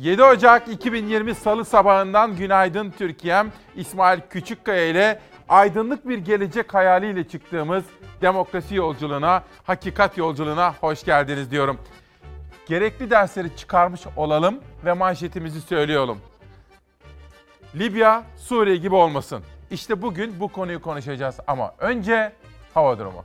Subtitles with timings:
[0.00, 3.52] 7 Ocak 2020 Salı sabahından günaydın Türkiye'm.
[3.76, 7.84] İsmail Küçükkaya ile aydınlık bir gelecek hayaliyle çıktığımız
[8.22, 11.78] demokrasi yolculuğuna, hakikat yolculuğuna hoş geldiniz diyorum.
[12.66, 16.18] Gerekli dersleri çıkarmış olalım ve manşetimizi söyleyelim.
[17.74, 19.42] Libya, Suriye gibi olmasın.
[19.70, 22.32] İşte bugün bu konuyu konuşacağız ama önce
[22.74, 23.24] hava durumu.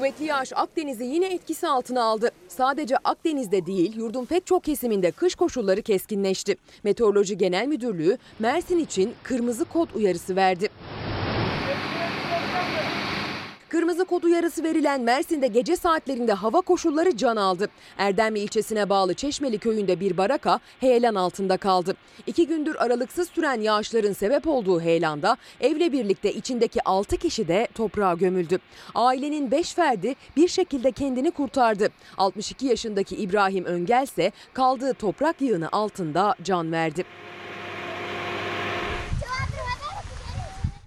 [0.00, 2.30] Kuvvetli yağış Akdeniz'i yine etkisi altına aldı.
[2.48, 6.56] Sadece Akdeniz'de değil, yurdun pek çok kesiminde kış koşulları keskinleşti.
[6.82, 10.68] Meteoroloji Genel Müdürlüğü Mersin için kırmızı kod uyarısı verdi.
[13.70, 17.68] Kırmızı kod uyarısı verilen Mersin'de gece saatlerinde hava koşulları can aldı.
[17.98, 21.96] Erdemli ilçesine bağlı Çeşmeli köyünde bir baraka heyelan altında kaldı.
[22.26, 28.14] İki gündür aralıksız süren yağışların sebep olduğu heyelanda evle birlikte içindeki 6 kişi de toprağa
[28.14, 28.58] gömüldü.
[28.94, 31.88] Ailenin 5 ferdi bir şekilde kendini kurtardı.
[32.16, 37.04] 62 yaşındaki İbrahim Öngel ise kaldığı toprak yığını altında can verdi.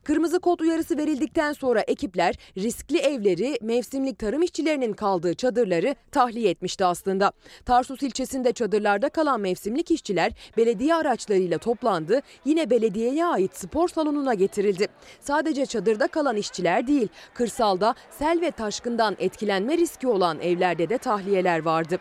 [0.04, 6.86] Kırmızı kod uyarısı verildikten sonra ekipler riskli evleri, mevsimlik tarım işçilerinin kaldığı çadırları tahliye etmişti
[6.86, 7.32] aslında.
[7.66, 12.22] Tarsus ilçesinde çadırlarda kalan mevsimlik işçiler belediye araçlarıyla toplandı.
[12.46, 14.88] Yine belediyeye ait spor salonuna getirildi.
[15.20, 21.60] Sadece çadırda kalan işçiler değil, kırsalda sel ve taşkından etkilenme riski olan evlerde de tahliyeler
[21.60, 22.00] vardı.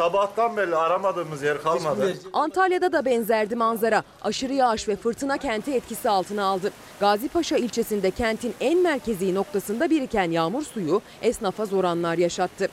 [0.00, 2.14] Sabahtan beri aramadığımız yer kalmadı.
[2.32, 4.02] Antalya'da da benzerdi manzara.
[4.22, 6.72] Aşırı yağış ve fırtına kenti etkisi altına aldı.
[7.00, 12.68] Gazipaşa ilçesinde kentin en merkezi noktasında biriken yağmur suyu esnafa zor anlar yaşattı.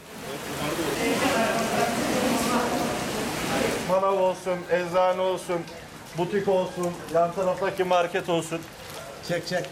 [3.90, 5.60] Manav olsun, eczane olsun,
[6.18, 8.60] butik olsun, yan taraftaki market olsun.
[9.28, 9.66] Çek çek.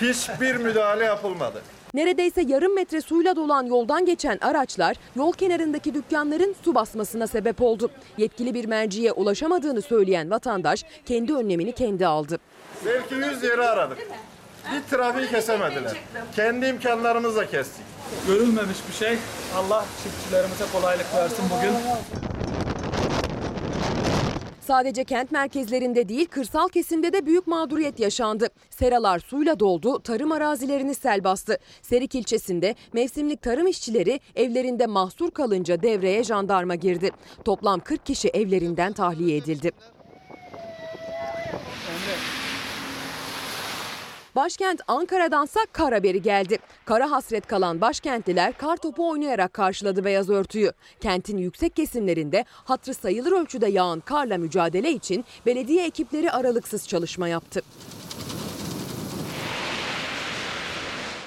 [0.00, 1.62] Hiçbir müdahale yapılmadı.
[1.94, 7.90] Neredeyse yarım metre suyla dolan yoldan geçen araçlar yol kenarındaki dükkanların su basmasına sebep oldu.
[8.18, 12.38] Yetkili bir merciye ulaşamadığını söyleyen vatandaş kendi önlemini kendi aldı.
[12.86, 13.98] Belki 100 yeri aradık.
[14.72, 15.96] Bir trafiği kesemediler.
[16.36, 17.84] Kendi imkanlarımızla kestik.
[18.26, 19.18] Görülmemiş bir şey.
[19.56, 21.74] Allah çiftçilerimize kolaylık versin bugün.
[24.66, 28.48] Sadece kent merkezlerinde değil kırsal kesimde de büyük mağduriyet yaşandı.
[28.70, 31.58] Seralar suyla doldu, tarım arazilerini sel bastı.
[31.82, 37.10] Serik ilçesinde mevsimlik tarım işçileri evlerinde mahsur kalınca devreye jandarma girdi.
[37.44, 39.70] Toplam 40 kişi evlerinden tahliye edildi.
[44.36, 46.58] Başkent Ankara'dansa kar haberi geldi.
[46.84, 50.72] Kara hasret kalan başkentliler kar topu oynayarak karşıladı beyaz örtüyü.
[51.00, 57.62] Kentin yüksek kesimlerinde hatrı sayılır ölçüde yağan karla mücadele için belediye ekipleri aralıksız çalışma yaptı.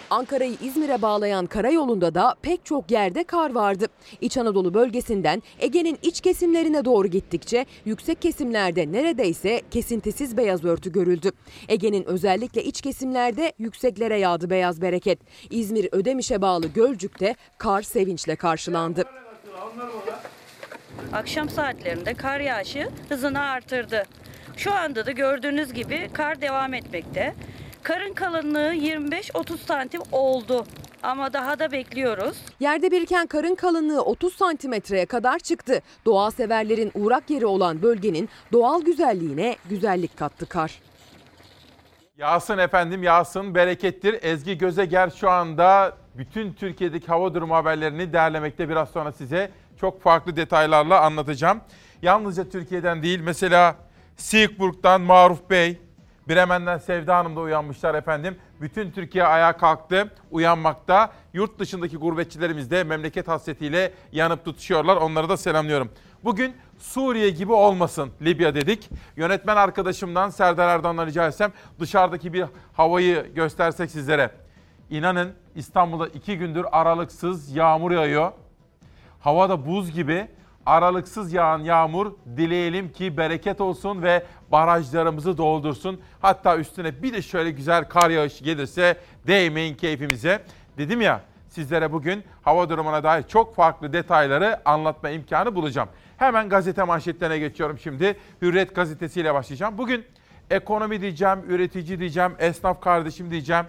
[0.10, 3.86] Ankara'yı İzmir'e bağlayan karayolunda da pek çok yerde kar vardı.
[4.22, 11.32] İç Anadolu bölgesinden Ege'nin iç kesimlerine doğru gittikçe yüksek kesimlerde neredeyse kesintisiz beyaz örtü görüldü.
[11.70, 15.20] Ege'nin özellikle iç kesimlerde yükseklere yağdı beyaz bereket.
[15.50, 19.04] İzmir Ödemiş'e bağlı Gölcük'te kar sevinçle karşılandı.
[21.14, 24.04] Akşam saatlerinde kar yağışı hızını artırdı.
[24.58, 27.34] Şu anda da gördüğünüz gibi kar devam etmekte.
[27.88, 30.66] Karın kalınlığı 25-30 santim oldu
[31.04, 32.38] ama daha da bekliyoruz.
[32.60, 35.82] Yerde biriken karın kalınlığı 30 santimetreye kadar çıktı.
[36.06, 40.82] Doğa severlerin uğrak yeri olan bölgenin doğal güzelliğine güzellik kattı kar.
[42.18, 44.20] Yağsın efendim yağsın berekettir.
[44.22, 48.70] Ezgi Gözeger şu anda bütün Türkiye'deki hava durumu haberlerini derlemekte.
[48.70, 51.62] Biraz sonra size çok farklı detaylarla anlatacağım.
[52.02, 53.76] Yalnızca Türkiye'den değil mesela
[54.18, 55.78] Siegburg'dan Maruf Bey,
[56.30, 58.38] Bremen'den Sevda Hanım da uyanmışlar efendim.
[58.62, 61.12] Bütün Türkiye ayağa kalktı, uyanmakta.
[61.34, 64.98] Yurt dışındaki gurbetçilerimiz de memleket hasretiyle yanıp tutuşuyorlar.
[64.98, 65.92] Onları da selamlıyorum.
[66.24, 68.90] Bugün Suriye gibi olmasın Libya dedik.
[69.16, 74.32] Yönetmen arkadaşımdan Serdar Erdoğan'dan rica etsem dışarıdaki bir havayı göstersek sizlere.
[74.90, 78.32] İnanın İstanbul'da iki gündür aralıksız yağmur yağıyor.
[79.20, 80.28] Havada buz gibi
[80.66, 86.02] aralıksız yağan yağmur dileyelim ki bereket olsun ve barajlarımızı doldursun.
[86.22, 88.98] Hatta üstüne bir de şöyle güzel kar yağışı gelirse
[89.28, 90.42] değmeyin keyfimize.
[90.78, 95.90] Dedim ya sizlere bugün hava durumuna dair çok farklı detayları anlatma imkanı bulacağım.
[96.18, 98.18] Hemen gazete manşetlerine geçiyorum şimdi.
[98.42, 99.78] Hürriyet gazetesiyle başlayacağım.
[99.78, 100.06] Bugün
[100.52, 103.66] ekonomi diyeceğim, üretici diyeceğim, esnaf kardeşim diyeceğim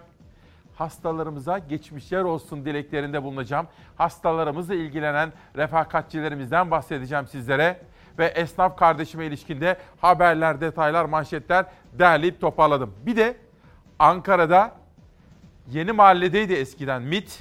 [0.78, 3.66] hastalarımıza geçmişler olsun dileklerinde bulunacağım.
[3.96, 7.80] Hastalarımızla ilgilenen refakatçilerimizden bahsedeceğim sizlere.
[8.18, 12.94] Ve esnaf kardeşime ilişkinde haberler, detaylar, manşetler derleyip toparladım.
[13.06, 13.36] Bir de
[13.98, 14.72] Ankara'da
[15.70, 17.38] Yeni Mahalle'deydi eskiden MIT.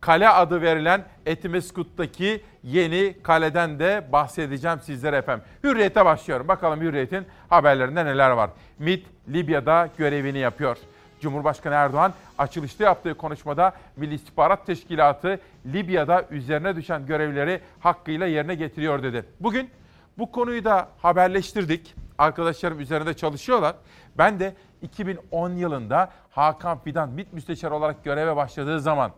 [0.00, 5.44] Kale adı verilen Etimeskut'taki yeni kaleden de bahsedeceğim sizlere efendim.
[5.64, 6.48] Hürriyet'e başlıyorum.
[6.48, 8.50] Bakalım Hürriyet'in haberlerinde neler var.
[8.78, 10.76] MIT Libya'da görevini yapıyor.
[11.20, 19.02] Cumhurbaşkanı Erdoğan açılışta yaptığı konuşmada Milli İstihbarat Teşkilatı Libya'da üzerine düşen görevleri hakkıyla yerine getiriyor
[19.02, 19.24] dedi.
[19.40, 19.70] Bugün
[20.18, 21.94] bu konuyu da haberleştirdik.
[22.18, 23.76] Arkadaşlarım üzerinde çalışıyorlar.
[24.18, 29.12] Ben de 2010 yılında Hakan Fidan MİT müsteşarı olarak göreve başladığı zaman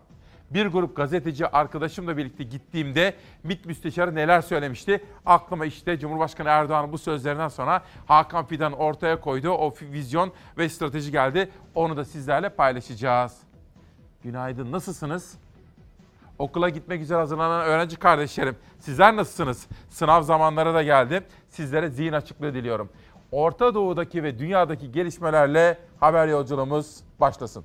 [0.50, 5.04] bir grup gazeteci arkadaşımla birlikte gittiğimde MİT müsteşarı neler söylemişti?
[5.26, 11.12] Aklıma işte Cumhurbaşkanı Erdoğan'ın bu sözlerinden sonra Hakan Fidan ortaya koyduğu o vizyon ve strateji
[11.12, 11.50] geldi.
[11.74, 13.38] Onu da sizlerle paylaşacağız.
[14.22, 15.43] Günaydın, nasılsınız?
[16.39, 19.67] Okula gitmek üzere hazırlanan öğrenci kardeşlerim, sizler nasılsınız?
[19.89, 21.23] Sınav zamanları da geldi.
[21.49, 22.89] Sizlere zihin açıklığı diliyorum.
[23.31, 27.63] Orta Doğu'daki ve dünyadaki gelişmelerle haber yolculuğumuz başlasın.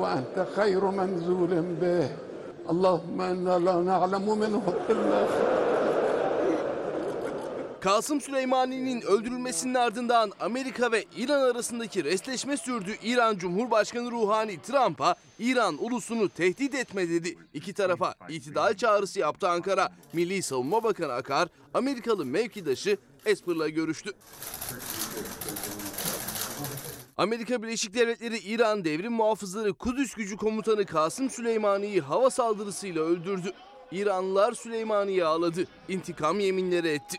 [0.00, 2.08] وأنت خير منزول به
[2.72, 5.57] اللهم إنا لا نعلم منه إلا خير
[7.81, 12.95] Kasım Süleymani'nin öldürülmesinin ardından Amerika ve İran arasındaki resleşme sürdü.
[13.03, 17.37] İran Cumhurbaşkanı Ruhani Trump'a İran ulusunu tehdit etme dedi.
[17.53, 19.89] İki tarafa itidal çağrısı yaptı Ankara.
[20.13, 24.11] Milli Savunma Bakanı Akar, Amerikalı mevkidaşı Esper'la görüştü.
[27.17, 33.53] Amerika Birleşik Devletleri İran Devrim Muhafızları Kudüs Gücü Komutanı Kasım Süleymani'yi hava saldırısıyla öldürdü.
[33.91, 37.17] İranlılar Süleymani'yi ağladı, intikam yeminleri etti.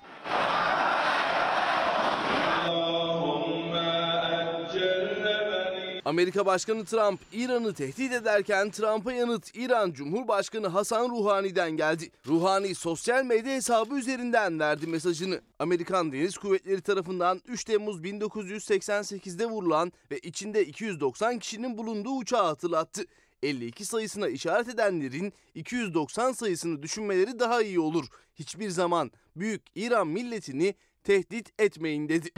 [6.10, 12.10] Amerika Başkanı Trump İran'ı tehdit ederken Trump'a yanıt İran Cumhurbaşkanı Hasan Ruhani'den geldi.
[12.26, 15.40] Ruhani sosyal medya hesabı üzerinden verdi mesajını.
[15.58, 23.02] Amerikan Deniz Kuvvetleri tarafından 3 Temmuz 1988'de vurulan ve içinde 290 kişinin bulunduğu uçağı hatırlattı.
[23.42, 28.06] 52 sayısına işaret edenlerin 290 sayısını düşünmeleri daha iyi olur.
[28.34, 32.30] Hiçbir zaman büyük İran milletini tehdit etmeyin dedi.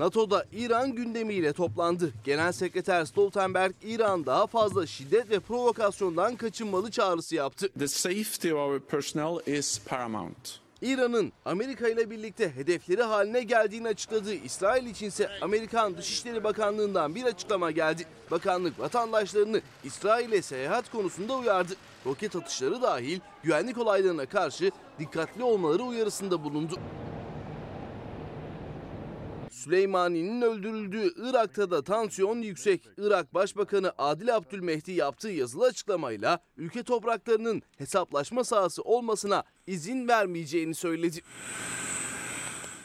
[0.00, 2.12] NATO'da İran gündemiyle toplandı.
[2.24, 7.68] Genel Sekreter Stoltenberg, İran daha fazla şiddet ve provokasyondan kaçınmalı çağrısı yaptı.
[7.78, 10.60] The safety of our personnel is paramount.
[10.82, 17.70] İran'ın Amerika ile birlikte hedefleri haline geldiğini açıkladığı İsrail içinse Amerikan Dışişleri Bakanlığı'ndan bir açıklama
[17.70, 18.04] geldi.
[18.30, 21.72] Bakanlık vatandaşlarını İsrail'e seyahat konusunda uyardı.
[22.06, 26.74] Roket atışları dahil güvenlik olaylarına karşı dikkatli olmaları uyarısında bulundu.
[29.60, 32.88] Süleymani'nin öldürüldüğü Irak'ta da tansiyon yüksek.
[32.98, 41.20] Irak Başbakanı Adil Abdülmehdi yaptığı yazılı açıklamayla ülke topraklarının hesaplaşma sahası olmasına izin vermeyeceğini söyledi.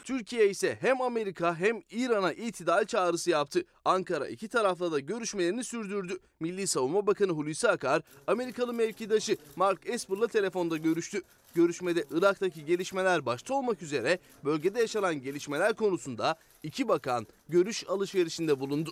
[0.04, 3.64] Türkiye ise hem Amerika hem İran'a itidal çağrısı yaptı.
[3.86, 6.18] Ankara iki tarafla da görüşmelerini sürdürdü.
[6.40, 11.22] Milli Savunma Bakanı Hulusi Akar, Amerikalı mevkidaşı Mark Esper'la telefonda görüştü.
[11.56, 18.92] Görüşmede Irak'taki gelişmeler başta olmak üzere bölgede yaşanan gelişmeler konusunda iki bakan görüş alışverişinde bulundu.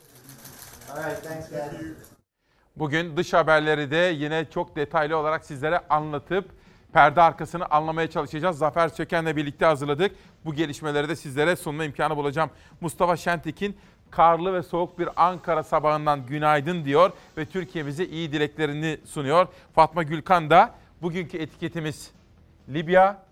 [2.76, 6.46] Bugün dış haberleri de yine çok detaylı olarak sizlere anlatıp
[6.94, 8.58] perde arkasını anlamaya çalışacağız.
[8.58, 10.16] Zafer Söken'le birlikte hazırladık.
[10.46, 12.50] Bu gelişmeleri de sizlere sunma imkanı bulacağım.
[12.82, 13.78] Mustafa Şentekin
[14.12, 19.48] karlı ve soğuk bir Ankara sabahından günaydın diyor ve Türkiye'mize iyi dileklerini sunuyor.
[19.76, 22.12] Fatma Gülkan da bugünkü etiketimiz
[22.70, 23.24] Libya,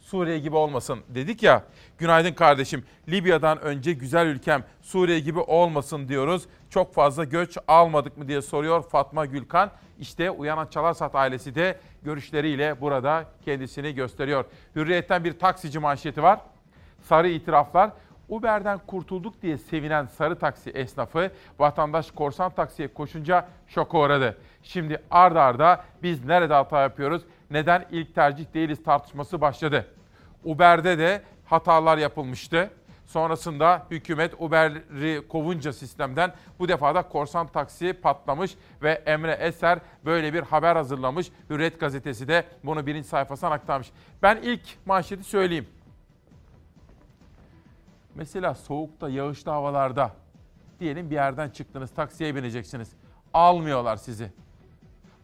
[0.00, 1.62] Suriye gibi olmasın dedik ya.
[1.98, 2.84] Günaydın kardeşim.
[3.08, 6.46] Libya'dan önce güzel ülkem Suriye gibi olmasın diyoruz.
[6.70, 9.70] Çok fazla göç almadık mı diye soruyor Fatma Gülkan.
[9.98, 14.44] İşte Uyanan Çalarsat ailesi de görüşleriyle burada kendisini gösteriyor.
[14.76, 16.40] Hürriyet'ten bir taksici manşeti var.
[17.02, 17.90] Sarı itiraflar.
[18.28, 24.38] Uber'den kurtulduk diye sevinen sarı taksi esnafı vatandaş korsan taksiye koşunca şoka uğradı.
[24.62, 29.86] Şimdi arda arda biz nerede hata yapıyoruz, neden ilk tercih değiliz tartışması başladı.
[30.44, 32.70] Uber'de de hatalar yapılmıştı.
[33.06, 40.34] Sonrasında hükümet Uber'i kovunca sistemden bu defa da korsan taksi patlamış ve Emre Eser böyle
[40.34, 41.30] bir haber hazırlamış.
[41.50, 43.90] Hürriyet gazetesi de bunu birinci sayfasına aktarmış.
[44.22, 45.68] Ben ilk manşeti söyleyeyim.
[48.14, 50.10] Mesela soğukta, yağışlı havalarda
[50.80, 52.92] diyelim bir yerden çıktınız, taksiye bineceksiniz.
[53.34, 54.32] Almıyorlar sizi.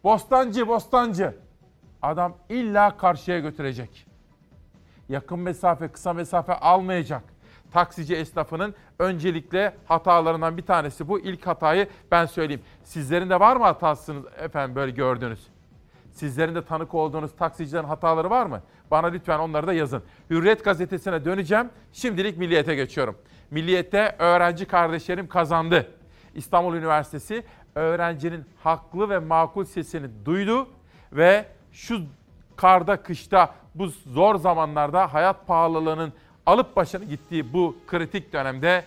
[0.03, 1.37] Bostancı, bostancı.
[2.03, 4.07] Adam illa karşıya götürecek.
[5.09, 7.23] Yakın mesafe, kısa mesafe almayacak.
[7.71, 11.19] Taksici esnafının öncelikle hatalarından bir tanesi bu.
[11.19, 12.61] İlk hatayı ben söyleyeyim.
[12.83, 15.47] Sizlerin de var mı hatasınız efendim böyle gördünüz?
[16.11, 18.61] Sizlerin de tanık olduğunuz taksicilerin hataları var mı?
[18.91, 20.03] Bana lütfen onları da yazın.
[20.29, 21.69] Hürriyet gazetesine döneceğim.
[21.93, 23.17] Şimdilik Milliyet'e geçiyorum.
[23.51, 25.91] Milliyet'te öğrenci kardeşlerim kazandı.
[26.35, 27.43] İstanbul Üniversitesi
[27.75, 30.67] öğrencinin haklı ve makul sesini duydu
[31.11, 32.01] ve şu
[32.55, 36.13] karda, kışta, bu zor zamanlarda hayat pahalılığının
[36.45, 38.83] alıp başını gittiği bu kritik dönemde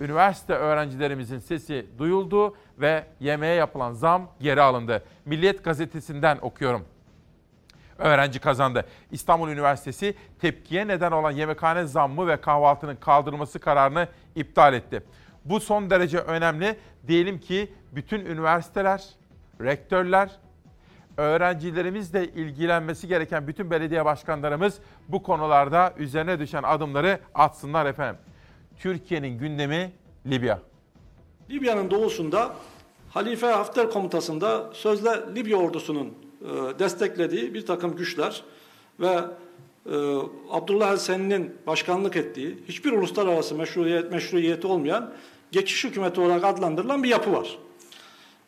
[0.00, 5.04] üniversite öğrencilerimizin sesi duyuldu ve yemeğe yapılan zam geri alındı.
[5.24, 6.84] Milliyet gazetesinden okuyorum.
[7.98, 8.86] Öğrenci kazandı.
[9.10, 15.02] İstanbul Üniversitesi tepkiye neden olan yemekhane zammı ve kahvaltının kaldırılması kararını iptal etti.
[15.44, 16.76] Bu son derece önemli.
[17.08, 19.04] Diyelim ki bütün üniversiteler,
[19.60, 20.30] rektörler,
[21.16, 24.78] öğrencilerimizle ilgilenmesi gereken bütün belediye başkanlarımız
[25.08, 28.20] bu konularda üzerine düşen adımları atsınlar efendim.
[28.78, 29.92] Türkiye'nin gündemi
[30.26, 30.58] Libya.
[31.50, 32.54] Libya'nın doğusunda
[33.10, 38.42] Halife Hafter komutasında sözde Libya ordusunun e, desteklediği bir takım güçler
[39.00, 39.20] ve
[39.86, 39.94] e,
[40.50, 45.12] Abdullah el-Sen'in başkanlık ettiği hiçbir uluslararası meşruiyet, meşruiyeti olmayan
[45.52, 47.58] geçiş hükümeti olarak adlandırılan bir yapı var.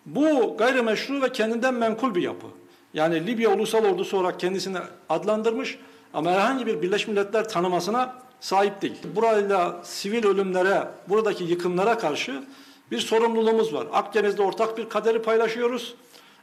[0.07, 2.47] Bu gayrimeşru ve kendinden menkul bir yapı.
[2.95, 5.79] Yani Libya Ulusal Ordusu olarak kendisini adlandırmış
[6.15, 8.97] ama herhangi bir Birleşmiş Milletler tanımasına sahip değil.
[9.15, 12.43] Burayla sivil ölümlere, buradaki yıkımlara karşı
[12.91, 13.87] bir sorumluluğumuz var.
[13.93, 15.95] Akdeniz'de ortak bir kaderi paylaşıyoruz.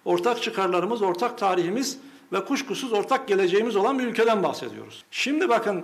[0.06, 1.98] Ortak çıkarlarımız, ortak tarihimiz
[2.34, 5.04] ve kuşkusuz ortak geleceğimiz olan bir ülkeden bahsediyoruz.
[5.12, 5.84] Şimdi bakın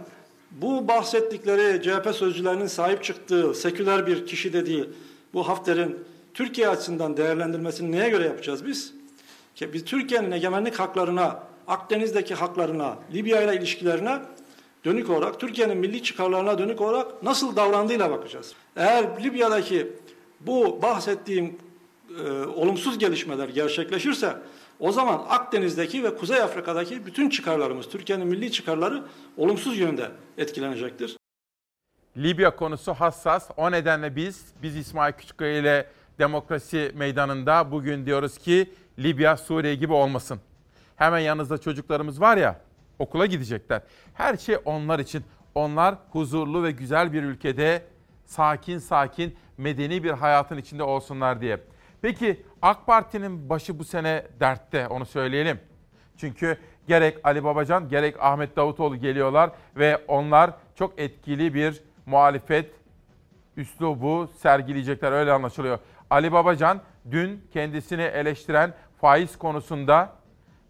[0.51, 4.89] bu bahsettikleri CHP sözcülerinin sahip çıktığı seküler bir kişi dediği
[5.33, 5.97] bu Hafter'in
[6.37, 8.93] Türkiye açısından değerlendirmesini neye göre yapacağız biz?
[9.55, 14.19] Ki biz Türkiye'nin egemenlik haklarına, Akdeniz'deki haklarına, Libya ile ilişkilerine
[14.85, 18.53] dönük olarak, Türkiye'nin milli çıkarlarına dönük olarak nasıl davrandığıyla bakacağız.
[18.75, 19.87] Eğer Libya'daki
[20.39, 21.57] bu bahsettiğim
[22.25, 24.33] e, olumsuz gelişmeler gerçekleşirse
[24.79, 29.03] o zaman Akdeniz'deki ve Kuzey Afrika'daki bütün çıkarlarımız, Türkiye'nin milli çıkarları
[29.37, 31.17] olumsuz yönde etkilenecektir.
[32.17, 33.49] Libya konusu hassas.
[33.57, 35.87] O nedenle biz, biz İsmail Küçükkaya ile
[36.19, 40.39] demokrasi meydanında bugün diyoruz ki Libya Suriye gibi olmasın.
[40.95, 42.61] Hemen yanınızda çocuklarımız var ya
[42.99, 43.81] okula gidecekler.
[44.13, 45.23] Her şey onlar için.
[45.55, 47.83] Onlar huzurlu ve güzel bir ülkede
[48.25, 51.59] sakin sakin medeni bir hayatın içinde olsunlar diye.
[52.01, 55.59] Peki AK Parti'nin başı bu sene dertte onu söyleyelim.
[56.17, 56.57] Çünkü
[56.87, 62.71] gerek Ali Babacan gerek Ahmet Davutoğlu geliyorlar ve onlar çok etkili bir muhalefet
[63.57, 65.79] üslubu sergileyecekler öyle anlaşılıyor.
[66.09, 70.13] Ali Babacan dün kendisini eleştiren faiz konusunda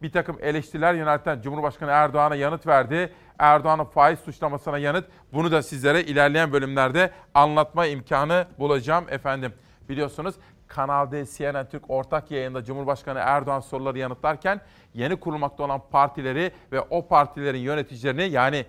[0.02, 3.14] bir takım eleştiriler yönelten Cumhurbaşkanı Erdoğan'a yanıt verdi.
[3.40, 5.06] Erdoğan'ın faiz suçlamasına yanıt.
[5.34, 9.54] Bunu da sizlere ilerleyen bölümlerde anlatma imkanı bulacağım efendim.
[9.90, 10.36] Biliyorsunuz
[10.68, 14.62] Kanal D, CNN Türk ortak yayında Cumhurbaşkanı Erdoğan soruları yanıtlarken
[14.94, 18.66] yeni kurulmakta olan partileri ve o partilerin yöneticilerini yani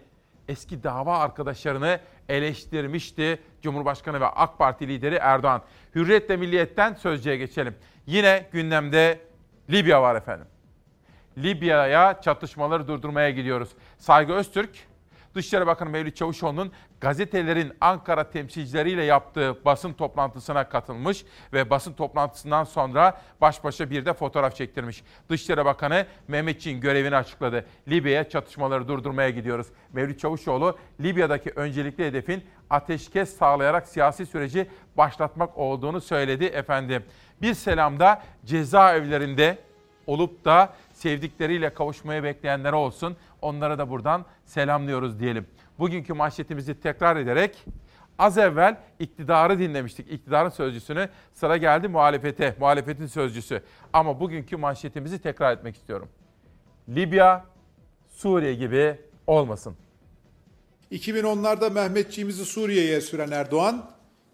[0.49, 5.63] eski dava arkadaşlarını eleştirmişti Cumhurbaşkanı ve AK Parti lideri Erdoğan.
[5.95, 7.75] Hürriyetle Milliyet'ten sözcüye geçelim.
[8.07, 9.21] Yine gündemde
[9.71, 10.47] Libya var efendim.
[11.39, 13.69] Libya'ya çatışmaları durdurmaya gidiyoruz.
[13.99, 14.71] Saygı Öztürk,
[15.35, 23.21] Dışişleri Bakanı Mevlüt Çavuşoğlu'nun gazetelerin Ankara temsilcileriyle yaptığı basın toplantısına katılmış ve basın toplantısından sonra
[23.41, 25.03] baş başa bir de fotoğraf çektirmiş.
[25.31, 27.67] Dışişleri Bakanı Mehmetçiğin görevini açıkladı.
[27.89, 29.67] Libya'ya çatışmaları durdurmaya gidiyoruz.
[29.93, 37.05] Mevlüt Çavuşoğlu, Libya'daki öncelikli hedefin ateşkes sağlayarak siyasi süreci başlatmak olduğunu söyledi efendim.
[37.43, 39.59] Bir selamda cezaevlerinde
[40.07, 43.17] olup da sevdikleriyle kavuşmayı bekleyenlere olsun.
[43.43, 45.47] Onlara da buradan selamlıyoruz diyelim.
[45.79, 47.65] Bugünkü manşetimizi tekrar ederek
[48.19, 50.13] az evvel iktidarı dinlemiştik.
[50.13, 53.63] İktidarın sözcüsünü sıra geldi muhalefete, muhalefetin sözcüsü.
[53.93, 56.09] Ama bugünkü manşetimizi tekrar etmek istiyorum.
[56.89, 57.45] Libya,
[58.09, 59.77] Suriye gibi olmasın.
[60.93, 63.91] 2010'larda Mehmetçiğimizi Suriye'ye süren Erdoğan,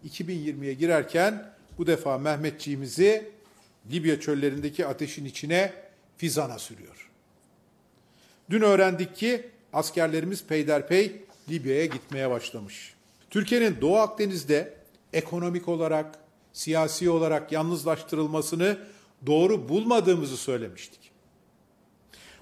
[0.07, 3.31] 2020'ye girerken bu defa Mehmetçiğimizi
[3.91, 5.73] Libya çöllerindeki ateşin içine
[6.17, 7.11] fizana sürüyor.
[8.49, 12.93] Dün öğrendik ki askerlerimiz peyderpey Libya'ya gitmeye başlamış.
[13.29, 14.73] Türkiye'nin Doğu Akdeniz'de
[15.13, 16.19] ekonomik olarak,
[16.53, 18.77] siyasi olarak yalnızlaştırılmasını
[19.25, 21.11] doğru bulmadığımızı söylemiştik.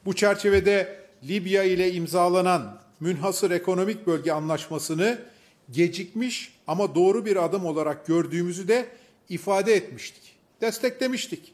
[0.06, 5.20] Bu çerçevede Libya ile imzalanan münhasır ekonomik bölge anlaşmasını
[5.72, 8.88] gecikmiş ama doğru bir adım olarak gördüğümüzü de
[9.30, 10.36] ifade etmiştik.
[10.62, 11.54] Desteklemiştik.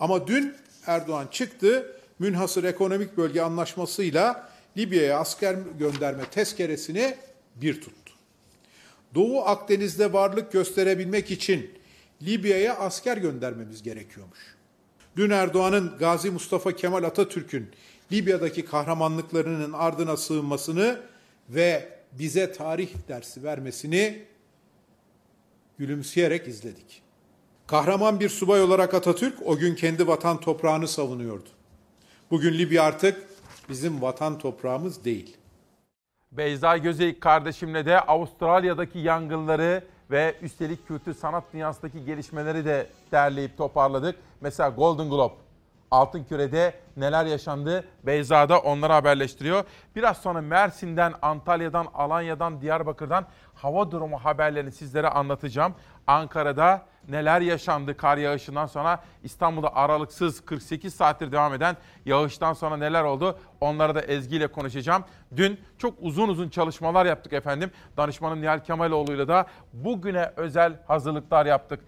[0.00, 0.54] Ama dün
[0.86, 7.14] Erdoğan çıktı, münhasır ekonomik bölge anlaşmasıyla Libya'ya asker gönderme tezkeresini
[7.56, 8.12] bir tuttu.
[9.14, 11.70] Doğu Akdeniz'de varlık gösterebilmek için
[12.22, 14.38] Libya'ya asker göndermemiz gerekiyormuş.
[15.16, 17.70] Dün Erdoğan'ın Gazi Mustafa Kemal Atatürk'ün
[18.12, 21.00] Libya'daki kahramanlıklarının ardına sığınmasını
[21.48, 24.22] ve bize tarih dersi vermesini
[25.78, 27.02] gülümseyerek izledik.
[27.66, 31.48] Kahraman bir subay olarak Atatürk o gün kendi vatan toprağını savunuyordu.
[32.30, 33.29] Bugün Libya artık
[33.70, 35.36] bizim vatan toprağımız değil.
[36.32, 44.16] Beyza Gözeyik kardeşimle de Avustralya'daki yangınları ve üstelik kültür sanat dünyasındaki gelişmeleri de derleyip toparladık.
[44.40, 45.34] Mesela Golden Globe,
[45.90, 49.64] Altın Küre'de neler yaşandı Beyza da onları haberleştiriyor.
[49.96, 55.74] Biraz sonra Mersin'den, Antalya'dan, Alanya'dan, Diyarbakır'dan hava durumu haberlerini sizlere anlatacağım.
[56.06, 61.76] Ankara'da neler yaşandı kar yağışından sonra İstanbul'da aralıksız 48 saattir devam eden
[62.06, 65.04] yağıştan sonra neler oldu onları da Ezgi ile konuşacağım.
[65.36, 67.70] Dün çok uzun uzun çalışmalar yaptık efendim.
[67.96, 71.80] Danışmanım Nihal Kemaloğlu'yla da bugüne özel hazırlıklar yaptık.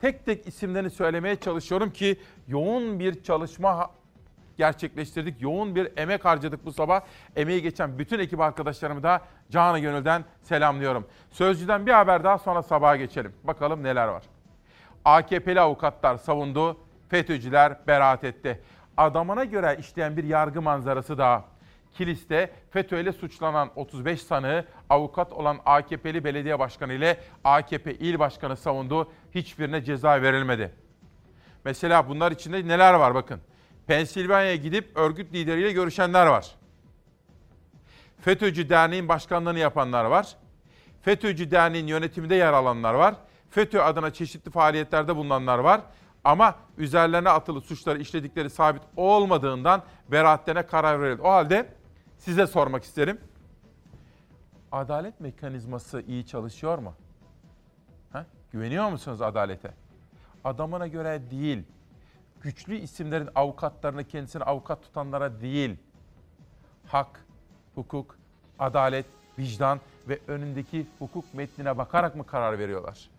[0.00, 3.90] Tek tek isimlerini söylemeye çalışıyorum ki yoğun bir çalışma
[4.56, 5.42] gerçekleştirdik.
[5.42, 7.00] Yoğun bir emek harcadık bu sabah.
[7.36, 11.06] Emeği geçen bütün ekip arkadaşlarımı da canı gönülden selamlıyorum.
[11.30, 13.32] Sözcüden bir haber daha sonra sabaha geçelim.
[13.44, 14.22] Bakalım neler var.
[15.04, 18.60] AKP'li avukatlar savundu, FETÖ'cüler beraat etti.
[18.96, 21.44] Adamına göre işleyen bir yargı manzarası daha.
[21.94, 28.56] Kilis'te FETÖ ile suçlanan 35 sanığı avukat olan AKP'li belediye başkanı ile AKP il başkanı
[28.56, 29.12] savundu.
[29.34, 30.72] Hiçbirine ceza verilmedi.
[31.64, 33.40] Mesela bunlar içinde neler var bakın.
[33.86, 36.54] Pensilvanya'ya gidip örgüt lideriyle görüşenler var.
[38.20, 40.36] FETÖ'cü derneğin başkanlığını yapanlar var.
[41.02, 43.14] FETÖ'cü derneğin yönetiminde yer alanlar var.
[43.52, 45.80] FETÖ adına çeşitli faaliyetlerde bulunanlar var.
[46.24, 51.22] Ama üzerlerine atılı suçları işledikleri sabit olmadığından beraatlerine karar verildi.
[51.22, 51.68] O halde
[52.18, 53.20] size sormak isterim.
[54.72, 56.94] Adalet mekanizması iyi çalışıyor mu?
[58.12, 58.26] Ha?
[58.52, 59.74] Güveniyor musunuz adalete?
[60.44, 61.62] Adamına göre değil,
[62.40, 65.76] güçlü isimlerin avukatlarını kendisine avukat tutanlara değil,
[66.86, 67.26] hak,
[67.74, 68.18] hukuk,
[68.58, 69.06] adalet,
[69.38, 73.11] vicdan ve önündeki hukuk metnine bakarak mı karar veriyorlar?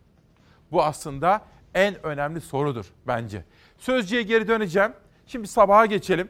[0.74, 1.42] Bu aslında
[1.74, 3.44] en önemli sorudur bence.
[3.78, 4.94] Sözcüye geri döneceğim.
[5.28, 6.30] Şimdi sabaha geçelim.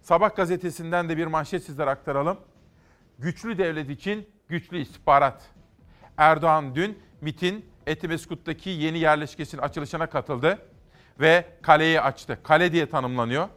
[0.00, 2.38] Sabah gazetesinden de bir manşet sizlere aktaralım.
[3.18, 5.50] Güçlü devlet için güçlü istihbarat.
[6.16, 10.58] Erdoğan dün MIT'in Etimeskut'taki yeni yerleşkesinin açılışına katıldı
[11.20, 12.38] ve kaleyi açtı.
[12.42, 13.48] Kale diye tanımlanıyor.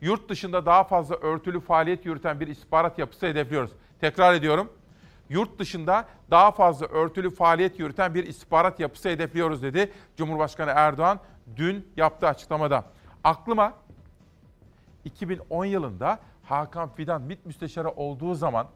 [0.00, 3.70] Yurt dışında daha fazla örtülü faaliyet yürüten bir istihbarat yapısı hedefliyoruz.
[4.00, 4.72] Tekrar ediyorum.
[5.28, 11.20] Yurt dışında daha fazla örtülü faaliyet yürüten bir istihbarat yapısı hedefliyoruz dedi Cumhurbaşkanı Erdoğan
[11.56, 12.84] dün yaptığı açıklamada.
[13.24, 13.72] Aklıma
[15.04, 18.66] 2010 yılında Hakan Fidan MİT müsteşarı olduğu zaman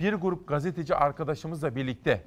[0.00, 2.24] bir grup gazeteci arkadaşımızla birlikte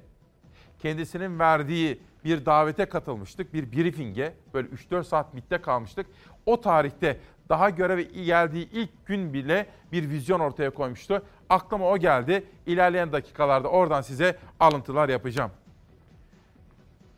[0.78, 3.54] kendisinin verdiği bir davete katılmıştık.
[3.54, 6.06] Bir briefinge böyle 3-4 saat MİT'te kalmıştık.
[6.46, 11.22] O tarihte daha göreve geldiği ilk gün bile bir vizyon ortaya koymuştu.
[11.50, 12.44] Aklıma o geldi.
[12.66, 15.50] İlerleyen dakikalarda oradan size alıntılar yapacağım.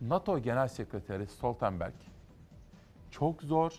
[0.01, 1.93] NATO Genel Sekreteri Stoltenberg
[3.11, 3.73] çok zor,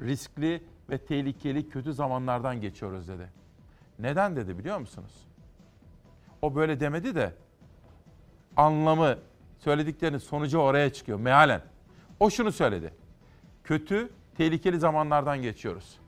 [0.00, 3.28] riskli ve tehlikeli kötü zamanlardan geçiyoruz dedi.
[3.98, 5.26] Neden dedi biliyor musunuz?
[6.42, 7.34] O böyle demedi de
[8.56, 9.18] anlamı
[9.58, 11.62] söylediklerinin sonucu oraya çıkıyor mealen.
[12.20, 12.94] O şunu söyledi.
[13.64, 15.98] Kötü, tehlikeli zamanlardan geçiyoruz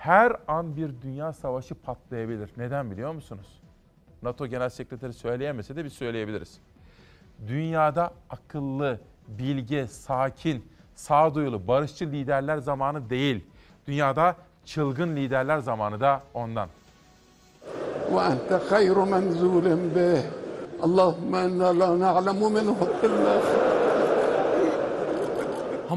[0.00, 2.50] Her an bir dünya savaşı patlayabilir.
[2.56, 3.60] Neden biliyor musunuz?
[4.22, 6.58] NATO Genel Sekreteri söyleyemese de biz söyleyebiliriz.
[7.48, 13.44] Dünyada akıllı, bilge, sakin, sağduyulu, barışçı liderler zamanı değil.
[13.86, 16.68] Dünyada çılgın liderler zamanı da ondan.
[18.14, 20.18] وأنت خير منزول به
[20.86, 23.34] اللهم إنا لا نعلم منه إلا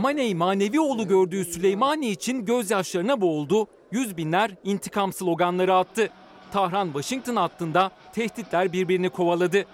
[0.05, 3.67] Hamaney manevi oğlu gördüğü Süleymani için gözyaşlarına boğuldu.
[3.93, 6.11] Yüz binler intikam sloganları attı.
[6.53, 9.65] Tahran-Washington hattında tehditler birbirini kovaladı.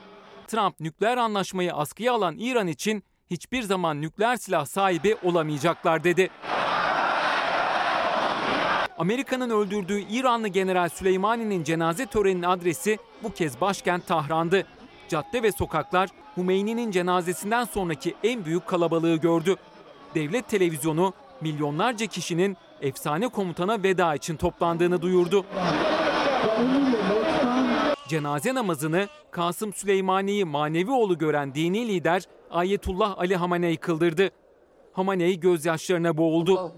[0.47, 6.31] Trump nükleer anlaşmayı askıya alan İran için hiçbir zaman nükleer silah sahibi olamayacaklar dedi.
[8.99, 14.67] Amerika'nın öldürdüğü İranlı General Süleymani'nin cenaze töreninin adresi bu kez başkent Tahran'dı.
[15.09, 19.57] Cadde ve sokaklar Hümeyni'nin cenazesinden sonraki en büyük kalabalığı gördü
[20.15, 25.45] devlet televizyonu milyonlarca kişinin efsane komutana veda için toplandığını duyurdu.
[28.09, 34.31] Cenaze namazını Kasım Süleymani'yi manevi oğlu gören dini lider Ayetullah Ali Hamaney kıldırdı.
[34.93, 36.73] Hamaney gözyaşlarına boğuldu.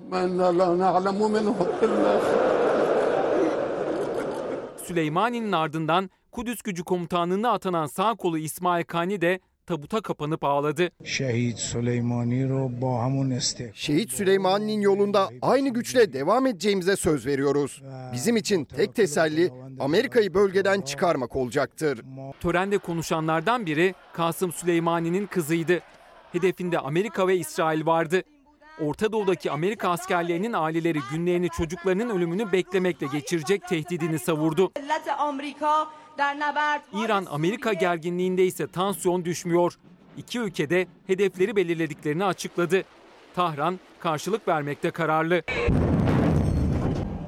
[4.85, 10.90] Süleymani'nin ardından Kudüs gücü komutanlığına atanan sağ kolu İsmail Kani de tabuta kapanıp ağladı.
[11.05, 13.77] Şehit Süleymani ro ba hamun istek.
[13.77, 17.83] Şehit Süleyman'ın yolunda aynı güçle devam edeceğimize söz veriyoruz.
[18.12, 22.03] Bizim için tek teselli Amerika'yı bölgeden çıkarmak olacaktır.
[22.40, 25.81] Törende konuşanlardan biri Kasım Süleymani'nin kızıydı.
[26.33, 28.22] Hedefinde Amerika ve İsrail vardı.
[28.81, 34.72] Orta Doğu'daki Amerika askerlerinin aileleri günlerini çocuklarının ölümünü beklemekle geçirecek tehdidini savurdu.
[36.92, 39.75] İran-Amerika gerginliğinde ise tansiyon düşmüyor.
[40.16, 42.85] İki ülkede hedefleri belirlediklerini açıkladı.
[43.35, 45.42] Tahran karşılık vermekte kararlı.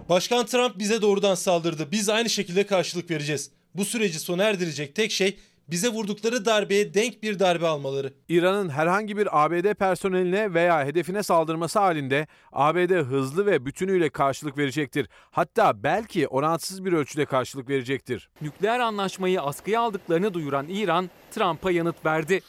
[0.08, 1.88] Başkan Trump bize doğrudan saldırdı.
[1.92, 3.50] Biz aynı şekilde karşılık vereceğiz.
[3.74, 5.38] Bu süreci sona erdirecek tek şey
[5.68, 8.12] bize vurdukları darbeye denk bir darbe almaları.
[8.29, 15.09] İran'ın herhangi bir ABD personeline veya hedefine saldırması halinde ABD hızlı ve bütünüyle karşılık verecektir.
[15.31, 18.29] Hatta belki oransız bir ölçüde karşılık verecektir.
[18.40, 22.40] Nükleer anlaşmayı askıya aldıklarını duyuran İran, Trump'a yanıt verdi.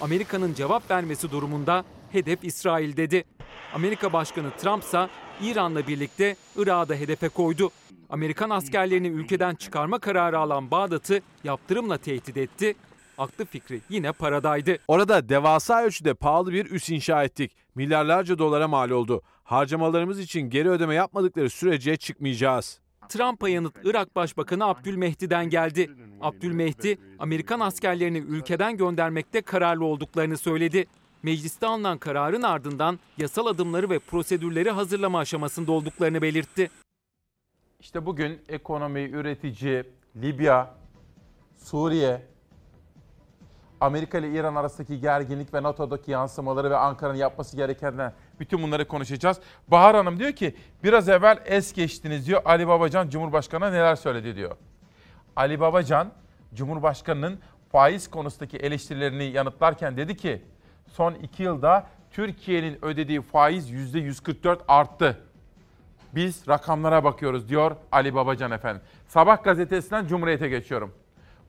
[0.00, 3.24] Amerika'nın cevap vermesi durumunda hedef İsrail dedi.
[3.74, 5.08] Amerika Başkanı Trump ise
[5.42, 7.70] İran'la birlikte Irak'ı da hedefe koydu.
[8.10, 12.74] Amerikan askerlerini ülkeden çıkarma kararı alan Bağdat'ı yaptırımla tehdit etti.
[13.18, 14.76] Aklı fikri yine paradaydı.
[14.88, 17.52] Orada devasa ölçüde pahalı bir üs inşa ettik.
[17.74, 19.22] Milyarlarca dolara mal oldu.
[19.44, 22.80] Harcamalarımız için geri ödeme yapmadıkları sürece çıkmayacağız.
[23.08, 25.90] Trump'a yanıt Irak Başbakanı Abdülmehdi'den geldi.
[26.20, 30.86] Abdülmehdi, Amerikan askerlerini ülkeden göndermekte kararlı olduklarını söyledi.
[31.22, 36.70] Mecliste alınan kararın ardından yasal adımları ve prosedürleri hazırlama aşamasında olduklarını belirtti.
[37.80, 39.84] İşte bugün ekonomi, üretici,
[40.16, 40.74] Libya,
[41.56, 42.22] Suriye,
[43.80, 49.40] Amerika ile İran arasındaki gerginlik ve NATO'daki yansımaları ve Ankara'nın yapması gerekenler bütün bunları konuşacağız.
[49.68, 54.56] Bahar Hanım diyor ki biraz evvel es geçtiniz diyor Ali Babacan Cumhurbaşkanı'na neler söyledi diyor.
[55.36, 56.12] Ali Babacan
[56.54, 57.40] Cumhurbaşkanı'nın
[57.72, 60.42] faiz konusundaki eleştirilerini yanıtlarken dedi ki
[60.86, 65.29] son iki yılda Türkiye'nin ödediği faiz %144 arttı.
[66.14, 68.82] Biz rakamlara bakıyoruz diyor Ali Babacan efendim.
[69.06, 70.94] Sabah gazetesinden Cumhuriyet'e geçiyorum.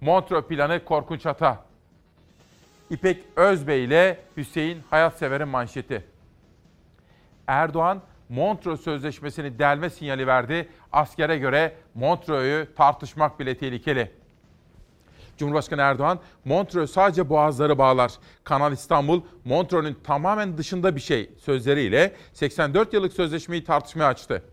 [0.02, 1.66] Montreux planı korkunç hata.
[2.90, 6.06] İpek Özbey ile Hüseyin Hayatsever'in manşeti.
[7.48, 10.70] Erdoğan Montreux Sözleşmesi'ni delme sinyali verdi.
[10.92, 14.12] Askere göre Montreux'u tartışmak bile tehlikeli.
[15.38, 18.12] Cumhurbaşkanı Erdoğan, Montreux sadece boğazları bağlar.
[18.44, 24.44] Kanal İstanbul, Montreux'un tamamen dışında bir şey sözleriyle 84 yıllık sözleşmeyi tartışmaya açtı.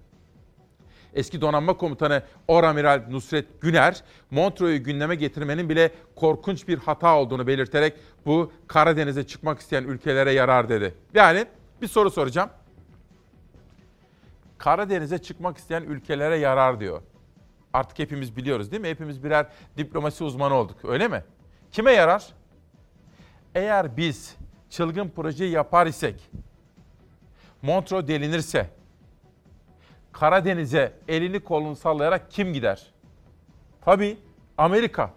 [1.15, 7.95] Eski donanma komutanı Oramiral Nusret Güner, Montreux'u gündeme getirmenin bile korkunç bir hata olduğunu belirterek
[8.27, 10.95] bu Karadeniz'e çıkmak isteyen ülkelere yarar dedi.
[11.15, 11.47] Yani
[11.83, 12.51] bir soru soracağım.
[14.59, 17.03] Karadeniz'e çıkmak isteyen ülkelere yarar diyor.
[17.73, 18.89] Artık hepimiz biliyoruz değil mi?
[18.89, 21.25] Hepimiz birer diplomasi uzmanı olduk öyle mi?
[21.73, 22.27] Kime yarar?
[23.55, 24.37] Eğer biz
[24.71, 26.31] çılgın projeyi yapar isek,
[27.63, 28.71] Montreux delinirse,
[30.21, 32.87] Karadeniz'e elini kolunu sallayarak kim gider?
[33.81, 34.19] Tabii
[34.59, 35.11] Amerika.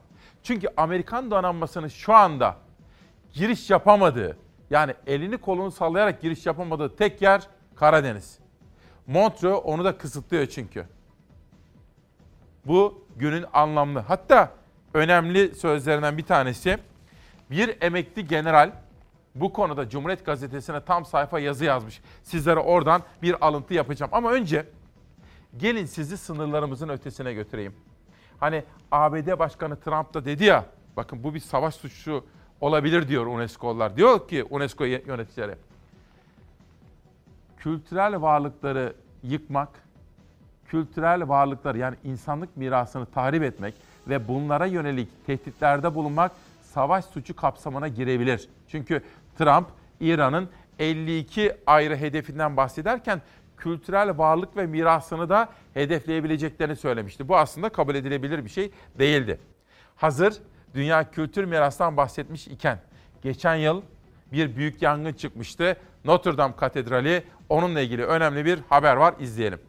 [0.43, 2.55] Çünkü Amerikan donanmasının şu anda
[3.33, 4.37] giriş yapamadığı,
[4.69, 8.39] yani elini kolunu sallayarak giriş yapamadığı tek yer Karadeniz.
[9.07, 10.85] Montreux onu da kısıtlıyor çünkü.
[12.65, 13.99] Bu günün anlamlı.
[13.99, 14.51] Hatta
[14.93, 16.77] önemli sözlerinden bir tanesi
[17.51, 18.71] bir emekli general
[19.35, 22.01] bu konuda Cumhuriyet Gazetesi'ne tam sayfa yazı yazmış.
[22.23, 24.11] Sizlere oradan bir alıntı yapacağım.
[24.13, 24.65] Ama önce
[25.57, 27.73] gelin sizi sınırlarımızın ötesine götüreyim.
[28.39, 30.65] Hani ABD Başkanı Trump da dedi ya,
[30.97, 32.25] bakın bu bir savaş suçu
[32.61, 33.97] olabilir diyor UNESCO'lar.
[33.97, 35.55] Diyor ki UNESCO yöneticileri,
[37.57, 39.69] kültürel varlıkları yıkmak,
[40.67, 43.75] kültürel varlıkları yani insanlık mirasını tahrip etmek
[44.07, 48.49] ve bunlara yönelik tehditlerde bulunmak savaş suçu kapsamına girebilir.
[48.67, 49.01] Çünkü
[49.37, 49.67] Trump
[49.99, 53.21] İran'ın 52 ayrı hedefinden bahsederken
[53.61, 57.27] kültürel varlık ve mirasını da hedefleyebileceklerini söylemişti.
[57.27, 59.39] Bu aslında kabul edilebilir bir şey değildi.
[59.95, 60.33] Hazır
[60.73, 62.79] dünya kültür mirasından bahsetmiş iken
[63.21, 63.81] geçen yıl
[64.31, 65.77] bir büyük yangın çıkmıştı.
[66.05, 69.59] Notre Dame Katedrali onunla ilgili önemli bir haber var izleyelim.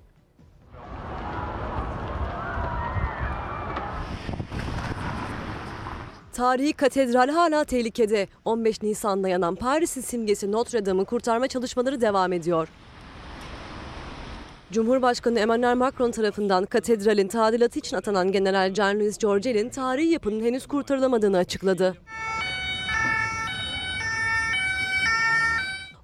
[6.32, 8.26] Tarihi katedral hala tehlikede.
[8.44, 12.68] 15 Nisan'da yanan Paris'in simgesi Notre Dame'ı kurtarma çalışmaları devam ediyor.
[14.72, 21.36] Cumhurbaşkanı Emmanuel Macron tarafından katedralin tadilatı için atanan General Jean-Louis Georgel'in tarihi yapının henüz kurtarılamadığını
[21.36, 21.94] açıkladı.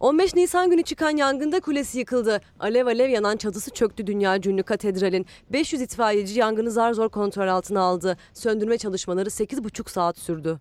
[0.01, 2.41] 15 Nisan günü çıkan yangında kulesi yıkıldı.
[2.61, 5.27] Alev alev yanan çatısı çöktü dünya ünlü katedralin.
[5.53, 8.17] 500 itfaiyeci yangını zar zor kontrol altına aldı.
[8.35, 10.59] Söndürme çalışmaları 8,5 saat sürdü.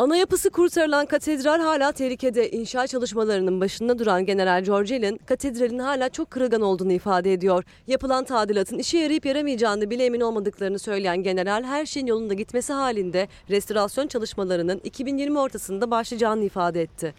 [0.00, 2.50] Ana yapısı kurtarılan katedral hala tehlikede.
[2.50, 7.64] İnşaat çalışmalarının başında duran General Georgelin katedralin hala çok kırılgan olduğunu ifade ediyor.
[7.86, 13.28] Yapılan tadilatın işe yarayıp yaramayacağını bile emin olmadıklarını söyleyen general her şeyin yolunda gitmesi halinde
[13.50, 17.14] restorasyon çalışmalarının 2020 ortasında başlayacağını ifade etti.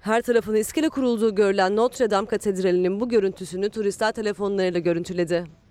[0.00, 5.65] Her tarafın iskele kurulduğu görülen Notre Dame Katedrali'nin bu görüntüsünü turistler telefonlarıyla görüntüledi.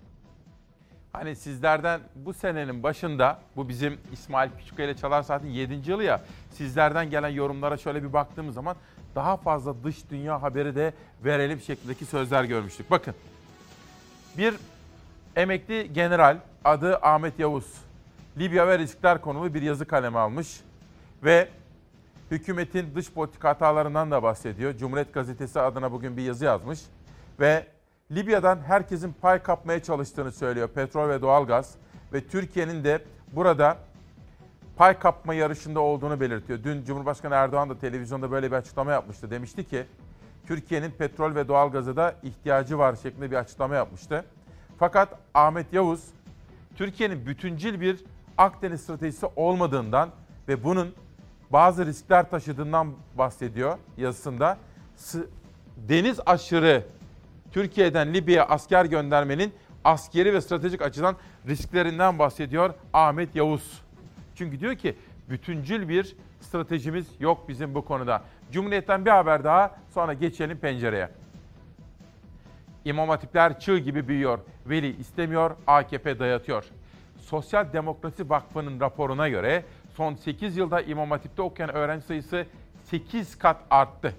[1.16, 5.90] Hani sizlerden bu senenin başında bu bizim İsmail Küçükkaya ile Çalar Saat'in 7.
[5.90, 8.76] yılı ya sizlerden gelen yorumlara şöyle bir baktığımız zaman
[9.14, 10.92] daha fazla dış dünya haberi de
[11.24, 12.90] verelim şeklindeki sözler görmüştük.
[12.90, 13.14] Bakın
[14.38, 14.54] bir
[15.36, 17.74] emekli general adı Ahmet Yavuz
[18.38, 20.60] Libya ve riskler konulu bir yazı kaleme almış
[21.24, 21.48] ve
[22.30, 24.76] hükümetin dış politika hatalarından da bahsediyor.
[24.76, 26.80] Cumhuriyet Gazetesi adına bugün bir yazı yazmış
[27.40, 27.66] ve
[28.12, 31.74] Libya'dan herkesin pay kapmaya çalıştığını söylüyor petrol ve doğalgaz
[32.12, 33.78] ve Türkiye'nin de burada
[34.76, 36.58] pay kapma yarışında olduğunu belirtiyor.
[36.64, 39.30] Dün Cumhurbaşkanı Erdoğan da televizyonda böyle bir açıklama yapmıştı.
[39.30, 39.86] Demişti ki
[40.46, 44.24] Türkiye'nin petrol ve doğalgaza da ihtiyacı var şeklinde bir açıklama yapmıştı.
[44.78, 46.04] Fakat Ahmet Yavuz
[46.76, 48.04] Türkiye'nin bütüncül bir
[48.38, 50.10] Akdeniz stratejisi olmadığından
[50.48, 50.94] ve bunun
[51.50, 54.58] bazı riskler taşıdığından bahsediyor yazısında.
[55.76, 56.84] Deniz aşırı
[57.56, 61.16] Türkiye'den Libya'ya asker göndermenin askeri ve stratejik açıdan
[61.46, 63.82] risklerinden bahsediyor Ahmet Yavuz.
[64.34, 64.96] Çünkü diyor ki
[65.30, 68.22] bütüncül bir stratejimiz yok bizim bu konuda.
[68.52, 71.08] Cumhuriyet'ten bir haber daha sonra geçelim pencereye.
[72.84, 74.38] İmam Hatipler çığ gibi büyüyor.
[74.66, 76.64] Veli istemiyor, AKP dayatıyor.
[77.20, 79.64] Sosyal Demokrasi Vakfı'nın raporuna göre
[79.94, 82.46] son 8 yılda İmam Hatip'te okuyan öğrenci sayısı
[82.84, 84.14] 8 kat arttı.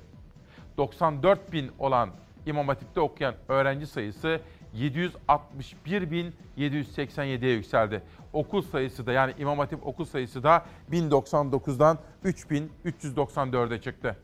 [0.78, 2.10] 94 bin olan
[2.47, 4.41] İmam Hatip'te okuyan öğrenci sayısı
[4.75, 8.01] 761.787'ye yükseldi.
[8.33, 14.17] Okul sayısı da yani İmam Hatip okul sayısı da 1099'dan 3394'e çıktı.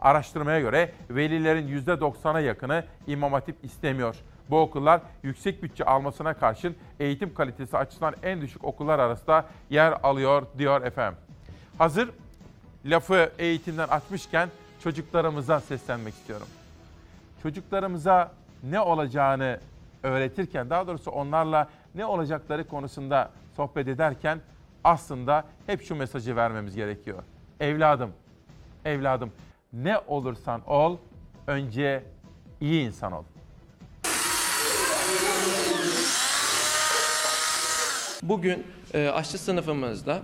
[0.00, 4.16] Araştırmaya göre velilerin %90'a yakını İmam Hatip istemiyor.
[4.50, 10.46] Bu okullar yüksek bütçe almasına karşın eğitim kalitesi açısından en düşük okullar arasında yer alıyor
[10.58, 11.18] diyor efendim.
[11.78, 12.10] Hazır
[12.84, 14.48] lafı eğitimden açmışken
[14.82, 16.46] çocuklarımıza seslenmek istiyorum.
[17.46, 18.32] Çocuklarımıza
[18.62, 19.60] ne olacağını
[20.02, 24.40] öğretirken, daha doğrusu onlarla ne olacakları konusunda sohbet ederken
[24.84, 27.22] aslında hep şu mesajı vermemiz gerekiyor.
[27.60, 28.12] Evladım,
[28.84, 29.32] evladım
[29.72, 30.96] ne olursan ol,
[31.46, 32.04] önce
[32.60, 33.24] iyi insan ol.
[38.22, 40.22] Bugün e, aşçı sınıfımızda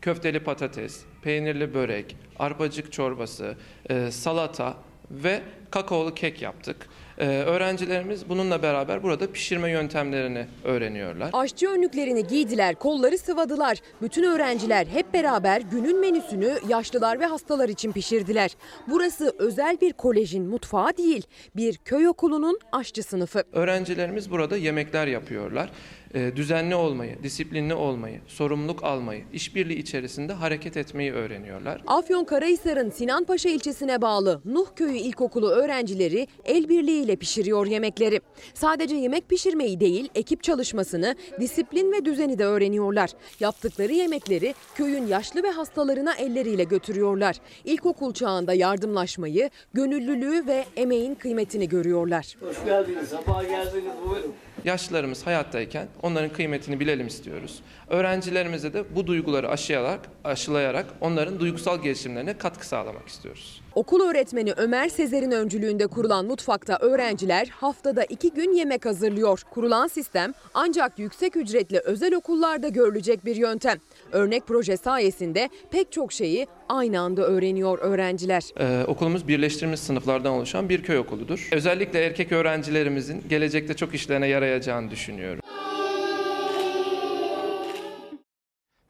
[0.00, 3.56] köfteli patates, peynirli börek, arpacık çorbası,
[3.90, 4.74] e, salata
[5.12, 6.76] ve kakaolu kek yaptık.
[7.18, 11.30] Ee, öğrencilerimiz bununla beraber burada pişirme yöntemlerini öğreniyorlar.
[11.32, 13.78] Aşçı önlüklerini giydiler, kolları sıvadılar.
[14.02, 18.50] Bütün öğrenciler hep beraber günün menüsünü yaşlılar ve hastalar için pişirdiler.
[18.88, 23.44] Burası özel bir kolejin mutfağı değil, bir köy okulunun aşçı sınıfı.
[23.52, 25.70] Öğrencilerimiz burada yemekler yapıyorlar.
[26.14, 31.82] Ee, düzenli olmayı, disiplinli olmayı, sorumluluk almayı, işbirliği içerisinde hareket etmeyi öğreniyorlar.
[31.86, 38.20] Afyonkarahisar'ın Sinanpaşa ilçesine bağlı Nuh Köyü İlkokulu öğrencileri el birliğiyle pişiriyor yemekleri.
[38.54, 43.10] Sadece yemek pişirmeyi değil, ekip çalışmasını, disiplin ve düzeni de öğreniyorlar.
[43.40, 47.36] Yaptıkları yemekleri köyün yaşlı ve hastalarına elleriyle götürüyorlar.
[47.64, 52.36] İlkokul çağında yardımlaşmayı, gönüllülüğü ve emeğin kıymetini görüyorlar.
[52.40, 53.92] Hoş geldiniz, sabah geldiniz.
[54.08, 54.32] Buyurun.
[54.64, 57.62] Yaşlılarımız hayattayken onların kıymetini bilelim istiyoruz.
[57.88, 63.62] Öğrencilerimize de bu duyguları aşılayarak, aşılayarak onların duygusal gelişimlerine katkı sağlamak istiyoruz.
[63.74, 69.42] Okul öğretmeni Ömer Sezer'in öncülüğünde kurulan mutfakta öğrenciler haftada iki gün yemek hazırlıyor.
[69.50, 73.78] Kurulan sistem ancak yüksek ücretli özel okullarda görülecek bir yöntem.
[74.12, 78.42] Örnek proje sayesinde pek çok şeyi aynı anda öğreniyor öğrenciler.
[78.60, 81.48] Ee, okulumuz birleştirilmiş sınıflardan oluşan bir köy okuludur.
[81.52, 85.42] Özellikle erkek öğrencilerimizin gelecekte çok işlerine yarayacağını düşünüyorum.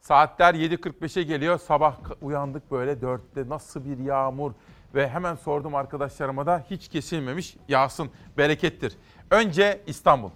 [0.01, 1.59] Saatler 7.45'e geliyor.
[1.59, 4.51] Sabah uyandık böyle 4'te nasıl bir yağmur
[4.95, 8.93] ve hemen sordum arkadaşlarıma da hiç kesilmemiş yağsın berekettir.
[9.31, 10.29] Önce İstanbul.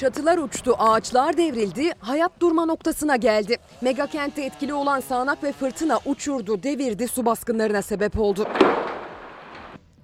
[0.00, 3.56] Çatılar uçtu, ağaçlar devrildi, hayat durma noktasına geldi.
[3.80, 8.48] Mega kentte etkili olan sağanak ve fırtına uçurdu, devirdi, su baskınlarına sebep oldu.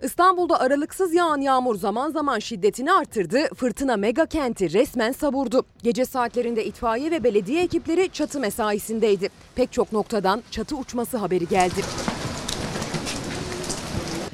[0.03, 3.55] İstanbul'da aralıksız yağan yağmur zaman zaman şiddetini artırdı.
[3.55, 5.65] Fırtına mega kenti resmen savurdu.
[5.83, 9.29] Gece saatlerinde itfaiye ve belediye ekipleri çatı mesaisindeydi.
[9.55, 11.81] Pek çok noktadan çatı uçması haberi geldi.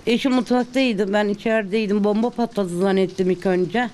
[0.06, 1.12] Eşim mutfaktaydı.
[1.12, 2.04] Ben içerideydim.
[2.04, 3.90] Bomba patladı zannettim ilk önce.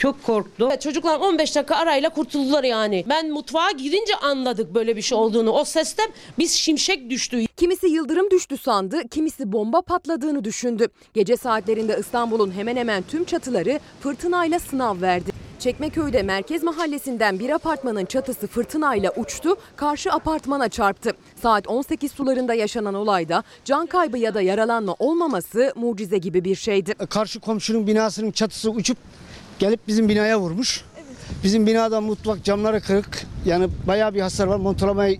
[0.00, 0.70] Çok korktum.
[0.80, 3.04] Çocuklar 15 dakika arayla kurtuldular yani.
[3.08, 5.50] Ben mutfağa girince anladık böyle bir şey olduğunu.
[5.50, 7.46] O sesten biz şimşek düştü.
[7.56, 10.88] Kimisi yıldırım düştü sandı, kimisi bomba patladığını düşündü.
[11.14, 15.30] Gece saatlerinde İstanbul'un hemen hemen tüm çatıları fırtınayla sınav verdi.
[15.58, 21.12] Çekmeköy'de merkez mahallesinden bir apartmanın çatısı fırtınayla uçtu, karşı apartmana çarptı.
[21.42, 26.94] Saat 18 sularında yaşanan olayda can kaybı ya da yaralanma olmaması mucize gibi bir şeydi.
[26.94, 28.98] Karşı komşunun binasının çatısı uçup
[29.60, 30.84] gelip bizim binaya vurmuş.
[31.44, 33.26] Bizim binada mutfak camları kırık.
[33.44, 34.56] Yani bayağı bir hasar var.
[34.56, 35.18] Montolamayı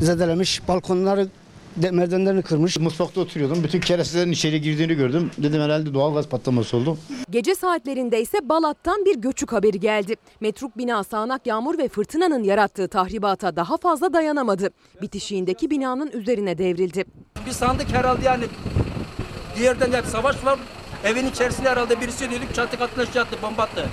[0.00, 0.68] zedelemiş.
[0.68, 1.28] Balkonları
[1.76, 2.78] de, merdivenlerini kırmış.
[2.78, 3.64] Mutfakta oturuyordum.
[3.64, 5.30] Bütün kerestelerin içeri girdiğini gördüm.
[5.38, 6.98] Dedim herhalde doğal gaz patlaması oldu.
[7.30, 10.14] Gece saatlerinde ise Balat'tan bir göçük haberi geldi.
[10.40, 14.70] Metruk bina sağanak yağmur ve fırtınanın yarattığı tahribata daha fazla dayanamadı.
[15.02, 17.04] Bitişiğindeki binanın üzerine devrildi.
[17.46, 18.44] Bir sandık herhalde yani
[19.56, 20.58] bir yerden hep savaş var.
[21.04, 23.88] Evin içerisinde herhalde birisi dedik çatı katına şey bomba attı.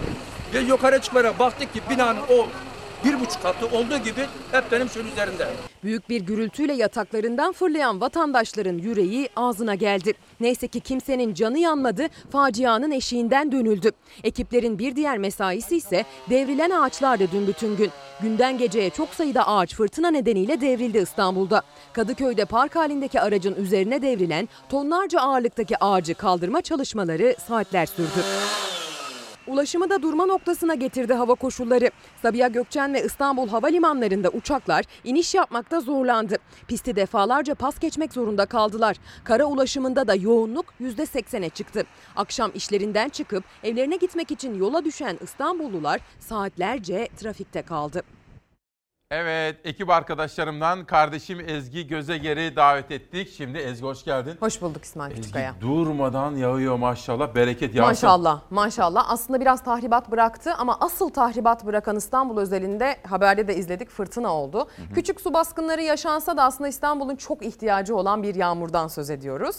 [0.54, 2.48] Ve yukarı çıkarak baktık ki binanın o
[3.06, 5.48] bir buçuk katı olduğu gibi hep benim şunun üzerinde.
[5.84, 10.14] Büyük bir gürültüyle yataklarından fırlayan vatandaşların yüreği ağzına geldi.
[10.40, 13.92] Neyse ki kimsenin canı yanmadı, facianın eşiğinden dönüldü.
[14.24, 17.92] Ekiplerin bir diğer mesaisi ise devrilen ağaçlardı dün bütün gün.
[18.22, 21.62] Günden geceye çok sayıda ağaç fırtına nedeniyle devrildi İstanbul'da.
[21.94, 28.24] Kadıköy'de park halindeki aracın üzerine devrilen tonlarca ağırlıktaki ağacı kaldırma çalışmaları saatler sürdü.
[29.52, 31.92] Ulaşımı da durma noktasına getirdi hava koşulları.
[32.22, 36.38] Sabiha Gökçen ve İstanbul havalimanlarında uçaklar iniş yapmakta zorlandı.
[36.68, 38.98] Pisti defalarca pas geçmek zorunda kaldılar.
[39.24, 41.84] Kara ulaşımında da yoğunluk %80'e çıktı.
[42.16, 48.04] Akşam işlerinden çıkıp evlerine gitmek için yola düşen İstanbullular saatlerce trafikte kaldı.
[49.14, 53.34] Evet, ekip arkadaşlarımdan kardeşim Ezgi Gözeger'i davet ettik.
[53.38, 54.38] Şimdi Ezgi hoş geldin.
[54.40, 55.56] Hoş bulduk İsmail Ezgi Küçükkaya.
[55.62, 57.90] durmadan yağıyor maşallah, bereket yağsın.
[57.90, 59.06] Maşallah, maşallah.
[59.12, 64.68] Aslında biraz tahribat bıraktı ama asıl tahribat bırakan İstanbul özelinde haberde de izledik fırtına oldu.
[64.96, 69.56] Küçük su baskınları yaşansa da aslında İstanbul'un çok ihtiyacı olan bir yağmurdan söz ediyoruz.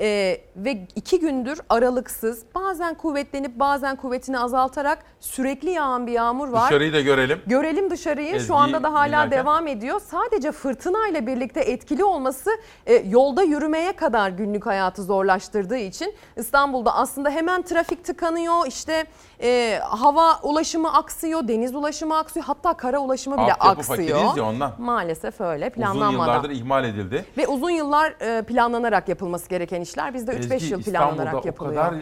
[0.00, 6.66] Ee, ve iki gündür aralıksız bazen kuvvetlenip bazen kuvvetini azaltarak sürekli yağan bir yağmur var.
[6.70, 7.40] Dışarıyı da görelim.
[7.46, 8.34] Görelim dışarıyı.
[8.34, 9.30] Ezgi Şu anda da hala dinlerken.
[9.30, 10.00] devam ediyor.
[10.00, 12.50] Sadece fırtına ile birlikte etkili olması
[12.86, 18.66] e, yolda yürümeye kadar günlük hayatı zorlaştırdığı için İstanbul'da aslında hemen trafik tıkanıyor.
[18.66, 19.04] İşte
[19.44, 22.46] e, hava ulaşımı aksıyor, deniz ulaşımı aksıyor.
[22.46, 23.98] Hatta kara ulaşımı bile Altyapı aksıyor.
[23.98, 24.72] fakiriyiz ya ondan.
[24.78, 26.12] Maalesef öyle Uzun planlanmadan.
[26.12, 27.24] yıllardır ihmal edildi.
[27.36, 31.46] Ve uzun yıllar e, planlanarak yapılması gereken işler bizde 3-5 Ezgi, yıl İstanbul'da planlanarak o
[31.46, 31.84] yapılıyor.
[31.84, 31.94] kadar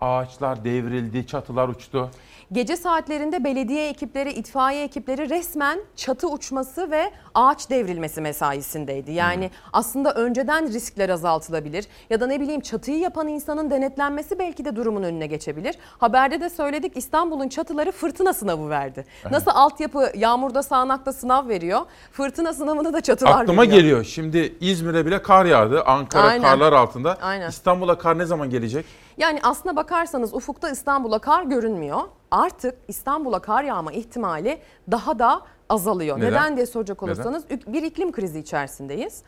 [0.00, 2.10] ağaçlar devrildi, çatılar uçtu.
[2.52, 9.12] Gece saatlerinde belediye ekipleri, itfaiye ekipleri resmen çatı uçması ve ağaç devrilmesi mesaisindeydi.
[9.12, 14.76] Yani aslında önceden riskler azaltılabilir ya da ne bileyim çatıyı yapan insanın denetlenmesi belki de
[14.76, 15.74] durumun önüne geçebilir.
[15.98, 19.04] Haberde de söyledik İstanbul'un çatıları fırtına sınavı verdi.
[19.30, 21.80] Nasıl altyapı yağmurda sağanakta sınav veriyor,
[22.12, 23.76] fırtına sınavını da çatılar Aklıma veriyor.
[23.78, 24.04] geliyor.
[24.04, 25.82] Şimdi İzmir'e bile kar yağdı.
[25.84, 26.42] Ankara Aynen.
[26.42, 27.18] karlar altında.
[27.22, 27.48] Aynen.
[27.48, 28.86] İstanbul'a kar ne zaman gelecek?
[29.16, 32.00] Yani aslına bakarsanız ufukta İstanbul'a kar görünmüyor.
[32.30, 34.58] Artık İstanbul'a kar yağma ihtimali
[34.90, 36.18] daha da azalıyor.
[36.18, 36.30] Neden?
[36.30, 37.14] Neden, diye soracak Neden?
[37.14, 39.22] olursanız bir iklim krizi içerisindeyiz.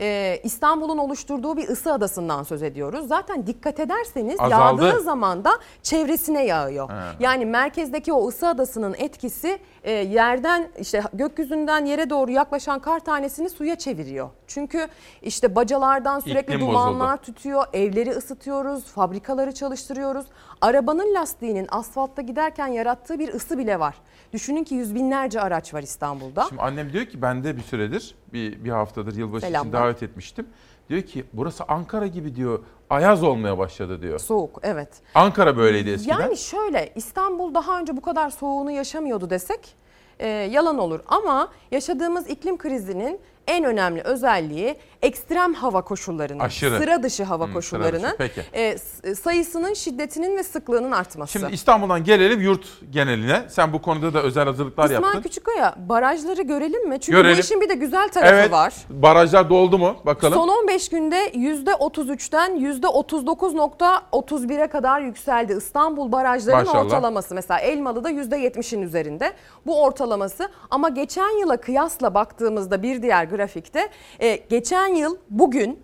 [0.00, 3.08] Ee, İstanbul'un oluşturduğu bir ısı adasından söz ediyoruz.
[3.08, 4.84] Zaten dikkat ederseniz Azaldı.
[4.84, 5.50] yağdığı zaman da
[5.82, 6.88] çevresine yağıyor.
[6.90, 7.04] Ha.
[7.20, 13.50] Yani merkezdeki o ısı adasının etkisi e, yerden işte gökyüzünden yere doğru yaklaşan kar tanesini
[13.50, 14.30] suya çeviriyor.
[14.46, 14.88] Çünkü
[15.22, 17.22] işte bacalardan sürekli İklim dumanlar bozuldu.
[17.36, 20.26] tütüyor, evleri ısıtıyoruz, fabrikaları çalıştırıyoruz.
[20.60, 23.94] Arabanın lastiğinin asfaltta giderken yarattığı bir ısı bile var.
[24.32, 26.46] Düşünün ki yüz binlerce araç var İstanbul'da.
[26.48, 29.79] Şimdi annem diyor ki ben de bir süredir, bir, bir haftadır yılbaşı için Selamlar.
[29.80, 30.46] Davet etmiştim.
[30.88, 32.58] Diyor ki burası Ankara gibi diyor,
[32.90, 34.18] ayaz olmaya başladı diyor.
[34.18, 34.88] Soğuk evet.
[35.14, 36.20] Ankara böyleydi eskiden.
[36.20, 39.74] Yani şöyle İstanbul daha önce bu kadar soğuğunu yaşamıyordu desek
[40.18, 41.00] e, yalan olur.
[41.06, 43.20] Ama yaşadığımız iklim krizinin
[43.50, 46.78] en önemli özelliği ekstrem hava koşullarının, Aşırı.
[46.78, 51.32] sıra dışı hava Hmm, koşullarının sıra dışı, e, s- sayısının, şiddetinin ve sıklığının artması.
[51.38, 53.42] Şimdi İstanbul'dan gelelim yurt geneline.
[53.48, 55.22] Sen bu konuda da özel hazırlıklar İsmail yaptın.
[55.22, 57.00] Küçükkaya barajları görelim mi?
[57.00, 57.36] Çünkü Görelim.
[57.36, 58.74] bu işin bir de güzel tarafı evet, var.
[58.90, 59.96] barajlar doldu mu?
[60.06, 60.34] Bakalım.
[60.34, 65.52] Son 15 günde %33'ten %39.31'e kadar yükseldi.
[65.58, 66.84] İstanbul barajlarının Maşallah.
[66.84, 69.32] ortalaması mesela Elmalı'da %70'in üzerinde.
[69.66, 73.88] Bu ortalaması ama geçen yıla kıyasla baktığımızda bir diğer grafikte
[74.20, 75.82] e, geçen yıl bugün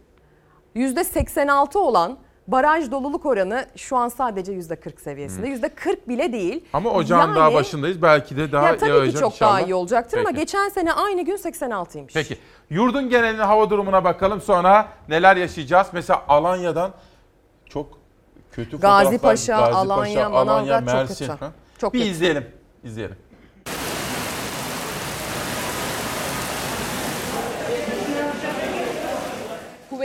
[0.76, 5.48] %86 olan baraj doluluk oranı şu an sadece %40 seviyesinde.
[5.48, 6.64] %40 bile değil.
[6.72, 8.02] Ama ocağın daha Yani- başındayız.
[8.02, 9.50] Belki de daha ya tabii yağacak ki çok inşallah.
[9.52, 10.40] daha iyi olacaktır ama Peki.
[10.40, 12.14] geçen sene aynı gün 86'ymış.
[12.14, 12.38] Peki.
[12.70, 14.40] Yurdun geneline hava durumuna bakalım.
[14.40, 15.86] Sonra neler yaşayacağız?
[15.92, 16.92] Mesela Alanya'dan
[17.68, 17.98] çok
[18.52, 19.30] kötü Gazi fotoğraflar.
[19.30, 21.26] Paşa, Alanya, Manavgat çok Mersin.
[21.26, 21.38] kötü.
[21.40, 21.50] Ha?
[21.78, 22.11] Çok bir kötü.
[22.11, 22.46] izleyelim.
[22.84, 23.16] İzleyelim.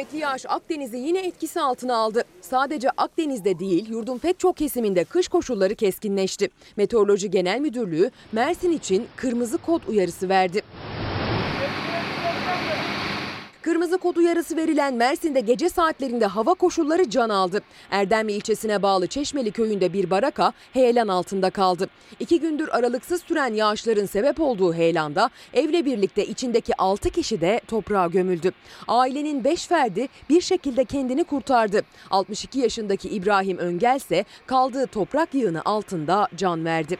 [0.02, 2.24] Kuvvetli yağış Akdeniz'i yine etkisi altına aldı.
[2.42, 6.50] Sadece Akdeniz'de değil, yurdun pek çok kesiminde kış koşulları keskinleşti.
[6.78, 10.62] Meteoroloji Genel Müdürlüğü Mersin için kırmızı kod uyarısı verdi.
[13.72, 17.62] Kırmızı kod uyarısı verilen Mersin'de gece saatlerinde hava koşulları can aldı.
[17.92, 21.90] Erdemli ilçesine bağlı Çeşmeli köyünde bir baraka heyelan altında kaldı.
[22.20, 28.08] İki gündür aralıksız süren yağışların sebep olduğu heyelanda evle birlikte içindeki 6 kişi de toprağa
[28.08, 28.52] gömüldü.
[28.88, 31.82] Ailenin 5 ferdi bir şekilde kendini kurtardı.
[32.10, 36.98] 62 yaşındaki İbrahim Öngel ise kaldığı toprak yığını altında can verdi.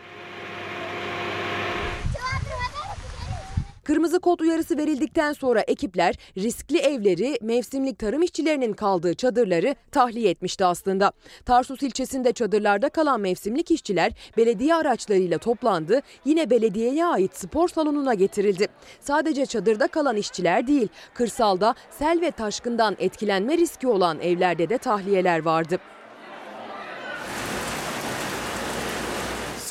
[3.92, 10.66] Kırmızı kod uyarısı verildikten sonra ekipler riskli evleri, mevsimlik tarım işçilerinin kaldığı çadırları tahliye etmişti
[10.66, 11.12] aslında.
[11.46, 16.02] Tarsus ilçesinde çadırlarda kalan mevsimlik işçiler belediye araçlarıyla toplandı.
[16.26, 18.68] Yine belediyeye ait spor salonuna getirildi.
[19.00, 25.46] Sadece çadırda kalan işçiler değil, kırsalda sel ve taşkından etkilenme riski olan evlerde de tahliyeler
[25.46, 25.80] vardı.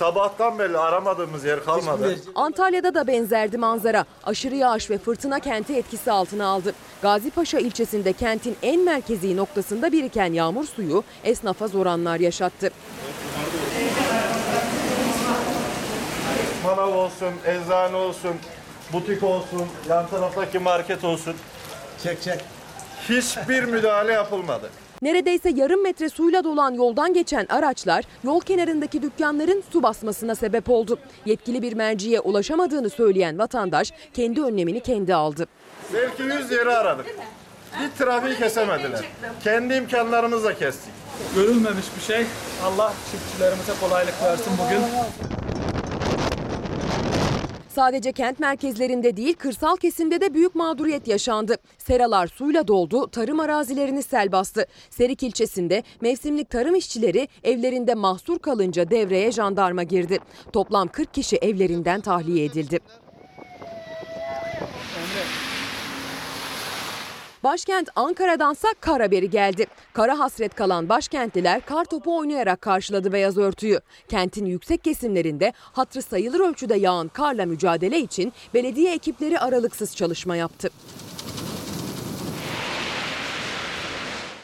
[0.01, 2.17] Sabahtan beri aramadığımız yer kalmadı.
[2.35, 4.05] Antalya'da da benzerdi manzara.
[4.25, 6.75] Aşırı yağış ve fırtına kenti etkisi altına aldı.
[7.03, 12.71] Gazipaşa ilçesinde kentin en merkezi noktasında biriken yağmur suyu esnafa zor anlar yaşattı.
[16.65, 18.35] Manav olsun, eczane olsun,
[18.93, 21.35] butik olsun, yan taraftaki market olsun.
[22.03, 22.41] Çek çek.
[23.09, 24.71] Hiçbir müdahale yapılmadı.
[25.03, 30.99] Neredeyse yarım metre suyla dolan yoldan geçen araçlar yol kenarındaki dükkanların su basmasına sebep oldu.
[31.27, 35.47] Yetkili bir merciye ulaşamadığını söyleyen vatandaş kendi önlemini kendi aldı.
[35.95, 37.07] Belki 100 yeri aradık.
[37.81, 39.05] Bir trafiği kesemediler.
[39.45, 40.93] Kendi imkanlarımızla kestik.
[41.35, 42.27] Görülmemiş bir şey.
[42.65, 44.81] Allah çiftçilerimize kolaylık versin bugün.
[47.75, 51.57] Sadece kent merkezlerinde değil kırsal kesimde de büyük mağduriyet yaşandı.
[51.79, 54.67] Seralar suyla doldu, tarım arazilerini sel bastı.
[54.91, 60.19] Serik ilçesinde mevsimlik tarım işçileri evlerinde mahsur kalınca devreye jandarma girdi.
[60.53, 62.79] Toplam 40 kişi evlerinden tahliye edildi.
[67.45, 69.67] Başkent Ankara'dansa kar haberi geldi.
[69.93, 73.81] Kara hasret kalan başkentliler kar topu oynayarak karşıladı beyaz örtüyü.
[74.09, 80.71] Kentin yüksek kesimlerinde hatırı sayılır ölçüde yağan karla mücadele için belediye ekipleri aralıksız çalışma yaptı.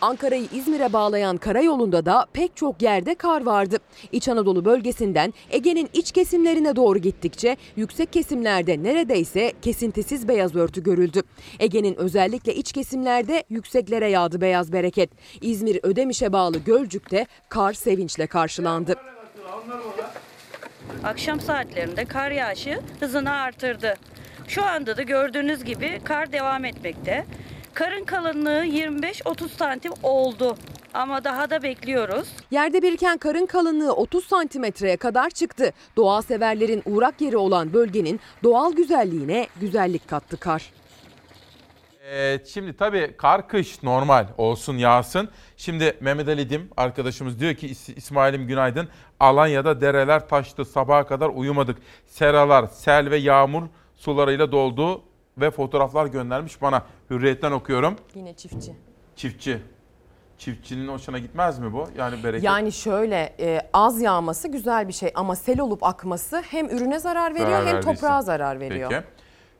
[0.01, 3.79] Ankara'yı İzmir'e bağlayan karayolunda da pek çok yerde kar vardı.
[4.13, 11.23] İç Anadolu bölgesinden Ege'nin iç kesimlerine doğru gittikçe yüksek kesimlerde neredeyse kesintisiz beyaz örtü görüldü.
[11.59, 15.11] Ege'nin özellikle iç kesimlerde yükseklere yağdı beyaz bereket.
[15.41, 18.95] İzmir Ödemiş'e bağlı Gölcük'te kar sevinçle karşılandı.
[21.05, 23.95] Akşam saatlerinde kar yağışı hızını artırdı.
[24.49, 27.27] Şu anda da gördüğünüz gibi kar devam etmekte.
[27.77, 30.57] Karın kalınlığı 25-30 santim oldu
[30.95, 32.29] ama daha da bekliyoruz.
[32.51, 35.72] Yerde biriken karın kalınlığı 30 santimetreye kadar çıktı.
[35.97, 40.70] Doğa severlerin uğrak yeri olan bölgenin doğal güzelliğine güzellik kattı kar.
[42.11, 45.29] Evet, şimdi tabii kar kış normal olsun yağsın.
[45.57, 48.89] Şimdi Mehmet Ali Dim arkadaşımız diyor ki İs- İsmail'im günaydın.
[49.20, 51.79] Alanya'da dereler taştı sabaha kadar uyumadık.
[52.07, 53.62] Seralar sel ve yağmur
[53.97, 55.03] sularıyla doldu
[55.39, 56.82] ve fotoğraflar göndermiş bana.
[57.11, 57.97] Hürriyetten okuyorum.
[58.14, 58.74] Yine çiftçi.
[59.16, 59.62] Çiftçi.
[60.39, 61.89] Çiftçinin hoşuna gitmez mi bu?
[61.99, 62.45] Yani bereket.
[62.45, 67.34] Yani şöyle e, az yağması güzel bir şey ama sel olup akması hem ürüne zarar
[67.34, 67.95] veriyor Zarar hem verdiyse.
[67.95, 68.91] toprağa zarar veriyor.
[68.91, 69.05] Peki.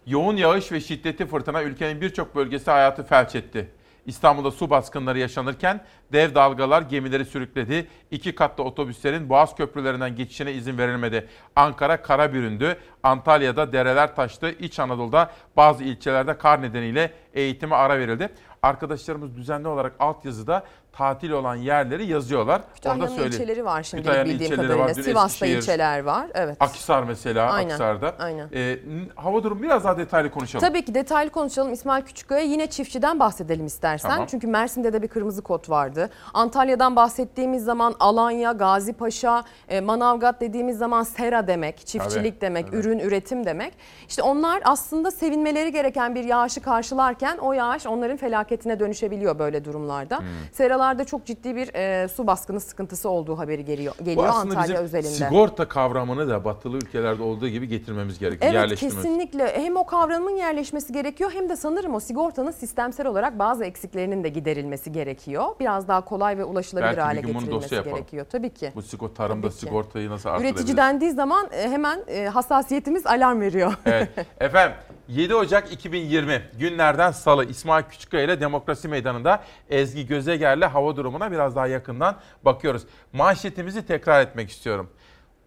[0.07, 3.69] Yoğun yağış ve şiddetli fırtına ülkenin birçok bölgesi hayatı felç etti.
[4.07, 7.89] İstanbul'da su baskınları yaşanırken dev dalgalar gemileri sürükledi.
[8.11, 11.29] İki katlı otobüslerin boğaz köprülerinden geçişine izin verilmedi.
[11.57, 12.77] Ankara kara büründü.
[13.03, 14.51] Antalya'da dereler taştı.
[14.51, 18.29] İç Anadolu'da bazı ilçelerde kar nedeniyle eğitime ara verildi.
[18.63, 20.65] Arkadaşlarımız düzenli olarak altyazıda
[20.97, 22.63] tatil olan yerleri yazıyorlar.
[22.75, 24.97] Kütahya'nın ilçeleri var şimdi Kütahya'nın bildiğim ilçeleri kadarıyla.
[24.97, 25.03] var.
[25.03, 26.27] Sivas'ta Eskişehir, ilçeler var.
[26.35, 26.57] Evet.
[26.61, 28.15] Akhisar mesela, Aynen, Akhisar'da.
[28.19, 28.49] aynen.
[28.53, 30.67] N- hava durumu biraz daha detaylı konuşalım.
[30.69, 31.73] Tabii ki detaylı konuşalım.
[31.73, 34.11] İsmail Küçükkaya yine çiftçiden bahsedelim istersen.
[34.11, 34.27] Tamam.
[34.31, 36.11] Çünkü Mersin'de de bir kırmızı kod vardı.
[36.35, 42.77] Antalya'dan bahsettiğimiz zaman Alanya, Gazipaşa, e, Manavgat dediğimiz zaman sera demek, çiftçilik Tabii, demek, tabii.
[42.77, 43.75] ürün üretim demek.
[44.09, 50.21] İşte onlar aslında sevinmeleri gereken bir yağışı karşılarken o yağış onların felaketine dönüşebiliyor böyle durumlarda.
[50.53, 54.59] Seralar Oralarda çok ciddi bir e, su baskını sıkıntısı olduğu haberi geliyor, Bu geliyor aslında
[54.59, 55.09] Antalya bizim özelinde.
[55.09, 58.53] sigorta kavramını da batılı ülkelerde olduğu gibi getirmemiz gerekiyor.
[58.55, 63.65] Evet kesinlikle hem o kavramın yerleşmesi gerekiyor hem de sanırım o sigortanın sistemsel olarak bazı
[63.65, 65.45] eksiklerinin de giderilmesi gerekiyor.
[65.61, 68.27] Biraz daha kolay ve ulaşılabilir Belki hale getirilmesi gerekiyor.
[68.31, 68.73] Tabii ki.
[68.75, 69.61] Bu sigorta, tarımda Tabii ki.
[69.61, 70.61] sigortayı nasıl artırabiliriz?
[70.61, 73.75] Üretici dendiği zaman e, hemen e, hassasiyetimiz alarm veriyor.
[73.87, 74.09] Evet.
[74.41, 74.77] Efendim
[75.09, 81.57] 7 Ocak 2020 günlerden salı İsmail Küçükkaya ile Demokrasi Meydanı'nda Ezgi Gözeger'le hava durumuna biraz
[81.57, 82.83] daha yakından bakıyoruz.
[83.13, 84.91] Manşetimizi tekrar etmek istiyorum.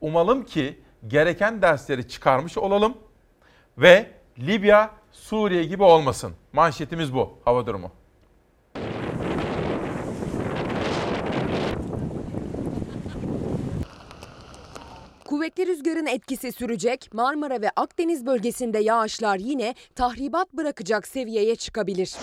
[0.01, 2.97] Umalım ki gereken dersleri çıkarmış olalım
[3.77, 6.33] ve Libya Suriye gibi olmasın.
[6.53, 7.91] Manşetimiz bu hava durumu.
[15.39, 17.13] Kuvvetli rüzgarın etkisi sürecek.
[17.13, 22.15] Marmara ve Akdeniz bölgesinde yağışlar yine tahribat bırakacak seviyeye çıkabilir.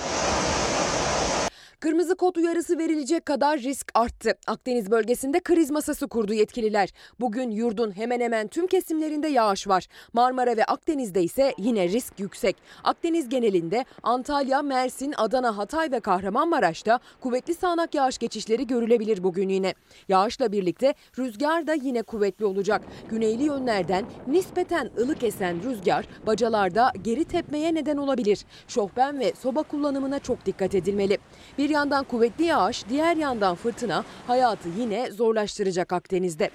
[1.80, 4.34] Kırmızı kod uyarısı verilecek kadar risk arttı.
[4.46, 6.88] Akdeniz bölgesinde kriz masası kurdu yetkililer.
[7.20, 9.86] Bugün yurdun hemen hemen tüm kesimlerinde yağış var.
[10.12, 12.56] Marmara ve Akdeniz'de ise yine risk yüksek.
[12.84, 19.74] Akdeniz genelinde Antalya, Mersin, Adana, Hatay ve Kahramanmaraş'ta kuvvetli sağanak yağış geçişleri görülebilir bugün yine.
[20.08, 22.82] Yağışla birlikte rüzgar da yine kuvvetli olacak.
[23.08, 28.44] Güneyli yönlerden nispeten ılık esen rüzgar bacalarda geri tepmeye neden olabilir.
[28.68, 31.18] Şofben ve soba kullanımına çok dikkat edilmeli.
[31.58, 36.50] Bir yandan kuvvetli yağış, diğer yandan fırtına hayatı yine zorlaştıracak Akdeniz'de.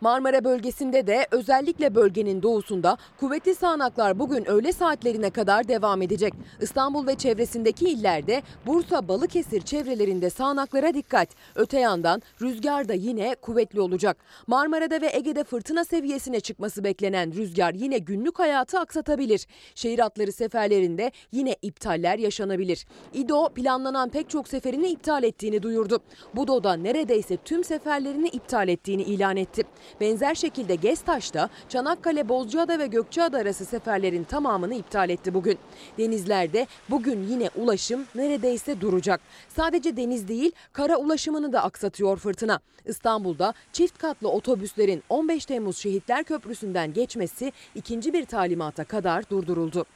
[0.00, 6.34] Marmara bölgesinde de özellikle bölgenin doğusunda kuvvetli sağanaklar bugün öğle saatlerine kadar devam edecek.
[6.60, 11.28] İstanbul ve çevresindeki illerde Bursa, Balıkesir çevrelerinde sağanaklara dikkat.
[11.54, 14.16] Öte yandan rüzgar da yine kuvvetli olacak.
[14.46, 19.46] Marmara'da ve Ege'de fırtına seviyesine çıkması beklenen rüzgar yine günlük hayatı aksatabilir.
[19.74, 22.86] Şehir hatları seferlerinde yine iptaller yaşanabilir.
[23.12, 25.98] İDO planlanan pek çok seferini iptal ettiğini duyurdu.
[26.34, 29.62] Budo da neredeyse tüm seferlerini iptal ettiğini ilan etti.
[30.00, 35.58] Benzer şekilde Gestaş'ta Çanakkale, Bozcaada ve Gökçeada arası seferlerin tamamını iptal etti bugün.
[35.98, 39.20] Denizlerde bugün yine ulaşım neredeyse duracak.
[39.48, 42.60] Sadece deniz değil, kara ulaşımını da aksatıyor fırtına.
[42.84, 49.86] İstanbul'da çift katlı otobüslerin 15 Temmuz Şehitler Köprüsü'nden geçmesi ikinci bir talimata kadar durduruldu.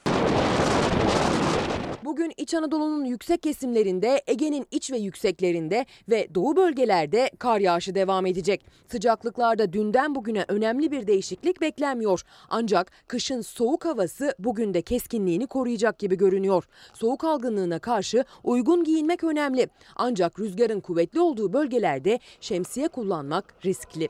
[2.05, 8.27] Bugün İç Anadolu'nun yüksek kesimlerinde, Ege'nin iç ve yükseklerinde ve doğu bölgelerde kar yağışı devam
[8.27, 8.67] edecek.
[8.89, 12.23] Sıcaklıklarda dünden bugüne önemli bir değişiklik beklenmiyor.
[12.49, 16.65] Ancak kışın soğuk havası bugün de keskinliğini koruyacak gibi görünüyor.
[16.95, 19.69] Soğuk algınlığına karşı uygun giyinmek önemli.
[19.97, 24.09] Ancak rüzgarın kuvvetli olduğu bölgelerde şemsiye kullanmak riskli.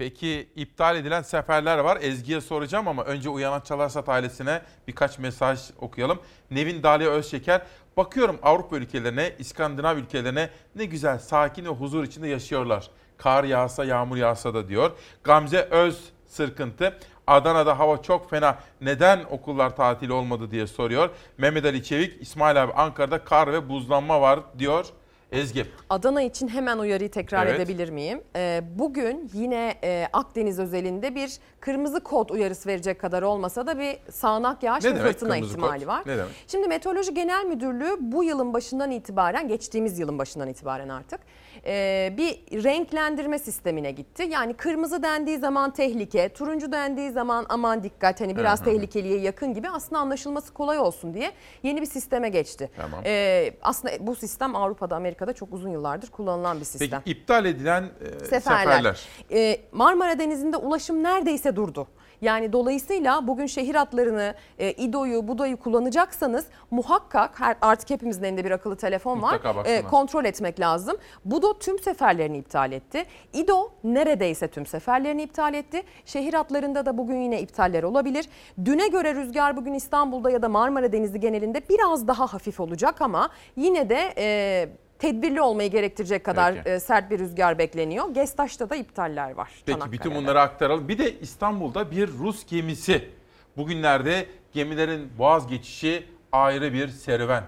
[0.00, 1.98] Peki iptal edilen seferler var.
[2.00, 6.18] Ezgi'ye soracağım ama önce Uyanan Çalarsat ailesine birkaç mesaj okuyalım.
[6.50, 7.62] Nevin Dalia Özşeker,
[7.96, 12.90] bakıyorum Avrupa ülkelerine, İskandinav ülkelerine ne güzel sakin ve huzur içinde yaşıyorlar.
[13.16, 14.90] Kar yağsa, yağmur yağsa da diyor.
[15.24, 18.58] Gamze Öz Sırkıntı, Adana'da hava çok fena.
[18.80, 21.10] Neden okullar tatil olmadı diye soruyor.
[21.38, 24.86] Mehmet Ali Çevik, İsmail abi Ankara'da kar ve buzlanma var diyor.
[25.32, 25.66] Ezgi.
[25.90, 27.60] Adana için hemen uyarıyı tekrar Evet.
[27.60, 28.22] edebilir miyim?
[28.36, 33.98] Ee, bugün yine e, Akdeniz özelinde bir kırmızı kod uyarısı verecek kadar olmasa da bir
[34.10, 35.86] sağanak yağış Ne ve fırtına ihtimali kod?
[35.86, 36.02] var.
[36.06, 36.30] Ne demek?
[36.48, 41.20] Şimdi Meteoroloji Genel Müdürlüğü bu yılın başından itibaren, geçtiğimiz yılın başından itibaren artık
[41.66, 44.26] e, bir renklendirme sistemine gitti.
[44.30, 49.68] Yani kırmızı dendiği zaman tehlike, turuncu dendiği zaman aman dikkat hani biraz tehlikeliye yakın gibi
[49.68, 51.32] aslında anlaşılması kolay olsun diye
[51.62, 52.70] yeni bir sisteme geçti.
[52.76, 53.00] Tamam.
[53.04, 57.02] E, aslında bu sistem Avrupa'da, Amerika'da çok uzun yıllardır kullanılan bir sistem.
[57.04, 58.40] Peki iptal edilen e, Seferler.
[58.40, 59.08] seferler.
[59.32, 61.88] Ee, Marmara Denizi'nde ulaşım neredeyse durdu.
[62.22, 68.50] Yani dolayısıyla bugün şehir hatlarını, e, İDO'yu, BUDO'yu kullanacaksanız muhakkak her, artık hepimizin elinde bir
[68.50, 69.32] akıllı telefon var.
[69.66, 70.96] E, kontrol etmek lazım.
[71.24, 73.04] BUDO tüm seferlerini iptal etti.
[73.32, 75.82] İDO neredeyse tüm seferlerini iptal etti.
[76.04, 78.26] Şehir hatlarında da bugün yine iptaller olabilir.
[78.64, 83.30] Düne göre rüzgar bugün İstanbul'da ya da Marmara Denizi genelinde biraz daha hafif olacak ama
[83.56, 84.68] yine de e,
[85.00, 86.68] tedbirli olmayı gerektirecek kadar Peki.
[86.70, 88.14] e, sert bir rüzgar bekleniyor.
[88.14, 89.48] Gestaş'ta da iptaller var.
[89.54, 89.92] Peki Çanakkale'de.
[89.92, 90.88] bütün bunları aktaralım.
[90.88, 93.08] Bir de İstanbul'da bir Rus gemisi.
[93.56, 97.44] Bugünlerde gemilerin boğaz geçişi ayrı bir serüven.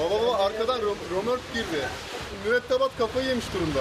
[0.00, 1.84] Baba baba arkadan rom- römork girdi.
[2.46, 3.80] Mürettebat kafayı yemiş durumda.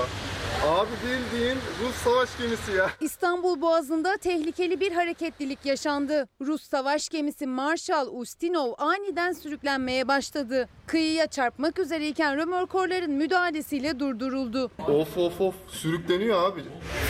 [0.64, 2.90] Abi bildiğin Rus savaş gemisi ya.
[3.02, 6.28] İstanbul Boğazı'nda tehlikeli bir hareketlilik yaşandı.
[6.42, 10.70] Rus savaş gemisi Marshal Ustinov aniden sürüklenmeye başladı.
[10.88, 14.72] Kıyıya çarpmak üzereyken römorkorların müdahalesiyle durduruldu.
[14.88, 16.62] Of of of sürükleniyor abi.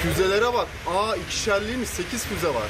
[0.01, 0.67] Füzelere bak.
[0.87, 2.69] Aa ikişerliymiş 8 füze var.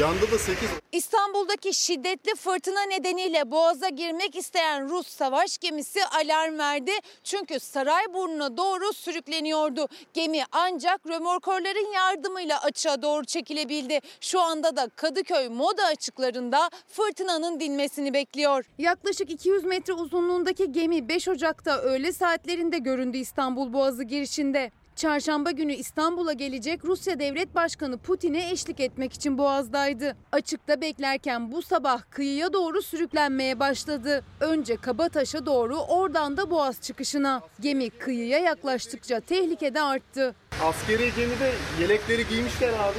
[0.00, 0.68] Yanda da 8.
[0.92, 6.90] İstanbul'daki şiddetli fırtına nedeniyle Boğaz'a girmek isteyen Rus savaş gemisi alarm verdi.
[7.24, 9.88] Çünkü Sarayburnu'na doğru sürükleniyordu.
[10.14, 14.00] Gemi ancak römorkorların yardımıyla açığa doğru çekilebildi.
[14.20, 18.64] Şu anda da Kadıköy Moda açıklarında fırtınanın dinmesini bekliyor.
[18.78, 24.70] Yaklaşık 200 metre uzunluğundaki gemi 5 Ocak'ta öğle saatlerinde göründü İstanbul Boğazı girişinde.
[24.96, 30.16] Çarşamba günü İstanbul'a gelecek Rusya Devlet Başkanı Putin'e eşlik etmek için Boğaz'daydı.
[30.32, 34.24] Açıkta beklerken bu sabah kıyıya doğru sürüklenmeye başladı.
[34.40, 37.42] Önce Kabataş'a doğru oradan da Boğaz çıkışına.
[37.60, 40.34] Gemi kıyıya yaklaştıkça tehlike de arttı.
[40.64, 42.98] Askeri gemide yelekleri giymişler abi.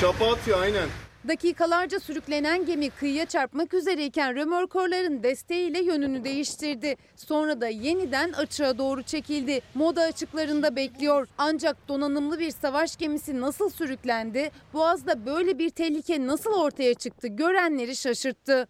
[0.00, 0.88] Çapa atıyor aynen.
[1.28, 6.96] Dakikalarca sürüklenen gemi kıyıya çarpmak üzereyken römorkorların desteğiyle yönünü değiştirdi.
[7.16, 9.60] Sonra da yeniden açığa doğru çekildi.
[9.74, 11.28] Moda açıklarında bekliyor.
[11.38, 14.50] Ancak donanımlı bir savaş gemisi nasıl sürüklendi?
[14.74, 17.28] Boğaz'da böyle bir tehlike nasıl ortaya çıktı?
[17.28, 18.68] Görenleri şaşırttı.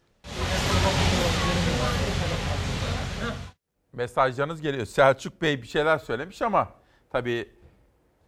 [3.92, 4.86] Mesajlarınız geliyor.
[4.86, 6.68] Selçuk Bey bir şeyler söylemiş ama
[7.10, 7.48] tabii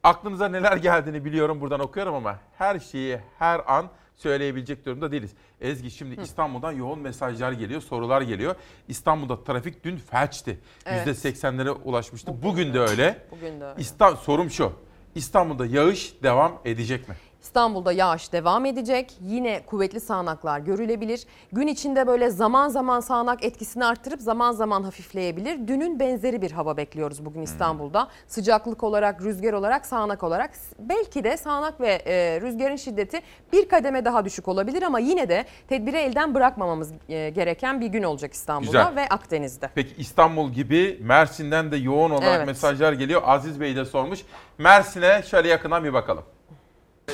[0.03, 5.31] aklınıza neler geldiğini biliyorum buradan okuyorum ama her şeyi her an söyleyebilecek durumda değiliz.
[5.61, 8.55] Ezgi şimdi İstanbul'dan yoğun mesajlar geliyor, sorular geliyor.
[8.89, 10.59] İstanbul'da trafik dün felçti.
[10.87, 11.07] Evet.
[11.07, 12.43] %80'lere ulaşmıştı.
[12.43, 13.27] Bugün de öyle.
[13.31, 13.81] Bugün de öyle.
[13.81, 14.73] İsta- sorum şu.
[15.14, 17.14] İstanbul'da yağış devam edecek mi?
[17.43, 19.12] İstanbul'da yağış devam edecek.
[19.20, 21.24] Yine kuvvetli sağanaklar görülebilir.
[21.53, 25.68] Gün içinde böyle zaman zaman sağanak etkisini arttırıp zaman zaman hafifleyebilir.
[25.68, 28.09] Dünün benzeri bir hava bekliyoruz bugün İstanbul'da.
[28.26, 30.51] Sıcaklık olarak, rüzgar olarak, sağanak olarak.
[30.78, 33.20] Belki de sağanak ve e, rüzgarın şiddeti
[33.53, 38.03] bir kademe daha düşük olabilir ama yine de tedbiri elden bırakmamamız e, gereken bir gün
[38.03, 38.97] olacak İstanbul'da Güzel.
[38.97, 39.70] ve Akdeniz'de.
[39.74, 42.47] Peki İstanbul gibi Mersin'den de yoğun olarak Evet.
[42.47, 43.22] mesajlar geliyor.
[43.24, 44.20] Aziz Bey de sormuş.
[44.59, 46.24] Mersin'e şöyle yakından bir bakalım.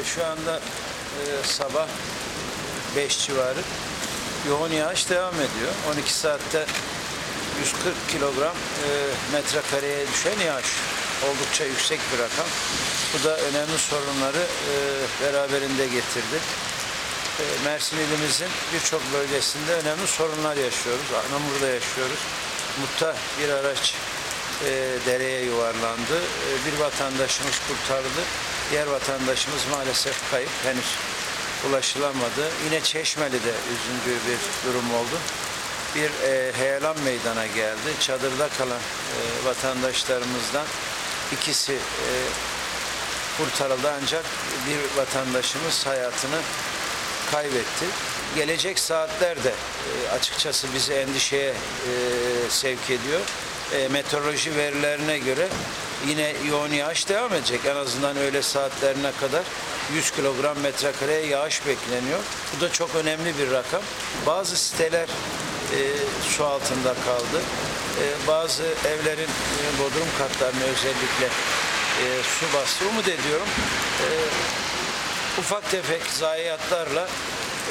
[0.06, 1.86] Şu anda e, sabah
[2.96, 3.60] 5 civarı
[4.48, 5.72] yoğun yağış devam ediyor.
[5.92, 6.66] 12 saatte
[7.60, 8.88] 140 kilogram e,
[9.32, 10.66] metrekareye düşen yağış.
[11.24, 12.46] Oldukça yüksek bir rakam.
[13.14, 14.74] Bu da önemli sorunları e,
[15.22, 16.38] beraberinde getirdi.
[17.40, 21.06] E, Mersin ilimizin birçok bölgesinde önemli sorunlar yaşıyoruz.
[21.28, 22.18] Anamur'da yaşıyoruz.
[22.80, 23.94] Mutta bir araç
[24.64, 24.70] e,
[25.06, 26.18] dereye yuvarlandı.
[26.18, 28.22] E, bir vatandaşımız kurtarıldı.
[28.70, 30.50] Diğer vatandaşımız maalesef kayıp.
[30.64, 30.96] Henüz
[31.68, 32.50] ulaşılamadı.
[32.64, 35.18] Yine Çeşmeli'de üzüntü bir durum oldu.
[35.94, 37.90] Bir e, heyelan meydana geldi.
[38.00, 40.66] Çadırda kalan e, vatandaşlarımızdan
[41.32, 41.78] ikisi e,
[43.38, 44.24] kurtarıldı ancak
[44.68, 46.40] bir vatandaşımız hayatını
[47.30, 47.86] kaybetti.
[48.36, 51.54] Gelecek saatlerde e, açıkçası bizi endişeye e,
[52.50, 53.20] sevk ediyor.
[53.74, 55.48] E, meteoroloji verilerine göre
[56.08, 57.60] yine yoğun yağış devam edecek.
[57.66, 59.42] En azından öğle saatlerine kadar
[59.94, 62.18] 100 kilogram metrekareye yağış bekleniyor.
[62.56, 63.82] Bu da çok önemli bir rakam.
[64.26, 65.80] Bazı siteler e,
[66.28, 67.42] su altında kaldı.
[68.00, 72.88] E, bazı evlerin e, bodrum katlarını özellikle e, su bastı.
[72.88, 73.48] Umut ediyorum
[74.00, 74.08] e,
[75.40, 77.08] ufak tefek zayiatlarla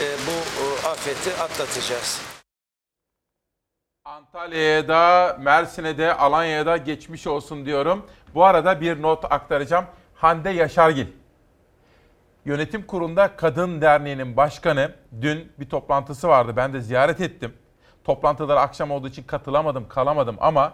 [0.02, 2.33] e, bu e, afeti atlatacağız.
[4.06, 8.06] Antalya'ya da, Mersin'e de, Alanya'ya da geçmiş olsun diyorum.
[8.36, 9.86] Bu arada bir not aktaracağım.
[10.16, 11.08] Hande Yaşargil.
[12.46, 14.92] Yönetim Kurulu'nda Kadın Derneği'nin başkanı
[15.22, 16.54] dün bir toplantısı vardı.
[16.56, 17.54] Ben de ziyaret ettim.
[18.04, 20.74] Toplantılara akşam olduğu için katılamadım, kalamadım ama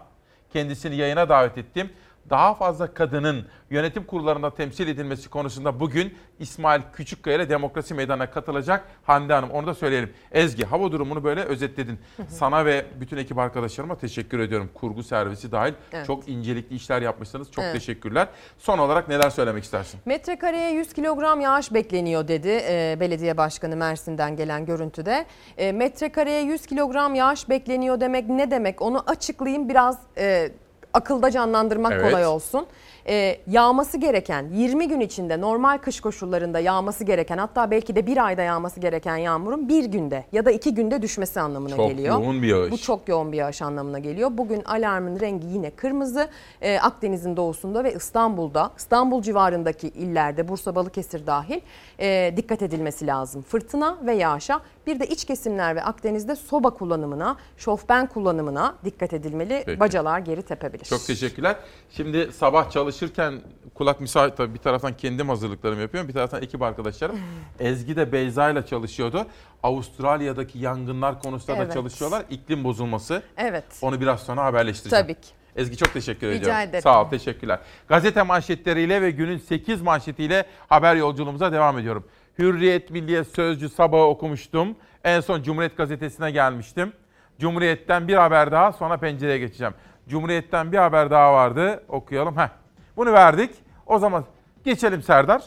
[0.53, 1.93] kendisini yayına davet ettim.
[2.29, 8.83] Daha fazla kadının yönetim kurullarında temsil edilmesi konusunda bugün İsmail Küçükkaya ile Demokrasi Meydanı'na katılacak
[9.03, 9.49] Hande Hanım.
[9.51, 10.13] Onu da söyleyelim.
[10.31, 11.99] Ezgi hava durumunu böyle özetledin.
[12.27, 14.69] Sana ve bütün ekip arkadaşlarıma teşekkür ediyorum.
[14.73, 16.05] Kurgu servisi dahil Evet.
[16.07, 17.51] çok incelikli işler yapmışsınız.
[17.51, 17.73] Çok Evet.
[17.73, 18.27] teşekkürler.
[18.57, 19.99] Son olarak neler söylemek istersin?
[20.05, 25.25] Metrekareye 100 kilogram yağış bekleniyor dedi e, belediye başkanı Mersin'den gelen görüntüde.
[25.57, 30.51] E, metrekareye 100 kilogram yağış bekleniyor demek ne demek onu açıklayayım biraz e,
[30.93, 32.11] akılda canlandırmak Evet.
[32.11, 32.67] kolay olsun.
[33.09, 38.25] E, yağması gereken 20 gün içinde normal kış koşullarında yağması gereken hatta belki de bir
[38.25, 42.21] ayda yağması gereken yağmurun bir günde ya da iki günde düşmesi anlamına Çok geliyor.
[42.21, 42.71] yoğun bir yağış.
[42.71, 44.29] Bu çok yoğun bir yağış anlamına geliyor.
[44.33, 46.29] Bugün alarmın rengi yine kırmızı.
[46.61, 51.59] Ee, Akdeniz'in doğusunda ve İstanbul'da, İstanbul civarındaki illerde, Bursa, Balıkesir dahil
[51.99, 53.41] e, dikkat edilmesi lazım.
[53.41, 54.61] Fırtına ve yağışa.
[54.87, 59.63] Bir de iç kesimler ve Akdeniz'de soba kullanımına, şofben kullanımına dikkat edilmeli.
[59.65, 59.79] Peki.
[59.79, 60.85] Bacalar geri tepebilir.
[60.85, 61.55] Çok teşekkürler.
[61.91, 63.41] Şimdi sabah çalışırken
[63.73, 66.07] kulak misafir tabii bir taraftan kendim hazırlıklarımı yapıyorum.
[66.07, 67.19] Bir taraftan ekip arkadaşlarım.
[67.59, 69.25] Ezgi de Beyza ile çalışıyordu.
[69.63, 71.73] Avustralya'daki yangınlar konusunda da Evet.
[71.73, 72.23] çalışıyorlar.
[72.29, 73.23] İklim bozulması.
[73.37, 73.63] Evet.
[73.81, 75.05] Onu biraz sonra haberleştireceğim.
[75.05, 75.29] Tabii ki.
[75.55, 76.59] Ezgi çok teşekkür Rica ediyorum.
[76.61, 76.81] ederim.
[76.81, 77.59] Sağ ol, teşekkürler.
[77.87, 82.05] Gazete manşetleriyle ve günün 8 manşetiyle haber yolculuğumuza devam ediyorum.
[82.39, 84.75] Hürriyet, Milliyet, Sözcü sabahı okumuştum.
[85.03, 86.93] En son Cumhuriyet Gazetesi'ne gelmiştim.
[87.39, 89.73] Cumhuriyet'ten bir haber daha sonra pencereye geçeceğim.
[90.07, 91.83] Cumhuriyet'ten bir haber daha vardı.
[91.87, 92.37] Okuyalım.
[92.37, 92.58] Heh.
[92.99, 93.51] Bunu verdik.
[93.85, 94.25] O zaman
[94.65, 95.43] geçelim Serdar.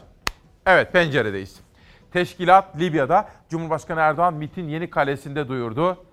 [0.66, 1.61] Evet penceredeyiz.
[2.12, 6.05] Teşkilat Libya'da Cumhurbaşkanı Erdoğan MIT'in yeni kalesinde duyurdu.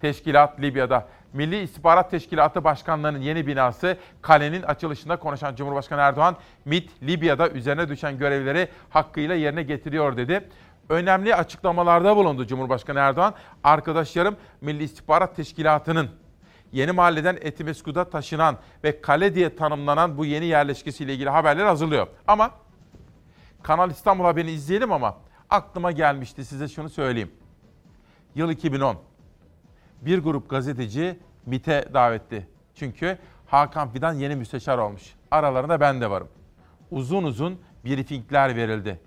[0.00, 7.50] Teşkilat Libya'da Milli İstihbarat Teşkilatı Başkanlığı'nın yeni binası kalenin açılışında konuşan Cumhurbaşkanı Erdoğan, MIT Libya'da
[7.50, 10.48] üzerine düşen görevleri hakkıyla yerine getiriyor dedi.
[10.88, 13.34] Önemli açıklamalarda bulundu Cumhurbaşkanı Erdoğan.
[13.64, 16.10] Arkadaşlarım Milli İstihbarat Teşkilatı'nın
[16.72, 22.06] Yeni Mahalle'den Etimesgut'a taşınan ve kale diye tanımlanan bu yeni yerleşkesiyle ilgili haberler hazırlıyor.
[22.26, 22.50] Ama
[23.62, 25.16] Kanal İstanbul haberini izleyelim ama
[25.50, 27.32] aklıma gelmişti size şunu söyleyeyim.
[28.34, 28.96] Yıl 2010
[30.02, 32.46] bir grup gazeteci MIT'e davetli.
[32.74, 35.02] Çünkü Hakan Fidan yeni müsteşar olmuş.
[35.30, 36.28] Aralarında ben de varım.
[36.90, 39.00] Uzun uzun briefingler verildi.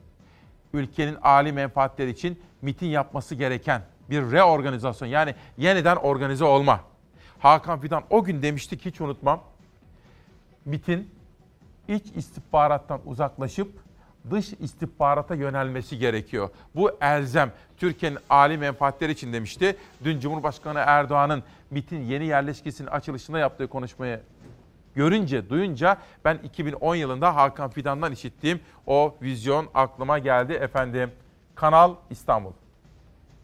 [0.73, 6.79] Ülkenin âli menfaatleri için MIT'in yapması gereken bir reorganizasyon yani yeniden organize olma.
[7.43, 9.43] Hakan Fidan o gün demiştik hiç unutmam.
[10.65, 11.09] MIT'in
[11.87, 13.71] iç istihbarattan uzaklaşıp
[14.31, 16.49] dış istihbarata yönelmesi gerekiyor.
[16.75, 19.77] Bu elzem Türkiye'nin âli menfaatleri için demişti.
[20.03, 24.19] Dün Cumhurbaşkanı Erdoğan'ın MIT'in yeni yerleşkesinin açılışında yaptığı konuşmayı
[24.95, 31.11] görünce, duyunca ben 2010 yılında Hakan Fidan'dan işittiğim o vizyon aklıma geldi efendim.
[31.55, 32.51] Kanal İstanbul.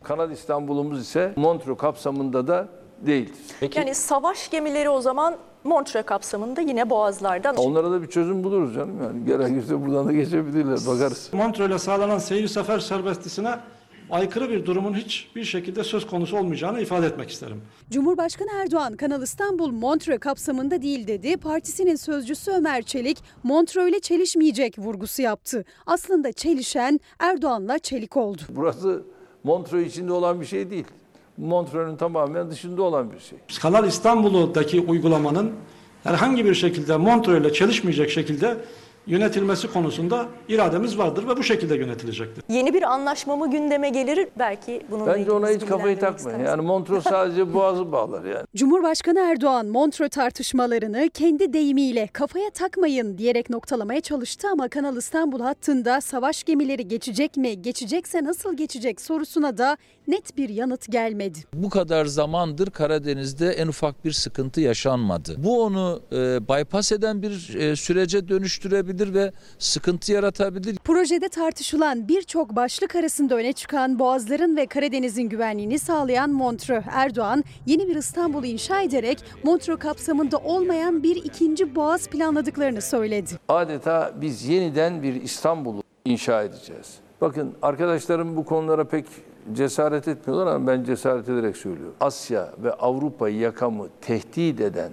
[0.04, 3.36] Kanal İstanbul'umuz ise Montreux kapsamında da değildir.
[3.76, 7.56] Yani savaş gemileri o zaman Montre kapsamında yine boğazlardan.
[7.56, 9.26] Onlara da bir çözüm buluruz canım yani.
[9.26, 11.30] Gerekirse buradan da geçebilirler bakarız.
[11.34, 13.56] Montreux'le sağlanan seyir sefer serbestisine
[14.10, 17.62] aykırı bir durumun hiçbir şekilde söz konusu olmayacağını ifade etmek isterim.
[17.90, 21.38] Cumhurbaşkanı Erdoğan Kanal İstanbul Montreux kapsamında değil dedi.
[21.38, 25.66] Partisinin sözcüsü Ömer Çelik Montreux ile çelişmeyecek vurgusu yaptı.
[25.86, 28.42] Aslında çelişen Erdoğan'la çelik oldu.
[28.50, 29.04] Burası
[29.44, 30.86] Montreux içinde olan bir şey değil.
[31.40, 33.40] Montreux'un tamamen dışında olan bir şey.
[33.62, 35.52] Kanal İstanbul'daki uygulamanın
[36.04, 38.58] herhangi bir şekilde Montreux ile çelişmeyecek şekilde
[39.10, 42.44] yönetilmesi konusunda irademiz vardır ve bu şekilde yönetilecektir.
[42.50, 44.28] Yeni bir anlaşma mı gündeme gelir?
[44.40, 46.18] Belki bununla Bence ona hiç kafayı takmayın.
[46.18, 46.48] istemez.
[46.48, 48.46] Yani Montreux sadece boğazı bağlar yani.
[48.56, 56.02] Cumhurbaşkanı Erdoğan Montreux tartışmalarını kendi deyimiyle kafaya takmayın diyerek noktalamaya çalıştı ama Kanal İstanbul hattında
[56.02, 61.40] savaş gemileri geçecek mi, geçecekse nasıl geçecek sorusuna da net bir yanıt gelmedi.
[61.54, 65.36] Bu kadar zamandır Karadeniz'de en ufak bir sıkıntı yaşanmadı.
[65.38, 66.16] Bu onu e,
[66.48, 70.76] bypass eden bir e, sürece dönüştürebilir ve sıkıntı yaratabilir.
[70.76, 76.84] Projede tartışılan birçok başlık arasında öne çıkan Boğazların ve Karadeniz'in güvenliğini sağlayan Montreux.
[76.92, 83.32] Erdoğan yeni bir İstanbul'u inşa ederek Montreux kapsamında olmayan bir ikinci boğaz planladıklarını söyledi.
[83.50, 86.96] Adeta biz yeniden bir İstanbul'u inşa edeceğiz.
[87.22, 89.06] Bakın arkadaşlarım bu konulara pek
[89.54, 91.96] cesaret etmiyorlar ama ben cesaret ederek söylüyorum.
[92.02, 94.92] Asya ve Avrupa'yı yakamı tehdit eden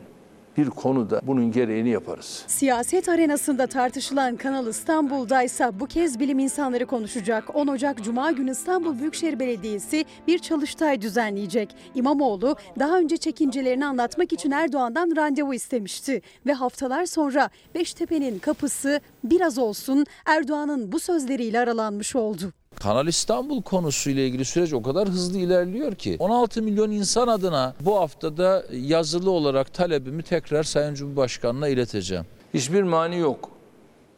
[0.57, 2.45] bir konuda bunun gereğini yaparız.
[2.47, 7.57] Siyaset arenasında tartışılan Kanal İstanbul'da ise bu kez bilim insanları konuşacak.
[7.57, 11.77] 10 Ocak Cuma günü İstanbul Büyükşehir Belediyesi bir çalıştay düzenleyecek.
[11.95, 16.23] İmamoğlu daha önce çekincelerini anlatmak için Erdoğan'dan randevu istemişti.
[16.47, 22.53] Ve haftalar sonra Beştepe'nin kapısı biraz olsun Erdoğan'ın bu sözleriyle aralanmış oldu.
[22.81, 27.97] Kanal İstanbul konusuyla ilgili süreç o kadar hızlı ilerliyor ki 16 milyon insan adına bu
[27.97, 32.25] haftada yazılı olarak talebimi tekrar Sayın Cumhurbaşkanı'na ileteceğim.
[32.55, 33.51] Hiçbir mani yok.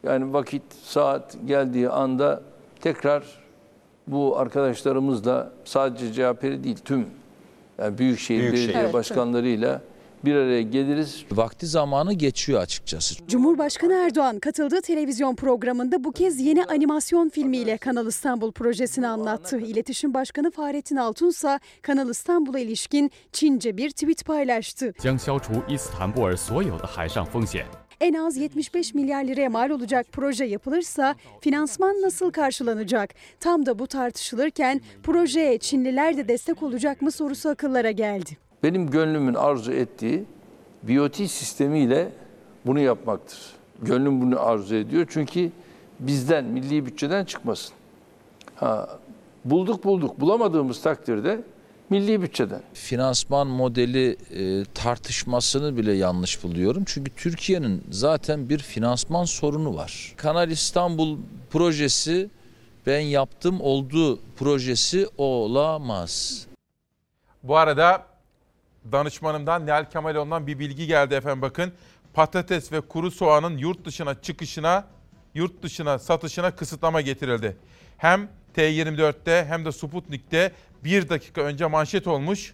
[0.03, 2.41] Yani vakit, saat geldiği anda
[2.81, 3.23] tekrar
[4.07, 7.05] bu arkadaşlarımızla sadece CHP'li değil tüm
[7.79, 8.53] yani Büyükşehir.
[8.53, 9.81] Belediye Evet, Başkanlarıyla
[10.25, 11.25] bir araya geliriz.
[11.31, 13.15] Vakti zamanı geçiyor açıkçası.
[13.27, 19.59] Cumhurbaşkanı Erdoğan katıldığı televizyon programında bu kez yeni animasyon filmiyle Kanal İstanbul projesini anlattı.
[19.59, 24.93] İletişim Başkanı Fahrettin Altun ise Kanal İstanbul'a ilişkin Çince bir tweet paylaştı.
[28.01, 33.13] En az 75 milyar liraya mal olacak proje yapılırsa finansman nasıl karşılanacak?
[33.39, 38.48] Tam da bu tartışılırken projeye Çinliler de destek olacak mı sorusu akıllara geldi.
[38.63, 40.25] Benim gönlümün arzu ettiği
[40.83, 42.11] BOT sistemiyle
[42.65, 43.39] bunu yapmaktır.
[43.81, 45.51] Gönlüm bunu arzu ediyor çünkü
[45.99, 47.73] bizden, milli bütçeden çıkmasın.
[48.55, 48.89] Ha,
[49.45, 51.41] bulduk bulduk, bulamadığımız takdirde
[51.89, 52.61] milli bütçeden.
[52.73, 56.83] Finansman modeli e, tartışmasını bile yanlış buluyorum.
[56.85, 60.13] Çünkü Türkiye'nin zaten bir finansman sorunu var.
[60.17, 61.17] Kanal İstanbul
[61.49, 62.29] projesi
[62.85, 66.45] ben yaptım oldu projesi olamaz.
[67.43, 68.08] Bu arada
[68.91, 71.73] danışmanımdan Nihal Kemaloğlu'ndan bir bilgi geldi efendim bakın.
[72.13, 74.87] Patates ve kuru soğanın yurt dışına çıkışına,
[75.33, 77.57] yurt dışına satışına kısıtlama getirildi.
[77.97, 80.51] Hem T24'te hem de Sputnik'te
[80.83, 82.53] bir dakika önce manşet olmuş.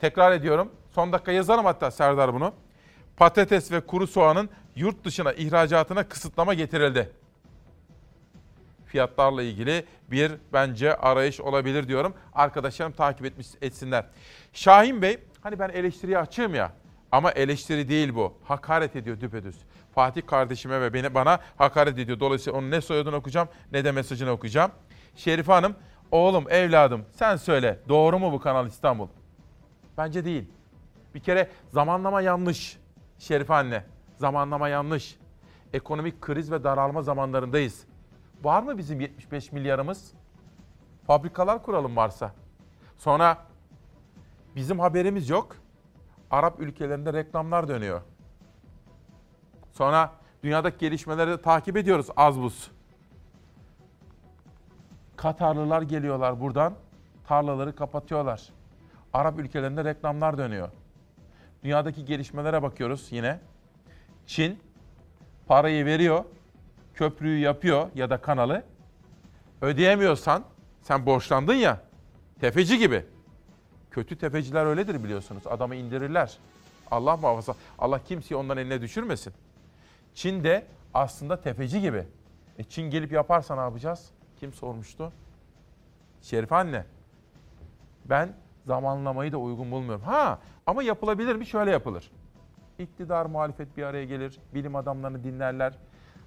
[0.00, 0.72] Tekrar ediyorum.
[0.94, 2.52] Son dakika yazarım hatta Serdar bunu.
[3.16, 7.10] Patates ve kuru soğanın yurt dışına ihracatına kısıtlama getirildi.
[8.86, 12.14] Fiyatlarla ilgili bir bence arayış olabilir diyorum.
[12.32, 14.04] Arkadaşlarım takip etmiş etsinler.
[14.52, 16.72] Şahin Bey hani ben eleştiriye açığım ya
[17.12, 18.34] ama eleştiri değil bu.
[18.44, 19.56] Hakaret ediyor düpedüz.
[19.94, 22.20] Fatih kardeşime ve beni bana hakaret ediyor.
[22.20, 24.70] Dolayısıyla onun ne soyadını okuyacağım ne de mesajını okuyacağım.
[25.16, 25.74] Şerife Hanım,
[26.10, 29.08] oğlum evladım sen söyle doğru mu bu Kanal İstanbul?
[29.98, 30.44] Bence değil.
[31.14, 32.78] Bir kere zamanlama yanlış.
[33.18, 33.84] Şerife anne,
[34.18, 35.16] zamanlama yanlış.
[35.72, 37.84] Ekonomik kriz ve daralma zamanlarındayız.
[38.42, 40.12] Var mı bizim 75 milyarımız?
[41.06, 42.32] Fabrikalar kuralım varsa.
[42.98, 43.38] Sonra
[44.56, 45.56] bizim haberimiz yok.
[46.30, 48.00] Arap ülkelerinde reklamlar dönüyor.
[49.72, 52.70] Sonra dünyadaki gelişmeleri de takip ediyoruz az buz.
[55.16, 56.74] Katarlılar geliyorlar buradan,
[57.26, 58.42] tarlaları kapatıyorlar.
[59.12, 60.68] Arap ülkelerinde reklamlar dönüyor.
[61.62, 63.40] Dünyadaki gelişmelere bakıyoruz yine.
[64.26, 64.58] Çin
[65.46, 66.24] parayı veriyor,
[66.94, 68.62] köprüyü yapıyor ya da kanalı.
[69.62, 70.44] Ödeyemiyorsan,
[70.82, 71.80] sen borçlandın ya,
[72.40, 73.06] tefeci gibi.
[73.94, 75.46] Kötü tefeciler öyledir biliyorsunuz.
[75.46, 76.38] Adamı indirirler.
[76.90, 77.54] Allah muhafaza.
[77.78, 79.32] Allah kimseyi ondan eline düşürmesin.
[80.14, 82.04] Çin de aslında tefeci gibi.
[82.58, 84.10] E Çin gelip yaparsa ne yapacağız?
[84.40, 85.12] Kim sormuştu?
[86.22, 86.84] Şerife anne.
[88.04, 88.32] Ben
[88.66, 90.02] zamanlamayı da uygun bulmuyorum.
[90.04, 91.46] Ha ama yapılabilir mi?
[91.46, 92.10] Şöyle yapılır.
[92.78, 94.38] İktidar, muhalefet bir araya gelir.
[94.54, 95.78] Bilim adamlarını dinlerler.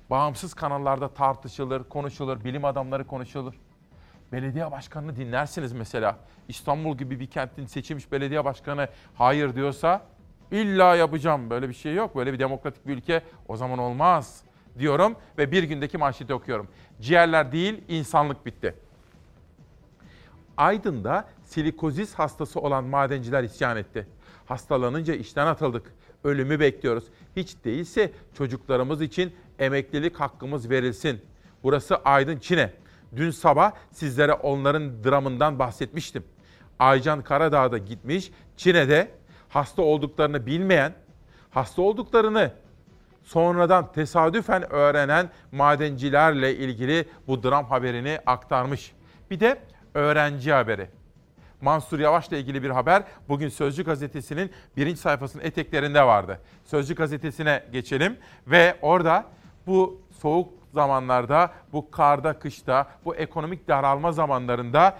[0.09, 2.43] Bağımsız kanallarda tartışılır, konuşulur.
[2.43, 3.53] Bilim adamları konuşulur.
[4.31, 6.17] Belediye başkanını dinlersiniz mesela.
[6.47, 10.01] İstanbul gibi bir kentin seçilmiş belediye başkanı hayır diyorsa
[10.51, 11.49] illa yapacağım.
[11.49, 12.15] Böyle bir şey yok.
[12.15, 14.41] Böyle bir demokratik bir ülke o zaman olmaz
[14.79, 16.67] diyorum ve bir gündeki manşeti okuyorum.
[17.01, 18.75] Ciğerler değil insanlık bitti.
[20.57, 24.07] Aydın'da silikozis hastası olan madenciler isyan etti.
[24.45, 25.93] Hastalanınca işten atıldık.
[26.23, 27.03] Ölümü bekliyoruz.
[27.35, 31.21] Hiç değilse çocuklarımız için emeklilik hakkımız verilsin.
[31.63, 32.73] Burası Aydın Çin'e.
[33.15, 36.23] Dün sabah sizlere onların dramından bahsetmiştim.
[36.79, 39.11] Aycan Karadağ'da gitmiş, Çin'de
[39.49, 40.93] hasta olduklarını bilmeyen,
[41.49, 42.51] hasta olduklarını
[43.23, 48.91] sonradan tesadüfen öğrenen madencilerle ilgili bu dram haberini aktarmış.
[49.31, 49.59] Bir de
[49.93, 50.89] öğrenci haberi.
[51.61, 56.39] Mansur Yavaş'la ilgili bir haber bugün Sözcü gazetesinin birinci sayfasının eteklerinde vardı.
[56.65, 59.25] Sözcü gazetesine geçelim ve orada
[59.67, 64.97] bu soğuk zamanlarda, bu karda, kışta, bu ekonomik daralma zamanlarında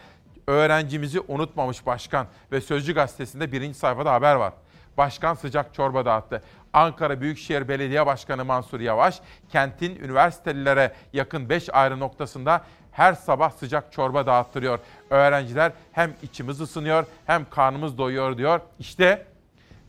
[0.47, 4.53] öğrencimizi unutmamış başkan ve Sözcü gazetesinde birinci sayfada haber var.
[4.97, 6.43] Başkan sıcak çorba dağıttı.
[6.73, 12.61] Ankara Büyükşehir Belediye Başkanı Mansur Yavaş, kentin üniversitelilere yakın 5 ayrı noktasında
[12.91, 14.79] her sabah sıcak çorba dağıttırıyor.
[15.09, 18.59] Öğrenciler hem içimiz ısınıyor hem karnımız doyuyor diyor.
[18.79, 19.25] İşte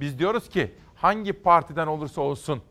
[0.01, 2.63] biz diyoruz ki hangi partiden olursa olsun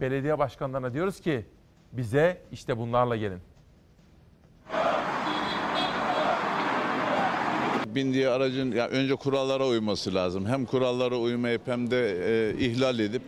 [0.00, 1.46] belediye başkanlarına diyoruz ki
[1.92, 3.40] bize işte bunlarla gelin.
[7.94, 10.46] bindiği aracın ya önce kurallara uyması lazım.
[10.46, 13.22] Hem kurallara uymayıp hem de e, ihlal edip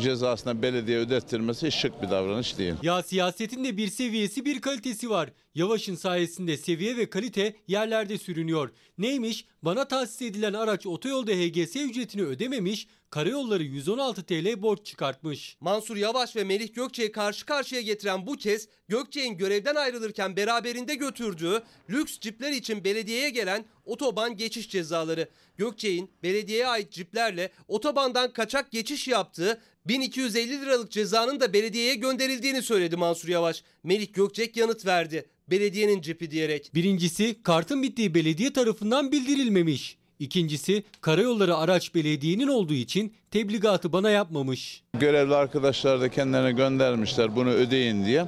[0.00, 2.74] cezasına belediye ödettirmesi şık bir davranış değil.
[2.82, 5.30] Ya siyasetin de bir seviyesi bir kalitesi var.
[5.54, 8.70] Yavaş'ın sayesinde seviye ve kalite yerlerde sürünüyor.
[8.98, 9.44] Neymiş?
[9.62, 15.56] Bana tahsis edilen araç otoyolda HGS ücretini ödememiş, karayolları 116 TL borç çıkartmış.
[15.60, 21.62] Mansur Yavaş ve Melih Gökçe'yi karşı karşıya getiren bu kez Gökçe'nin görevden ayrılırken beraberinde götürdüğü
[21.90, 25.28] lüks cipler için belediyeye gelen otoban geçiş cezaları.
[25.56, 32.96] Gökçe'nin belediyeye ait ciplerle otobandan kaçak geçiş yaptığı 1250 liralık cezanın da belediyeye gönderildiğini söyledi
[32.96, 33.62] Mansur Yavaş.
[33.82, 35.26] Melih Gökçek yanıt verdi.
[35.50, 36.70] Belediyenin cipi diyerek.
[36.74, 40.01] Birincisi kartın bittiği belediye tarafından bildirilmemiş.
[40.22, 44.82] İkincisi karayolları araç belediyenin olduğu için tebligatı bana yapmamış.
[44.98, 48.26] Görevli arkadaşlar da kendilerine göndermişler bunu ödeyin diye.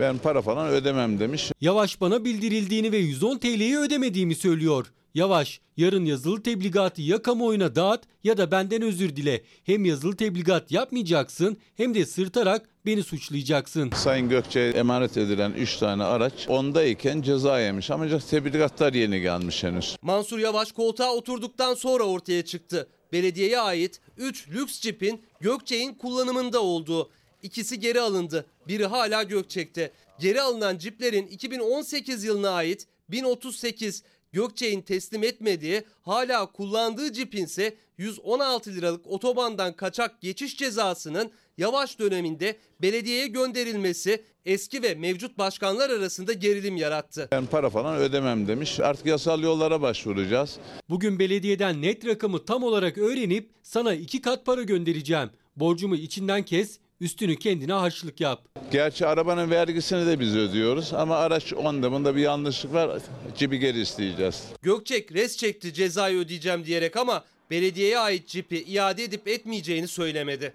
[0.00, 1.52] Ben para falan ödemem demiş.
[1.60, 4.86] Yavaş bana bildirildiğini ve 110 TL'yi ödemediğimi söylüyor.
[5.14, 9.42] Yavaş, yarın yazılı tebligatı ya kamuoyuna dağıt ya da benden özür dile.
[9.64, 13.90] Hem yazılı tebligat yapmayacaksın hem de sırtarak beni suçlayacaksın.
[13.90, 19.96] Sayın Gökçe'ye emanet edilen 3 tane araç ondayken ceza yemiş ama tebligatlar yeni gelmiş henüz.
[20.02, 22.88] Mansur Yavaş koltuğa oturduktan sonra ortaya çıktı.
[23.12, 27.10] Belediyeye ait 3 lüks cipin Gökçe'nin kullanımında olduğu.
[27.42, 28.46] İkisi geri alındı.
[28.68, 29.92] Biri hala Gökçek'te.
[30.20, 34.02] Geri alınan ciplerin 2018 yılına ait 1038
[34.36, 42.56] Gökçe'nin teslim etmediği hala kullandığı cipin ise 116 liralık otobandan kaçak geçiş cezasının yavaş döneminde
[42.82, 47.28] belediyeye gönderilmesi eski ve mevcut başkanlar arasında gerilim yarattı.
[47.32, 48.80] Ben para falan ödemem demiş.
[48.80, 50.58] Artık yasal yollara başvuracağız.
[50.88, 55.30] Bugün belediyeden net rakamı tam olarak öğrenip sana iki kat para göndereceğim.
[55.56, 58.40] Borcumu içinden kes, üstünü kendine harçlık yap.
[58.70, 63.02] Gerçi arabanın vergisini de biz ödüyoruz ama araç onda bunda bir yanlışlık var.
[63.36, 64.52] Cipi geri isteyeceğiz.
[64.62, 70.54] Gökçek res çekti cezayı ödeyeceğim diyerek ama belediyeye ait cipi iade edip etmeyeceğini söylemedi.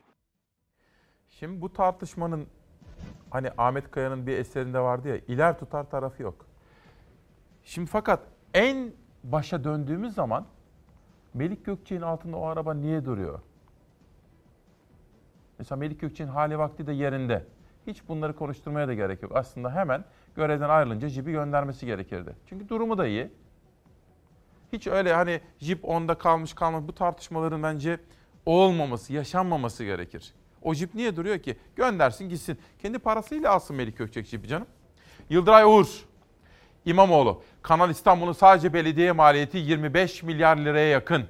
[1.39, 2.47] Şimdi bu tartışmanın
[3.29, 6.45] hani Ahmet Kaya'nın bir eserinde vardı ya iler tutar tarafı yok.
[7.65, 8.19] Şimdi fakat
[8.53, 10.45] en başa döndüğümüz zaman
[11.33, 13.39] Melik Gökçe'nin altında o araba niye duruyor?
[15.61, 17.45] Mesela Melik Gökçe'nin hali vakti de yerinde.
[17.87, 19.31] Hiç bunları konuşturmaya da gerek yok.
[19.35, 20.03] Aslında hemen
[20.35, 22.35] görevden ayrılınca jipi göndermesi gerekirdi.
[22.49, 23.29] Çünkü durumu da iyi.
[24.73, 27.99] Hiç öyle hani jip onda kalmış kalmamış bu tartışmaların bence
[28.45, 30.33] olmaması, yaşanmaması gerekir.
[30.61, 31.57] O jip niye duruyor ki?
[31.75, 32.57] Göndersin gitsin.
[32.81, 34.67] Kendi parasıyla alsın Melik Gökçek jipi canım.
[35.29, 36.05] Yıldıray Uğur,
[36.85, 37.43] İmamoğlu.
[37.61, 41.25] Kanal İstanbul'un sadece belediye maliyeti 25 milyar liraya yakın.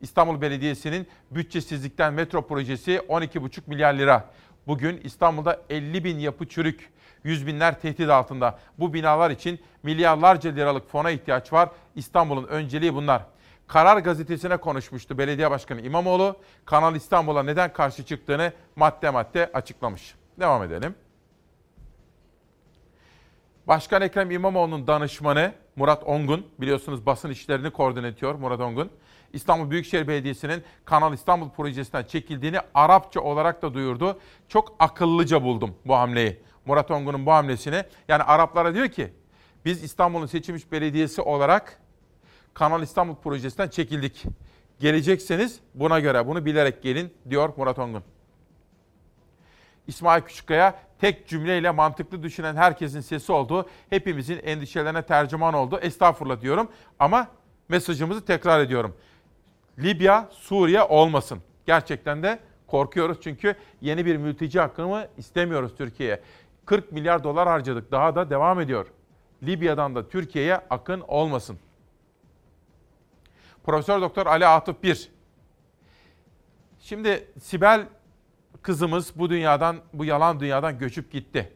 [0.00, 4.30] İstanbul Belediyesi'nin bütçesizlikten metro projesi 12,5 milyar lira.
[4.66, 6.92] Bugün İstanbul'da 50 bin yapı çürük,
[7.24, 8.58] yüz binler tehdit altında.
[8.78, 11.68] Bu binalar için milyarlarca liralık fona ihtiyaç var.
[11.94, 13.22] İstanbul'un önceliği bunlar.
[13.66, 16.36] Karar gazetesine konuşmuştu belediye başkanı İmamoğlu.
[16.64, 20.14] Kanal İstanbul'a neden karşı çıktığını madde madde açıklamış.
[20.40, 20.94] Devam edelim.
[23.66, 28.90] Başkan Ekrem İmamoğlu'nun danışmanı Murat Ongun, biliyorsunuz basın işlerini koordine ediyor Murat Ongun.
[29.32, 34.20] İstanbul Büyükşehir Belediyesi'nin Kanal İstanbul projesinden çekildiğini Arapça olarak da duyurdu.
[34.48, 36.40] Çok akıllıca buldum bu hamleyi.
[36.66, 37.84] Murat Ongun'un bu hamlesini.
[38.08, 39.12] Yani Araplara diyor ki
[39.64, 41.80] biz İstanbul'un seçilmiş belediyesi olarak
[42.54, 44.24] Kanal İstanbul projesinden çekildik.
[44.80, 48.02] Gelecekseniz buna göre bunu bilerek gelin diyor Murat Ongun.
[49.86, 53.68] İsmail Küçükkaya tek cümleyle mantıklı düşünen herkesin sesi oldu.
[53.90, 55.78] Hepimizin endişelerine tercüman oldu.
[55.82, 56.68] Estağfurullah diyorum
[56.98, 57.28] ama
[57.68, 58.96] mesajımızı tekrar ediyorum.
[59.78, 61.42] Libya, Suriye olmasın.
[61.66, 66.22] Gerçekten de korkuyoruz çünkü yeni bir mülteci akımı istemiyoruz Türkiye'ye.
[66.66, 67.92] 40 milyar dolar harcadık.
[67.92, 68.86] Daha da devam ediyor.
[69.42, 71.58] Libya'dan da Türkiye'ye akın olmasın.
[73.64, 75.10] Profesör Doktor Ali Atıf Bir.
[76.78, 77.86] Şimdi Sibel
[78.62, 81.52] kızımız bu dünyadan, bu yalan dünyadan göçüp gitti.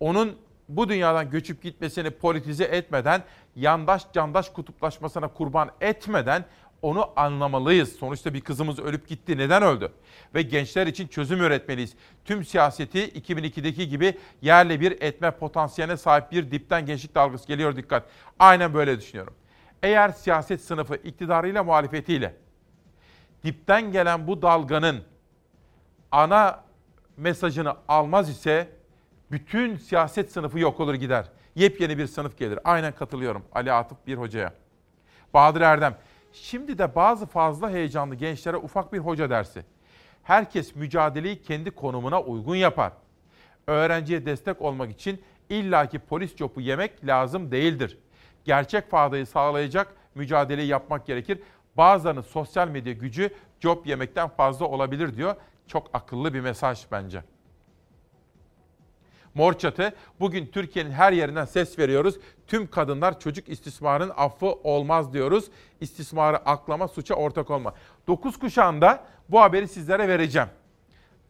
[0.00, 3.22] Onun bu dünyadan göçüp gitmesini politize etmeden,
[3.56, 6.44] yandaş candaş kutuplaşmasına kurban etmeden
[6.82, 7.92] onu anlamalıyız.
[7.96, 9.38] Sonuçta bir kızımız ölüp gitti.
[9.38, 9.92] Neden öldü?
[10.34, 11.94] Ve gençler için çözüm üretmeliyiz.
[12.24, 18.06] Tüm siyaseti 2002'deki gibi yerle bir etme potansiyeline sahip bir dipten gençlik dalgası geliyor dikkat.
[18.38, 19.34] Aynen böyle düşünüyorum.
[19.82, 22.34] Eğer siyaset sınıfı iktidarıyla muhalefetiyle
[23.44, 25.04] dipten gelen bu dalganın
[26.12, 26.64] ana
[27.16, 28.68] mesajını almaz ise
[29.30, 31.28] bütün siyaset sınıfı yok olur gider.
[31.54, 32.58] Yepyeni bir sınıf gelir.
[32.64, 34.52] Aynen katılıyorum Ali Atıf bir hocaya.
[35.34, 35.96] Bahadır Erdem.
[36.34, 39.64] Şimdi de bazı fazla heyecanlı gençlere ufak bir hoca dersi.
[40.22, 42.92] Herkes mücadeleyi kendi konumuna uygun yapar.
[43.66, 47.98] Öğrenciye destek olmak için illaki polis copu yemek lazım değildir.
[48.44, 51.38] Gerçek faydayı sağlayacak mücadeleyi yapmak gerekir.
[51.76, 53.30] Bazılarının sosyal medya gücü
[53.60, 55.36] job yemekten fazla olabilir diyor.
[55.66, 57.22] Çok akıllı bir mesaj bence.
[59.34, 62.18] Mor Çatı, bugün Türkiye'nin her yerinden ses veriyoruz.
[62.46, 65.44] Tüm kadınlar çocuk istismarının affı olmaz diyoruz.
[65.80, 67.74] İstismarı aklama, suça ortak olma.
[68.06, 70.48] 9 kuşağında bu haberi sizlere vereceğim.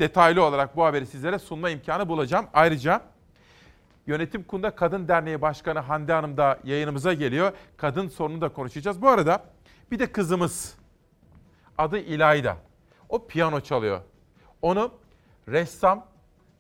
[0.00, 2.46] Detaylı olarak bu haberi sizlere sunma imkanı bulacağım.
[2.54, 3.00] Ayrıca
[4.06, 7.52] Yönetim Kurulu'nda Kadın Derneği Başkanı Hande Hanım da yayınımıza geliyor.
[7.76, 9.02] Kadın sorunu da konuşacağız.
[9.02, 9.44] Bu arada
[9.90, 10.74] bir de kızımız
[11.78, 12.56] adı İlayda.
[13.08, 14.00] O piyano çalıyor.
[14.62, 14.90] Onu
[15.48, 16.06] ressam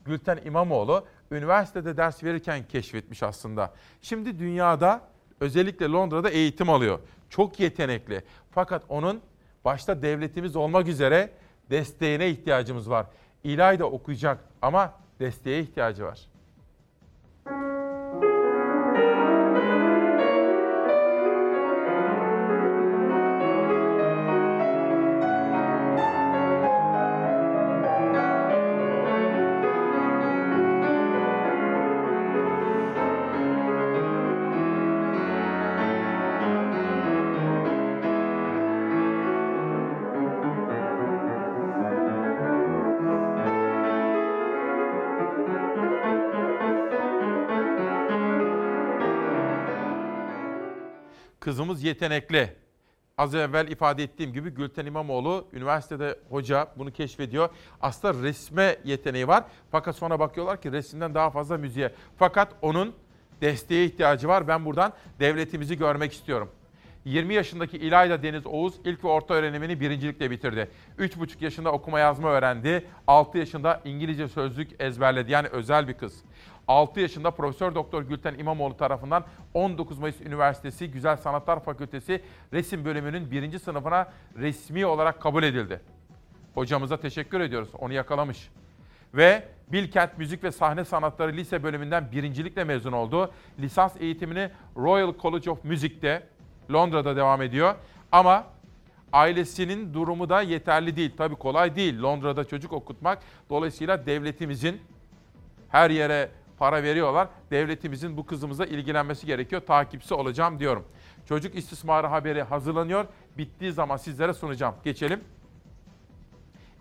[0.04, 3.72] Gülten İmamoğlu üniversitede ders verirken keşfetmiş aslında.
[4.02, 5.00] Şimdi dünyada
[5.40, 6.98] özellikle Londra'da eğitim alıyor.
[7.30, 8.22] Çok yetenekli.
[8.50, 9.20] Fakat onun
[9.64, 11.30] başta devletimiz olmak üzere
[11.70, 13.06] desteğine ihtiyacımız var.
[13.44, 16.20] İlayda okuyacak ama desteğe ihtiyacı var.
[51.84, 52.52] Yetenekli.
[53.18, 57.48] Az evvel ifade ettiğim gibi Gülten İmamoğlu üniversitede hoca bunu keşfediyor.
[57.80, 59.44] Aslında resme yeteneği var.
[59.70, 61.92] Fakat sonra bakıyorlar ki resimden daha fazla müziğe.
[62.16, 62.94] Fakat onun
[63.40, 64.48] desteğe ihtiyacı var.
[64.48, 66.50] Ben buradan devletimizi görmek istiyorum.
[67.04, 70.70] 20 yaşındaki İlayda Deniz Oğuz ilk ve orta öğrenimini birincilikle bitirdi.
[70.98, 72.86] 3,5 yaşında okuma yazma öğrendi.
[73.06, 75.32] 6 yaşında İngilizce sözlük ezberledi.
[75.32, 76.22] Yani özel bir kız.
[76.68, 83.30] 6 yaşında Profesör Doktor Gülten İmamoğlu tarafından 19 Mayıs Üniversitesi Güzel Sanatlar Fakültesi Resim Bölümünün
[83.30, 85.80] birinci sınıfına resmi olarak kabul edildi.
[86.54, 87.68] Hocamıza teşekkür ediyoruz.
[87.78, 88.50] Onu yakalamış.
[89.14, 93.30] Ve Bilkent Müzik ve Sahne Sanatları Lise bölümünden birincilikle mezun oldu.
[93.58, 96.26] Lisans eğitimini Royal College of Music'te
[96.72, 97.74] Londra'da devam ediyor.
[98.12, 98.44] Ama
[99.12, 101.12] ailesinin durumu da yeterli değil.
[101.16, 103.18] Tabii kolay değil Londra'da çocuk okutmak.
[103.50, 104.80] Dolayısıyla devletimizin
[105.68, 107.28] her yere para veriyorlar.
[107.50, 109.62] Devletimizin bu kızımıza ilgilenmesi gerekiyor.
[109.66, 110.84] Takipçisi olacağım diyorum.
[111.28, 113.04] Çocuk istismarı haberi hazırlanıyor.
[113.38, 114.74] Bittiği zaman sizlere sunacağım.
[114.84, 115.20] Geçelim.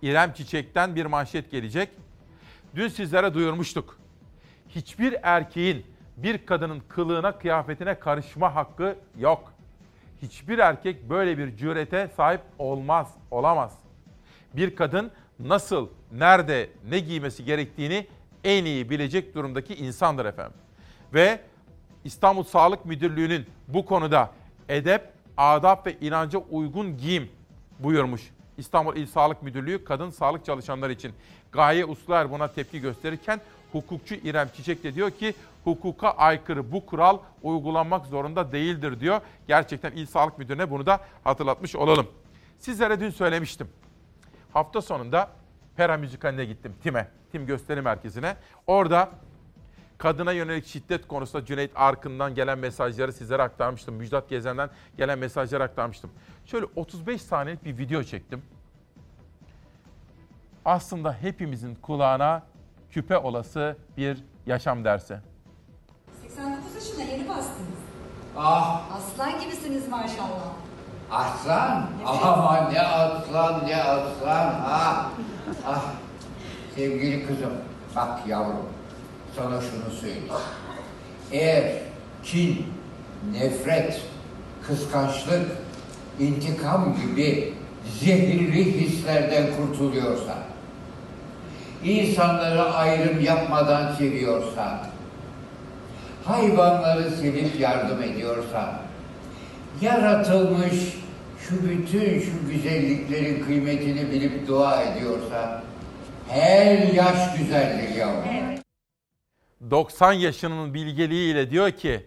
[0.02, 1.90] İrem Çiçek'ten bir manşet gelecek.
[2.76, 3.98] Dün sizlere duyurmuştuk.
[4.70, 5.86] Hiçbir erkeğin
[6.18, 9.54] bir kadının kılığına, kıyafetine karışma hakkı yok.
[10.22, 13.80] Hiçbir erkek böyle bir cürete sahip olmaz, olamaz.
[14.54, 18.08] Bir kadın nasıl, nerede, ne giymesi gerektiğini
[18.44, 20.58] en iyi bilecek durumdaki insandır efendim.
[21.14, 21.40] Ve
[22.04, 24.32] İstanbul Sağlık Müdürlüğü'nün bu konuda
[24.70, 25.02] edep,
[25.38, 27.30] adap ve inanca uygun giyim
[27.80, 28.32] buyurmuş.
[28.58, 31.14] İstanbul İl Sağlık Müdürlüğü kadın sağlık çalışanları için.
[31.52, 33.42] Gaye Usluer buna tepki gösterirken
[33.72, 35.34] hukukçu İrem Çiçek de diyor ki
[35.64, 39.22] hukuka aykırı bu kural uygulanmak zorunda değildir diyor.
[39.48, 42.08] Gerçekten İl Sağlık Müdürü'ne bunu da hatırlatmış olalım.
[42.60, 43.68] Sizlere dün söylemiştim.
[44.54, 45.32] Hafta sonunda
[45.78, 48.36] Pera Müzikali'ne gittim TİM'e, TİM Gösteri Merkezi'ne.
[48.68, 49.10] Orada
[49.98, 53.96] kadına yönelik şiddet konusunda Cüneyt Arkın'dan gelen mesajları sizlere aktarmıştım.
[53.96, 56.12] Müjdat Gezen'den gelen mesajları aktarmıştım.
[56.46, 58.42] Şöyle 35 saniyelik bir video çektim.
[60.66, 62.44] Aslında hepimizin kulağına
[62.92, 65.18] küpe olası bir yaşam dersi.
[66.22, 67.80] 89 yaşında yeni bastınız.
[68.38, 70.54] Ah Aslan gibisiniz maşallah.
[71.12, 71.86] Aslan.
[72.06, 74.56] Ama ne aslan ne aslan.
[74.66, 75.10] Ah.
[75.68, 75.84] Ah.
[76.76, 77.54] Sevgili kızım
[77.96, 78.70] bak yavrum
[79.36, 80.24] sana şunu söyleyeyim.
[81.32, 81.64] Eğer
[82.24, 82.66] kin,
[83.32, 84.02] nefret,
[84.68, 85.52] kıskançlık,
[86.20, 87.54] intikam gibi
[88.00, 90.38] zehirli hislerden kurtuluyorsan,
[91.84, 94.80] insanlara ayrım yapmadan seviyorsan,
[96.26, 98.70] hayvanları sevip yardım ediyorsan,
[99.82, 101.04] yaratılmış
[101.40, 105.62] şu bütün şu güzelliklerin kıymetini bilip dua ediyorsan,
[106.30, 108.24] her yaş güzeldir yavrum.
[109.72, 112.06] 90 yaşının bilgeliğiyle diyor ki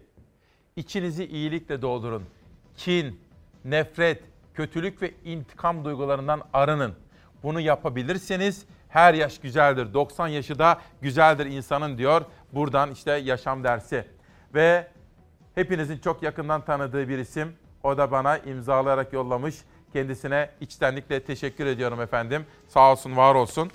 [0.76, 2.22] içinizi iyilikle doldurun.
[2.76, 3.20] Kin,
[3.64, 4.22] nefret,
[4.54, 6.94] kötülük ve intikam duygularından arının.
[7.42, 9.94] Bunu yapabilirseniz her yaş güzeldir.
[9.94, 12.22] 90 yaşı da güzeldir insanın diyor.
[12.52, 14.04] Buradan işte yaşam dersi.
[14.54, 14.86] Ve
[15.56, 17.52] hepinizin çok yakından tanıdığı bir isim.
[17.82, 19.54] O da bana imzalayarak yollamış.
[19.92, 22.46] Kendisine içtenlikle teşekkür ediyorum efendim.
[22.68, 23.70] Sağ olsun, var olsun.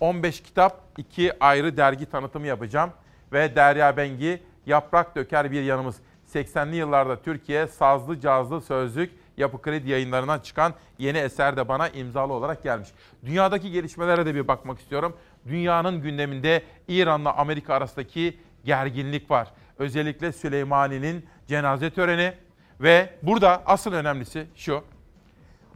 [0.00, 2.90] 15 kitap, 2 ayrı dergi tanıtımı yapacağım.
[3.32, 5.96] Ve Derya Bengi, Yaprak Döker Bir Yanımız.
[6.34, 12.32] 80'li yıllarda Türkiye sazlı cazlı sözlük Yapı Kredi yayınlarından çıkan yeni eser de bana imzalı
[12.32, 12.88] olarak gelmiş.
[13.24, 15.16] Dünyadaki gelişmelere de bir bakmak istiyorum.
[15.46, 19.48] Dünyanın gündeminde İran'la Amerika arasındaki gerginlik var.
[19.82, 22.32] Özellikle Süleymani'nin cenaze töreni
[22.80, 24.84] ve burada asıl önemlisi şu.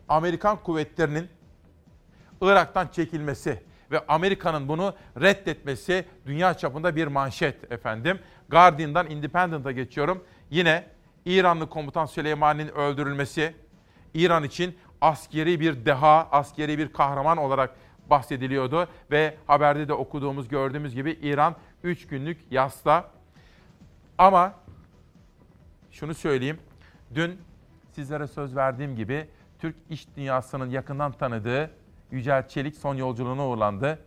[0.09, 1.29] Amerikan kuvvetlerinin
[2.41, 8.19] Irak'tan çekilmesi ve Amerika'nın bunu reddetmesi dünya çapında bir manşet efendim.
[8.49, 10.25] Guardian'dan Independent'a geçiyorum.
[10.51, 10.85] Yine
[11.25, 13.55] İranlı komutan Süleymani'nin öldürülmesi
[14.15, 17.77] İran için askeri bir deha, askeri bir kahraman olarak
[18.11, 23.16] bahsediliyordu ve haberde de okuduğumuz, gördüğümüz gibi İran 3 günlük yasta.
[24.19, 24.55] Ama
[25.91, 26.59] şunu söyleyeyim.
[27.15, 27.39] Dün
[27.93, 29.29] sizlere söz verdiğim gibi
[29.59, 31.71] Türk iş dünyasının yakından tanıdığı
[32.11, 33.99] Yücel Çelik son yolculuğuna uğurlandı.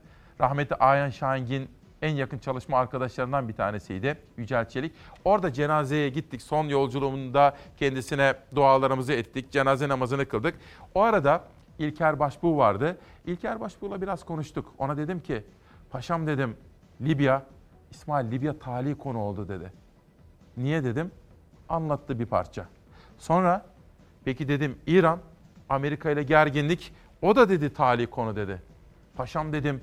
[0.41, 1.69] Rahmetli Ayhan Şahingin
[2.01, 4.95] en yakın çalışma arkadaşlarından bir tanesiydi Yücel Çelik.
[5.25, 6.41] Orada cenazeye gittik.
[6.41, 9.51] Son yolculuğunda kendisine dualarımızı ettik.
[9.51, 10.55] Cenaze namazını kıldık.
[10.95, 11.43] O arada
[11.79, 12.97] İlker Başbuğ vardı.
[13.25, 14.73] İlker Başbuğ'la biraz konuştuk.
[14.77, 15.43] Ona dedim ki,
[15.89, 16.57] paşam dedim
[17.01, 17.45] Libya,
[17.91, 19.71] İsmail Libya tali konu oldu dedi.
[20.59, 21.11] Niye dedim?
[21.69, 22.65] Anlattı bir parça.
[23.17, 23.65] Sonra
[24.25, 25.19] peki dedim İran,
[25.69, 28.61] Amerika ile gerginlik o da dedi tali konu dedi.
[29.15, 29.81] Paşam dedim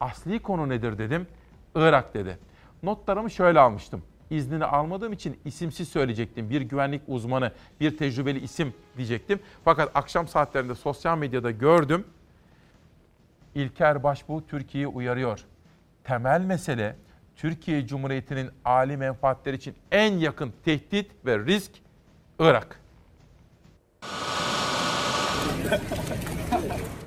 [0.00, 1.26] asli konu nedir dedim.
[1.74, 2.38] Irak dedi.
[2.82, 4.02] Notlarımı şöyle almıştım.
[4.30, 6.50] iznini almadığım için isimsiz söyleyecektim.
[6.50, 9.40] Bir güvenlik uzmanı, bir tecrübeli isim diyecektim.
[9.64, 12.04] Fakat akşam saatlerinde sosyal medyada gördüm.
[13.54, 15.44] İlker Başbuğ Türkiye'yi uyarıyor.
[16.04, 16.96] Temel mesele
[17.38, 21.70] Türkiye Cumhuriyeti'nin âli menfaatleri için en yakın tehdit ve risk
[22.38, 22.80] Irak.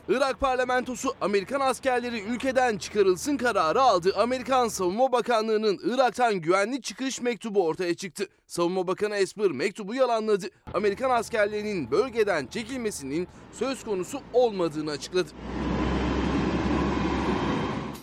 [0.10, 4.14] Irak parlamentosu Amerikan askerleri ülkeden çıkarılsın kararı aldı.
[4.18, 8.28] Amerikan Savunma Bakanlığı'nın Irak'tan güvenli çıkış mektubu ortaya çıktı.
[8.48, 10.46] Savunma Bakanı Esper mektubu yalanladı.
[10.74, 15.30] Amerikan askerlerinin bölgeden çekilmesinin söz konusu olmadığını açıkladı.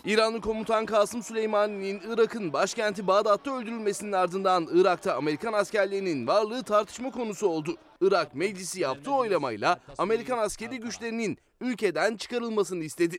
[0.09, 7.48] İranlı komutan Kasım Süleymani'nin Irak'ın başkenti Bağdat'ta öldürülmesinin ardından Irak'ta Amerikan askerlerinin varlığı tartışma konusu
[7.48, 7.76] oldu.
[8.01, 13.18] Irak meclisi yaptığı oylamayla Amerikan askeri güçlerinin ülkeden çıkarılmasını istedi.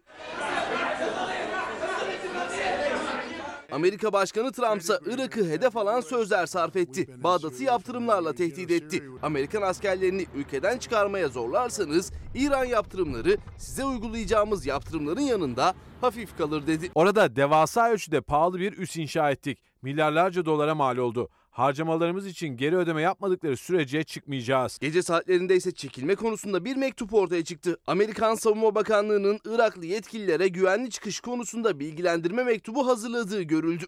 [3.71, 7.23] Amerika Başkanı Trump ise Irak'ı hedef alan sözler sarf etti.
[7.23, 9.03] Bağdat'ı yaptırımlarla tehdit etti.
[9.23, 16.89] Amerikan askerlerini ülkeden çıkarmaya zorlarsanız İran yaptırımları size uygulayacağımız yaptırımların yanında hafif kalır dedi.
[16.95, 19.59] Orada devasa ölçüde pahalı bir üs inşa ettik.
[19.81, 21.29] Milyarlarca dolara mal oldu.
[21.51, 24.77] Harcamalarımız için geri ödeme yapmadıkları sürece çıkmayacağız.
[24.81, 27.77] Gece saatlerinde ise çekilme konusunda bir mektup ortaya çıktı.
[27.87, 33.85] Amerikan Savunma Bakanlığı'nın Iraklı yetkililere güvenli çıkış konusunda bilgilendirme mektubu hazırladığı görüldü.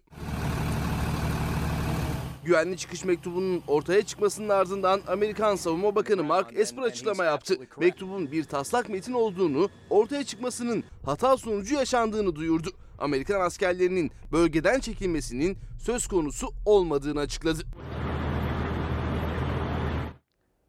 [2.45, 7.57] Güvenli çıkış mektubunun ortaya çıkmasının ardından Amerikan Savunma Bakanı Mark Esper açıklama yaptı.
[7.77, 12.69] Mektubun bir taslak metin olduğunu, ortaya çıkmasının hata sonucu yaşandığını duyurdu.
[13.01, 17.63] Amerikan askerlerinin bölgeden çekilmesinin söz konusu olmadığını açıkladı.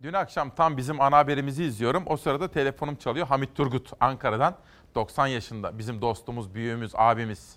[0.02, 2.02] Dün akşam tam bizim ana haberimizi izliyorum.
[2.06, 3.26] O sırada telefonum çalıyor.
[3.26, 4.56] Hamit Turgut Ankara'dan.
[4.94, 7.56] 90 yaşında bizim dostumuz, büyüğümüz, abimiz.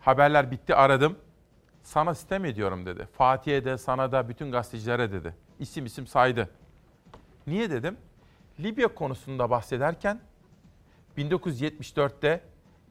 [0.00, 1.16] Haberler bitti aradım.
[1.82, 3.08] Sana sistem ediyorum dedi.
[3.12, 5.34] Fatih'e de sana da bütün gazetecilere dedi.
[5.58, 6.50] İsim isim saydı.
[7.46, 7.96] Niye dedim?
[8.60, 10.20] Libya konusunda bahsederken
[11.18, 12.40] 1974'te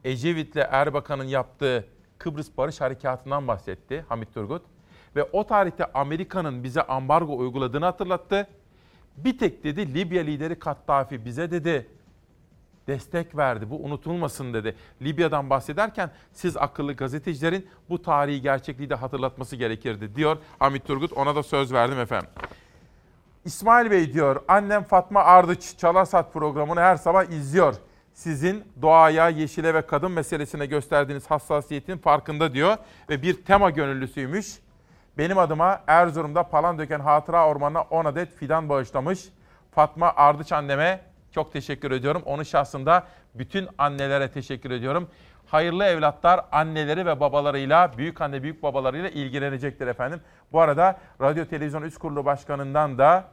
[0.04, 1.84] Ecevit'le Erbakan'ın yaptığı
[2.18, 4.62] Kıbrıs Barış Harekatı'ndan bahsetti Hamit Turgut.
[5.16, 8.48] Ve o tarihte Amerika'nın bize ambargo uyguladığını hatırlattı.
[9.16, 11.86] Bir tek dedi Libya lideri Kattafi bize dedi
[12.86, 13.70] destek verdi.
[13.70, 14.76] Bu unutulmasın dedi.
[15.02, 21.12] Libya'dan bahsederken siz akıllı gazetecilerin bu tarihi gerçekliği de hatırlatması gerekirdi diyor Hamit Turgut.
[21.12, 22.30] Ona da söz verdim efendim.
[23.44, 27.74] İsmail Bey diyor annem Fatma Ardıç Çalarsat programını her sabah izliyor.
[28.12, 32.76] Sizin doğaya, yeşile ve kadın meselesine gösterdiğiniz hassasiyetin farkında diyor.
[33.10, 34.58] Ve bir tema gönüllüsüymüş.
[35.18, 39.28] Benim adıma Erzurum'da Palandöken Hatıra Ormanı'na 10 adet fidan bağışlamış.
[39.70, 41.00] Fatma Ardıç anneme
[41.30, 42.22] çok teşekkür ediyorum.
[42.24, 45.08] Onun şahsında bütün annelere teşekkür ediyorum.
[45.46, 50.20] Hayırlı evlatlar anneleri ve babalarıyla, büyük anne büyük babalarıyla ilgilenecektir efendim.
[50.52, 53.24] Bu arada Radyo Televizyon Üst Kurulu Başkanı'ndan da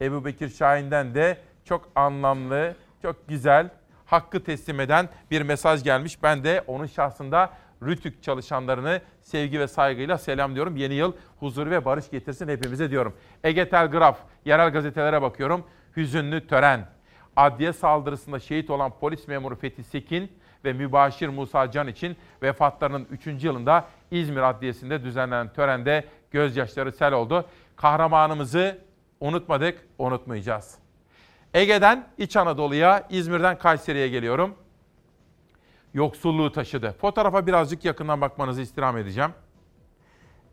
[0.00, 3.70] Ebu Bekir Şahin'den de çok anlamlı, çok güzel,
[4.06, 6.22] hakkı teslim eden bir mesaj gelmiş.
[6.22, 7.50] Ben de onun şahsında
[7.82, 10.76] Rütük çalışanlarını sevgi ve saygıyla selamlıyorum.
[10.76, 13.14] Yeni yıl huzur ve barış getirsin hepimize diyorum.
[13.44, 15.64] Ege Telgraf, yerel gazetelere bakıyorum.
[15.96, 16.88] Hüzünlü tören.
[17.36, 20.32] Adliye saldırısında şehit olan polis memuru Fethi Sekin
[20.64, 23.44] ve Mübaşir Musa Can için vefatlarının 3.
[23.44, 27.46] yılında İzmir Adliyesi'nde düzenlenen törende gözyaşları sel oldu.
[27.76, 28.78] Kahramanımızı
[29.20, 30.85] unutmadık, unutmayacağız.
[31.56, 34.54] Ege'den İç Anadolu'ya, İzmir'den Kayseri'ye geliyorum.
[35.94, 36.94] Yoksulluğu taşıdı.
[37.00, 39.30] Fotoğrafa birazcık yakından bakmanızı istirham edeceğim.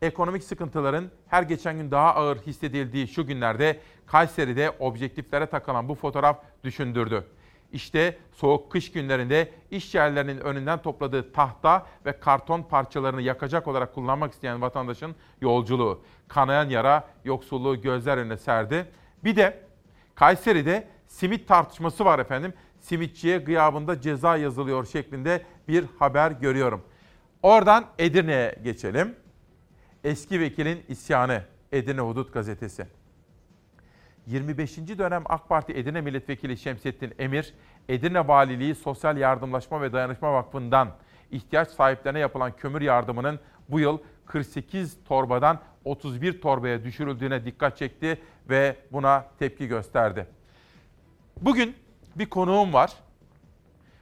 [0.02, 6.38] Ekonomik sıkıntıların her geçen gün daha ağır hissedildiği şu günlerde Kayseri'de objektiflere takılan bu fotoğraf
[6.64, 7.24] düşündürdü.
[7.72, 14.32] İşte soğuk kış günlerinde iş yerlerinin önünden topladığı tahta ve karton parçalarını yakacak olarak kullanmak
[14.32, 16.02] isteyen vatandaşın yolculuğu.
[16.28, 18.86] Kanayan yara yoksulluğu gözler önüne serdi.
[19.24, 19.64] Bir de
[20.14, 22.54] Kayseri'de simit tartışması var efendim.
[22.80, 26.82] Simitçiye gıyabında ceza yazılıyor şeklinde bir haber görüyorum.
[27.42, 29.16] Oradan Edirne'ye geçelim.
[30.04, 31.42] Eski vekilin isyanı
[31.72, 32.86] Edirne Hudut Gazetesi.
[34.26, 34.78] 25.
[34.78, 37.54] dönem AK Parti Edirne Milletvekili Şemsettin Emir,
[37.88, 40.88] Edirne Valiliği Sosyal Yardımlaşma ve Dayanışma Vakfı'ndan
[41.30, 48.18] ihtiyaç sahiplerine yapılan kömür yardımının bu yıl 48 torbadan 31 torbaya düşürüldüğüne dikkat çekti
[48.48, 50.26] ve buna tepki gösterdi.
[51.40, 51.76] Bugün
[52.16, 52.92] bir konuğum var.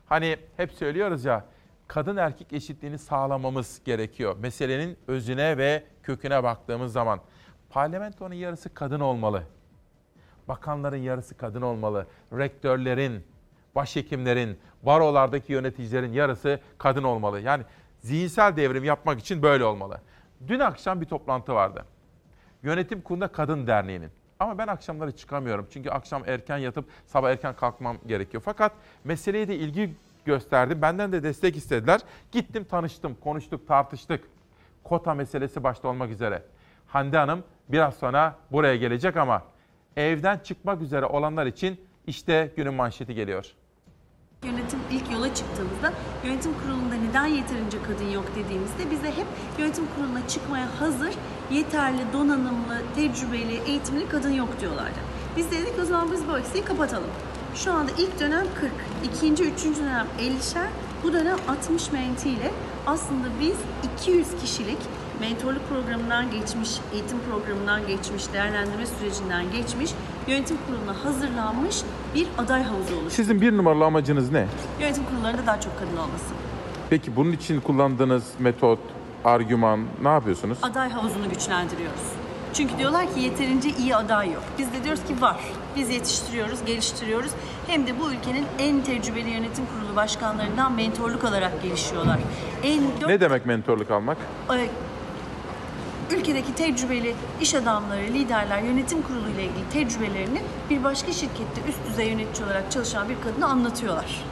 [0.06, 1.44] Hani hep söylüyoruz ya
[1.88, 4.36] kadın erkek eşitliğini sağlamamız gerekiyor.
[4.40, 7.20] Meselenin özüne ve köküne baktığımız zaman
[7.70, 9.42] parlamentonun yarısı kadın olmalı.
[10.48, 12.06] Bakanların yarısı kadın olmalı.
[12.32, 13.24] Rektörlerin,
[13.74, 17.40] başhekimlerin, barolardaki yöneticilerin yarısı kadın olmalı.
[17.40, 17.64] Yani
[18.00, 20.00] zihinsel devrim yapmak için böyle olmalı.
[20.48, 21.84] Dün akşam bir toplantı vardı.
[22.62, 24.10] Yönetim Kurulu'nda Kadın Derneği'nin.
[24.42, 25.66] Ama ben akşamları çıkamıyorum.
[25.70, 28.42] Çünkü akşam erken yatıp sabah erken kalkmam gerekiyor.
[28.46, 28.72] Fakat
[29.04, 29.94] meseleye de ilgi
[30.24, 30.82] gösterdim.
[30.82, 32.00] Benden de destek istediler.
[32.32, 34.24] Gittim tanıştım, konuştuk, tartıştık.
[34.84, 36.42] Kota meselesi başta olmak üzere.
[36.86, 39.42] Hande Hanım biraz sonra buraya gelecek ama
[39.96, 43.54] evden çıkmak üzere olanlar için işte günün manşeti geliyor.
[44.44, 45.92] Yönetim ilk yola çıktığımızda
[46.24, 49.26] yönetim kurulunda neden yeterince kadın yok dediğimizde bize hep
[49.58, 51.14] yönetim kuruluna çıkmaya hazır,
[51.52, 54.98] yeterli, donanımlı, tecrübeli, eğitimli kadın yok diyorlardı.
[55.36, 57.10] Biz de dedik o zaman biz bu eksiği kapatalım.
[57.54, 58.70] Şu anda ilk dönem 40,
[59.04, 60.66] ikinci, üçüncü dönem 50'şer,
[61.02, 62.50] bu dönem 60 mentiyle
[62.86, 63.56] aslında biz
[64.00, 64.78] 200 kişilik
[65.20, 69.90] mentorluk programından geçmiş, eğitim programından geçmiş, değerlendirme sürecinden geçmiş,
[70.28, 71.82] yönetim kuruluna hazırlanmış
[72.14, 73.12] bir aday havuzu oluşturduk.
[73.12, 74.46] Sizin bir numaralı amacınız ne?
[74.80, 76.34] Yönetim kurullarında daha çok kadın olması.
[76.90, 78.78] Peki bunun için kullandığınız metot,
[79.24, 80.58] argüman ne yapıyorsunuz?
[80.62, 82.02] Aday havuzunu güçlendiriyoruz.
[82.54, 84.42] Çünkü diyorlar ki yeterince iyi aday yok.
[84.58, 85.40] Biz de diyoruz ki var.
[85.76, 87.30] Biz yetiştiriyoruz, geliştiriyoruz.
[87.66, 92.18] Hem de bu ülkenin en tecrübeli yönetim kurulu başkanlarından mentorluk alarak gelişiyorlar.
[92.62, 94.16] En Ne demek mentorluk almak?
[96.10, 102.08] Ülkedeki tecrübeli iş adamları, liderler, yönetim kurulu ile ilgili tecrübelerini bir başka şirkette üst düzey
[102.08, 104.24] yönetici olarak çalışan bir kadına anlatıyorlar.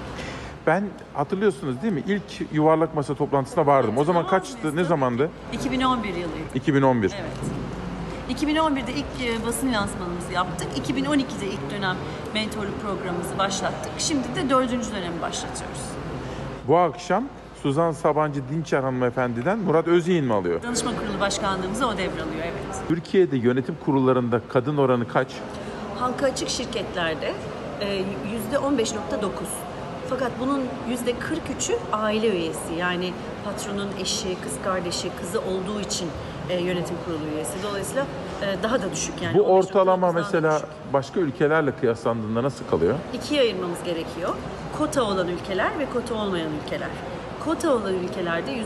[0.67, 0.85] Ben
[1.15, 2.03] hatırlıyorsunuz değil mi?
[2.07, 3.99] İlk yuvarlak masa toplantısına vardım.
[3.99, 4.77] O zaman kaçtı?
[4.77, 5.31] Ne zamandı?
[5.53, 6.29] 2011 yılıydı.
[6.55, 7.13] 2011.
[7.21, 8.41] Evet.
[8.43, 9.05] 2011'de ilk
[9.43, 10.69] e, basın lansmanımızı yaptık.
[10.89, 11.97] 2012'de ilk dönem
[12.35, 13.93] mentorluk programımızı başlattık.
[13.99, 15.81] Şimdi de dördüncü dönemi başlatıyoruz.
[16.69, 17.25] Bu akşam
[17.63, 20.63] Suzan Sabancı Dinçer hanımefendiden Murat Özyeğin mi alıyor?
[20.63, 22.83] Danışma kurulu başkanlığımızı o devralıyor evet.
[22.89, 25.29] Türkiye'de yönetim kurullarında kadın oranı kaç?
[25.99, 27.33] Halka açık şirketlerde
[27.81, 27.95] e,
[28.33, 28.91] yüzde 15.9.
[30.11, 32.75] Fakat bunun yüzde 43'ü aile üyesi.
[32.79, 33.13] Yani
[33.45, 36.09] patronun eşi, kız kardeşi, kızı olduğu için
[36.51, 37.53] e, yönetim kurulu üyesi.
[37.71, 38.07] Dolayısıyla
[38.43, 39.39] e, daha da düşük yani.
[39.39, 40.61] Bu 15.9'dan ortalama mesela
[40.93, 42.95] başka ülkelerle kıyaslandığında nasıl kalıyor?
[43.15, 44.35] İkiye ayırmamız gerekiyor.
[44.79, 46.89] Kota olan ülkeler ve kota olmayan ülkeler.
[47.45, 48.63] Kota olan ülkelerde %30, %40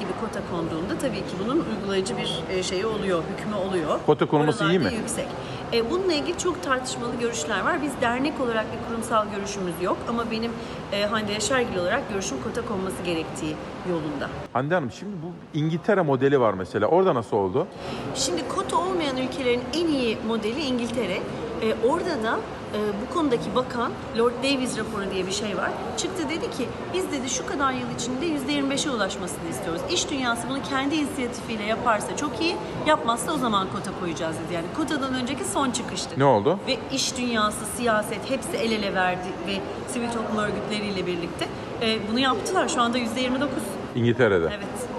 [0.00, 3.98] gibi kota konduğunda tabii ki bunun uygulayıcı bir e, şeyi oluyor, hükmü oluyor.
[4.06, 4.94] Kota konulması iyi Oralarda mi?
[4.96, 5.26] yüksek.
[5.74, 7.82] E, bununla ilgili çok tartışmalı görüşler var.
[7.82, 10.52] Biz dernek olarak bir kurumsal görüşümüz yok ama benim
[10.92, 13.56] e, Hande Yaşargil olarak görüşüm kota konması gerektiği
[13.90, 14.28] yolunda.
[14.52, 16.86] Hande Hanım şimdi bu İngiltere modeli var mesela.
[16.86, 17.66] Orada nasıl oldu?
[18.14, 21.18] Şimdi kota olmayan ülkelerin en iyi modeli İngiltere.
[21.62, 22.38] Ee, orada da
[22.74, 25.70] e, bu konudaki bakan Lord Davies raporu diye bir şey var.
[25.96, 29.82] Çıktı dedi ki biz dedi şu kadar yıl içinde %25'e ulaşmasını istiyoruz.
[29.90, 32.56] İş dünyası bunu kendi inisiyatifiyle yaparsa çok iyi,
[32.86, 34.54] yapmazsa o zaman kota koyacağız dedi.
[34.54, 36.14] Yani kotadan önceki son çıkıştı.
[36.16, 36.58] Ne oldu?
[36.66, 39.52] Ve iş dünyası, siyaset hepsi el ele verdi ve
[39.88, 41.48] sivil toplum örgütleriyle birlikte
[41.82, 42.68] e, bunu yaptılar.
[42.68, 43.48] Şu anda %29.
[43.94, 44.46] İngiltere'de.
[44.46, 44.93] Evet.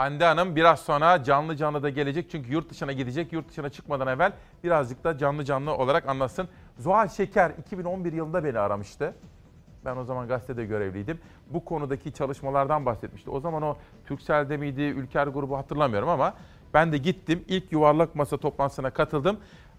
[0.00, 3.32] Hande Hanım biraz sonra canlı canlı da gelecek çünkü yurt dışına gidecek.
[3.32, 4.32] Yurt dışına çıkmadan evvel
[4.64, 6.48] birazcık da canlı canlı olarak anlatsın.
[6.78, 9.14] Zuhal Şeker 2011 yılında beni aramıştı.
[9.84, 11.18] Ben o zaman gazetede görevliydim.
[11.50, 13.30] Bu konudaki çalışmalardan bahsetmişti.
[13.30, 16.34] O zaman o Türksel'de miydi, Ülker grubu hatırlamıyorum ama
[16.74, 17.44] ben de gittim.
[17.48, 19.36] İlk yuvarlak masa toplantısına katıldım.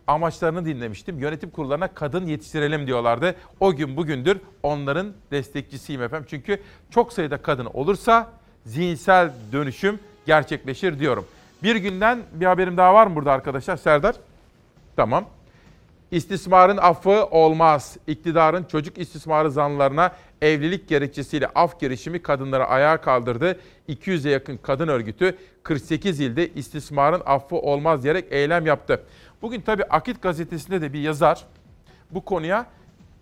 [0.08, 1.20] Amaçlarını dinlemiştim.
[1.20, 3.36] Yönetim kurullarına kadın yetiştirelim diyorlardı.
[3.60, 6.28] O gün bugündür onların destekçisiyim efendim.
[6.30, 8.30] Çünkü çok sayıda kadın olursa
[8.66, 10.00] zihinsel dönüşüm
[10.32, 11.26] gerçekleşir diyorum.
[11.64, 13.78] Bir günden bir haberim daha var mı burada arkadaşlar?
[13.78, 14.16] Serdar?
[14.96, 15.26] Tamam.
[16.12, 17.98] İstismarın affı olmaz.
[18.08, 23.60] İktidarın çocuk istismarı zanlarına evlilik gerekçesiyle af girişimi kadınları ayağa kaldırdı.
[23.90, 29.04] 200'e yakın kadın örgütü 48 ilde istismarın affı olmaz diyerek eylem yaptı.
[29.42, 31.46] Bugün tabii Akit gazetesinde de bir yazar
[32.12, 32.66] bu konuya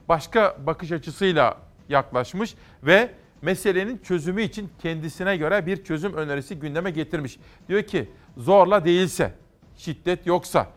[0.10, 1.57] başka bakış açısıyla
[1.90, 3.10] yaklaşmış ve
[3.41, 7.40] meselenin çözümü için kendisine göre bir çözüm önerisi gündeme getirmiş.
[7.70, 9.34] Diyor ki zorla değilse,
[9.78, 10.68] şiddet yoksa,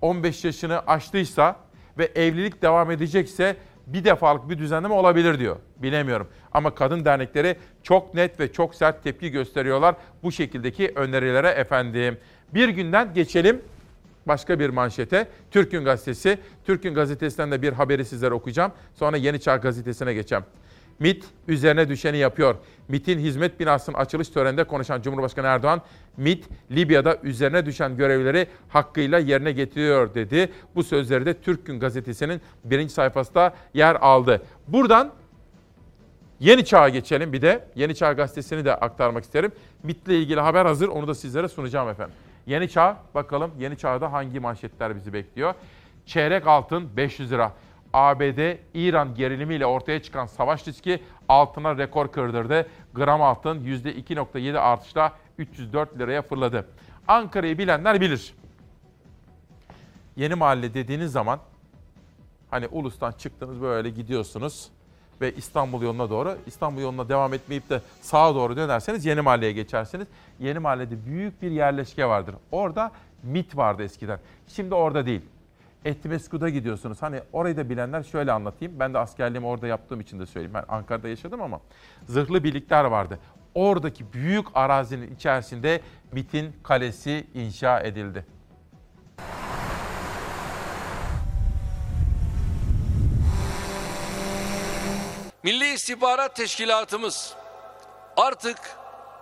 [0.00, 1.56] 15 yaşını aştıysa
[1.98, 3.56] ve evlilik devam edecekse
[3.86, 5.56] bir defalık bir düzenleme olabilir diyor.
[5.76, 6.28] Bilemiyorum.
[6.52, 12.18] Ama kadın dernekleri çok net ve çok sert tepki gösteriyorlar bu şekildeki önerilere efendim.
[12.54, 13.62] Bir günden geçelim
[14.26, 15.28] başka bir manşete.
[15.50, 16.38] Türk'ün gazetesi.
[16.64, 18.72] Türk'ün gazetesinden de bir haberi sizlere okuyacağım.
[18.94, 20.44] Sonra Yeni Çağ gazetesine geçeceğim.
[20.98, 22.54] MIT üzerine düşeni yapıyor.
[22.88, 25.82] MIT'in hizmet binasının açılış töreninde konuşan Cumhurbaşkanı Erdoğan,
[26.16, 30.52] MIT Libya'da üzerine düşen görevleri hakkıyla yerine getiriyor dedi.
[30.74, 34.42] Bu sözleri de Türk Gün gazetesinin birinci sayfasında yer aldı.
[34.68, 35.12] Buradan
[36.40, 37.64] Yeni Çağ'a geçelim bir de.
[37.74, 39.52] Yeni Çağ gazetesini de aktarmak isterim.
[39.82, 40.88] MIT'le ilgili haber hazır.
[40.88, 42.14] Onu da sizlere sunacağım efendim.
[42.46, 45.54] Yeni Çağ bakalım Yeni Çağ'da hangi manşetler bizi bekliyor?
[46.06, 47.52] Çeyrek altın 500 lira.
[47.92, 52.66] ABD-İran gerilimiyle ortaya çıkan savaş riski altına rekor kırdırdı.
[52.94, 56.66] Gram altın %2.7 artışla 304 liraya fırladı.
[57.08, 58.34] Ankara'yı bilenler bilir.
[60.16, 61.40] Yeni mahalle dediğiniz zaman
[62.50, 64.68] hani Ulus'tan çıktınız böyle gidiyorsunuz
[65.20, 70.06] ve İstanbul yoluna doğru İstanbul yoluna devam etmeyip de sağa doğru dönerseniz Yeni Mahalle'ye geçersiniz.
[70.40, 72.34] Yeni Mahalle'de büyük bir yerleşke vardır.
[72.52, 72.92] Orada
[73.22, 74.18] MIT vardı eskiden.
[74.48, 75.20] Şimdi orada değil.
[75.84, 77.02] Etimesgut'a gidiyorsunuz.
[77.02, 78.80] Hani orayı da bilenler şöyle anlatayım.
[78.80, 80.54] Ben de askerliğimi orada yaptığım için de söyleyeyim.
[80.54, 81.60] Ben Ankara'da yaşadım ama
[82.08, 83.18] zırhlı birlikler vardı.
[83.54, 85.80] Oradaki büyük arazinin içerisinde
[86.12, 88.26] MIT'in kalesi inşa edildi.
[95.42, 97.34] Milli İstihbarat Teşkilatımız
[98.16, 98.58] artık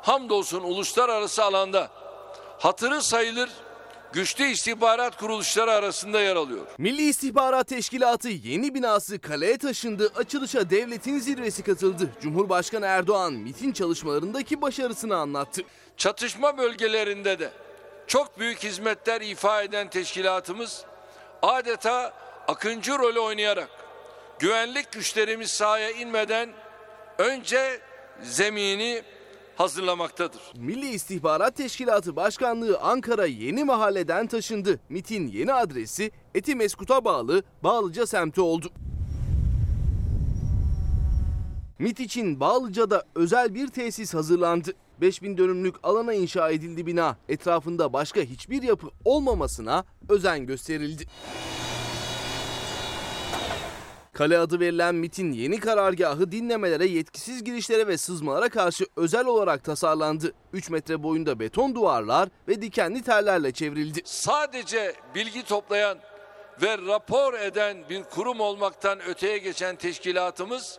[0.03, 1.89] hamdolsun uluslararası alanda
[2.59, 3.51] hatırı sayılır
[4.12, 6.66] güçlü istihbarat kuruluşları arasında yer alıyor.
[6.78, 10.12] Milli İstihbarat Teşkilatı yeni binası kaleye taşındı.
[10.16, 12.11] Açılışa devletin zirvesi katıldı.
[12.23, 15.62] Cumhurbaşkanı Erdoğan MIT'in çalışmalarındaki başarısını anlattı.
[15.97, 17.53] Çatışma bölgelerinde de
[18.07, 20.85] çok büyük hizmetler ifa eden teşkilatımız
[21.43, 22.12] adeta
[22.49, 23.69] akıncı rolü oynayarak
[24.39, 26.51] güvenlik güçlerimiz sahaya inmeden
[27.19, 27.81] önce
[28.23, 29.03] zemini
[29.61, 30.41] hazırlamaktadır.
[30.57, 34.81] Milli İstihbarat Teşkilatı Başkanlığı Ankara Yeni Mahalle'den taşındı.
[34.89, 38.70] MIT'in yeni adresi Etimeskut'a bağlı Bağlıca semti oldu.
[41.78, 44.73] MIT için Bağlıca'da özel bir tesis hazırlandı.
[45.01, 47.16] 5000 dönümlük alana inşa edildi bina.
[47.28, 51.05] Etrafında başka hiçbir yapı olmamasına özen gösterildi.
[54.21, 60.33] Kale adı verilen MIT'in yeni karargahı dinlemelere, yetkisiz girişlere ve sızmalara karşı özel olarak tasarlandı.
[60.53, 64.01] 3 metre boyunda beton duvarlar ve dikenli tellerle çevrildi.
[64.05, 65.99] Sadece bilgi toplayan
[66.63, 70.79] ve rapor eden bir kurum olmaktan öteye geçen teşkilatımız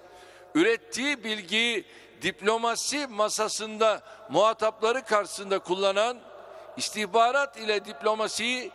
[0.55, 1.85] ürettiği bilgiyi
[2.21, 6.17] diplomasi masasında muhatapları karşısında kullanan
[6.77, 8.71] istihbarat ile diplomasiyi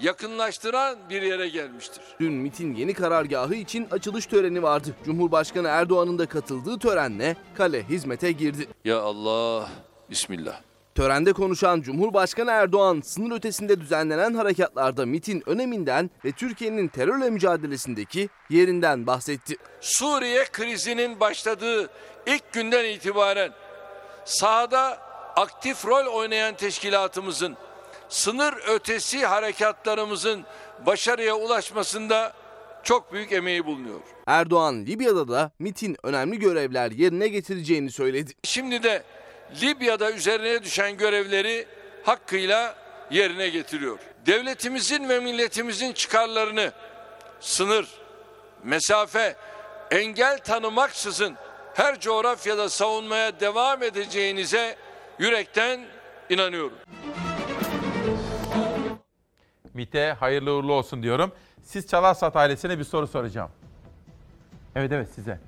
[0.00, 2.02] yakınlaştıran bir yere gelmiştir.
[2.20, 4.88] Dün MIT'in yeni karargahı için açılış töreni vardı.
[5.04, 8.68] Cumhurbaşkanı Erdoğan'ın da katıldığı törenle kale hizmete girdi.
[8.84, 9.68] Ya Allah,
[10.10, 10.60] Bismillah.
[10.94, 19.06] Törende konuşan Cumhurbaşkanı Erdoğan, sınır ötesinde düzenlenen harekatlarda MIT'in öneminden ve Türkiye'nin terörle mücadelesindeki yerinden
[19.06, 19.56] bahsetti.
[19.80, 21.90] Suriye krizinin başladığı
[22.26, 23.52] ilk günden itibaren
[24.24, 24.98] sahada
[25.36, 27.56] aktif rol oynayan teşkilatımızın
[28.08, 30.44] sınır ötesi harekatlarımızın
[30.86, 32.32] başarıya ulaşmasında
[32.82, 34.00] çok büyük emeği bulunuyor.
[34.26, 38.32] Erdoğan Libya'da da MIT'in önemli görevler yerine getireceğini söyledi.
[38.44, 39.02] Şimdi de
[39.62, 41.66] Libya'da üzerine düşen görevleri
[42.04, 42.76] hakkıyla
[43.10, 43.98] yerine getiriyor.
[44.26, 46.72] Devletimizin ve milletimizin çıkarlarını
[47.40, 47.88] sınır,
[48.64, 49.36] mesafe,
[49.90, 51.34] engel tanımaksızın
[51.74, 54.76] her coğrafyada savunmaya devam edeceğinize
[55.18, 55.80] yürekten
[56.30, 56.78] inanıyorum.
[59.76, 61.32] MIT'e hayırlı uğurlu olsun diyorum.
[61.62, 63.50] Siz Çalarsat ailesine bir soru soracağım.
[64.74, 65.40] Evet evet size.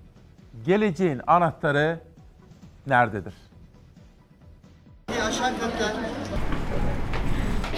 [0.67, 2.01] Geleceğin anahtarı
[2.87, 3.35] nerededir?
[5.09, 6.08] Aşağı katta.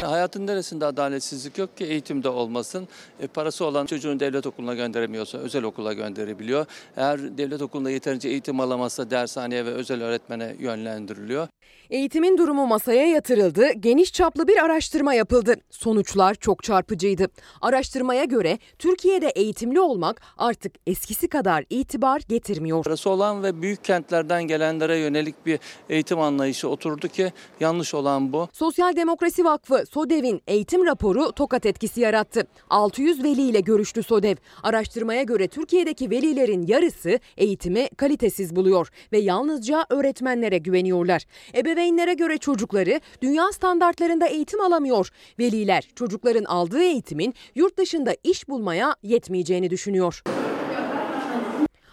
[0.03, 2.89] Hayatın neresinde adaletsizlik yok ki eğitimde olmasın.
[3.21, 6.67] E, parası olan çocuğunu devlet okuluna gönderemiyorsa özel okula gönderebiliyor.
[6.97, 11.49] Eğer devlet okulunda yeterince eğitim alamazsa dershaneye ve özel öğretmene yönlendiriliyor.
[11.91, 15.55] Eğitimin durumu masaya yatırıldı, geniş çaplı bir araştırma yapıldı.
[15.71, 17.27] Sonuçlar çok çarpıcıydı.
[17.61, 22.85] Araştırmaya göre Türkiye'de eğitimli olmak artık eskisi kadar itibar getirmiyor.
[22.85, 25.59] Parası olan ve büyük kentlerden gelenlere yönelik bir
[25.89, 28.49] eğitim anlayışı oturdu ki yanlış olan bu.
[28.53, 32.47] Sosyal Demokrasi Vakfı SODEV'in eğitim raporu tokat etkisi yarattı.
[32.71, 34.37] 600 veli ile görüştü SODEV.
[34.63, 41.25] Araştırmaya göre Türkiye'deki velilerin yarısı eğitimi kalitesiz buluyor ve yalnızca öğretmenlere güveniyorlar.
[41.55, 45.09] Ebeveynlere göre çocukları dünya standartlarında eğitim alamıyor.
[45.39, 50.23] Veliler çocukların aldığı eğitimin yurt dışında iş bulmaya yetmeyeceğini düşünüyor.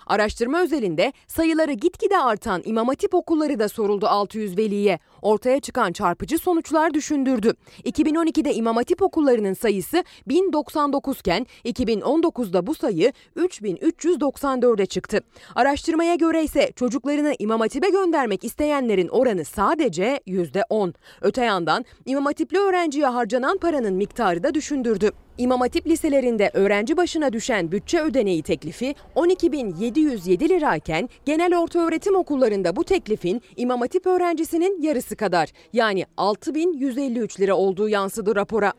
[0.08, 5.00] Araştırma özelinde sayıları gitgide artan İmam Hatip okulları da soruldu 600 veliye.
[5.28, 7.54] Ortaya çıkan çarpıcı sonuçlar düşündürdü.
[7.84, 15.20] 2012'de İmam Hatip okullarının sayısı 1099 iken 2019'da bu sayı 3394'e çıktı.
[15.56, 20.94] Araştırmaya göre ise çocuklarını İmam Hatip'e göndermek isteyenlerin oranı sadece %10.
[21.22, 25.12] Öte yandan İmam Hatipli öğrenciye harcanan paranın miktarı da düşündürdü.
[25.38, 32.84] İmam Hatip liselerinde öğrenci başına düşen bütçe ödeneği teklifi 12.707 lirayken genel ortaöğretim okullarında bu
[32.84, 38.74] teklifin İmam Hatip öğrencisinin yarısı kadar yani 6.153 lira olduğu yansıdı rapora.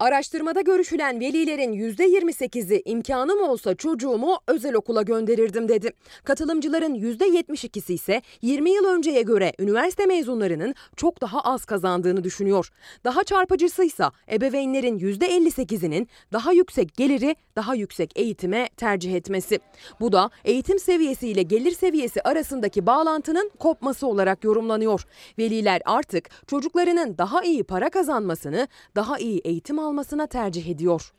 [0.00, 5.92] Araştırmada görüşülen velilerin %28'i imkanım olsa çocuğumu özel okula gönderirdim dedi.
[6.24, 12.70] Katılımcıların %72'si ise 20 yıl önceye göre üniversite mezunlarının çok daha az kazandığını düşünüyor.
[13.04, 19.58] Daha çarpıcısıysa ebeveynlerin %58'inin daha yüksek geliri, daha yüksek eğitime tercih etmesi.
[20.00, 25.04] Bu da eğitim seviyesi ile gelir seviyesi arasındaki bağlantının kopması olarak yorumlanıyor.
[25.38, 31.12] Veliler artık çocuklarının daha iyi para kazanmasını, daha iyi eğitim almasına tercih ediyor.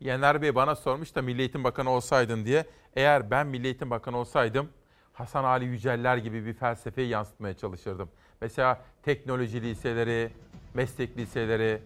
[0.00, 2.66] Yener Bey bana sormuş da Milli Eğitim Bakanı olsaydın diye.
[2.96, 4.68] Eğer ben Milli Eğitim Bakanı olsaydım
[5.12, 8.08] Hasan Ali Yüceller gibi bir felsefeyi yansıtmaya çalışırdım.
[8.40, 10.30] Mesela teknoloji liseleri,
[10.74, 11.82] meslek liseleri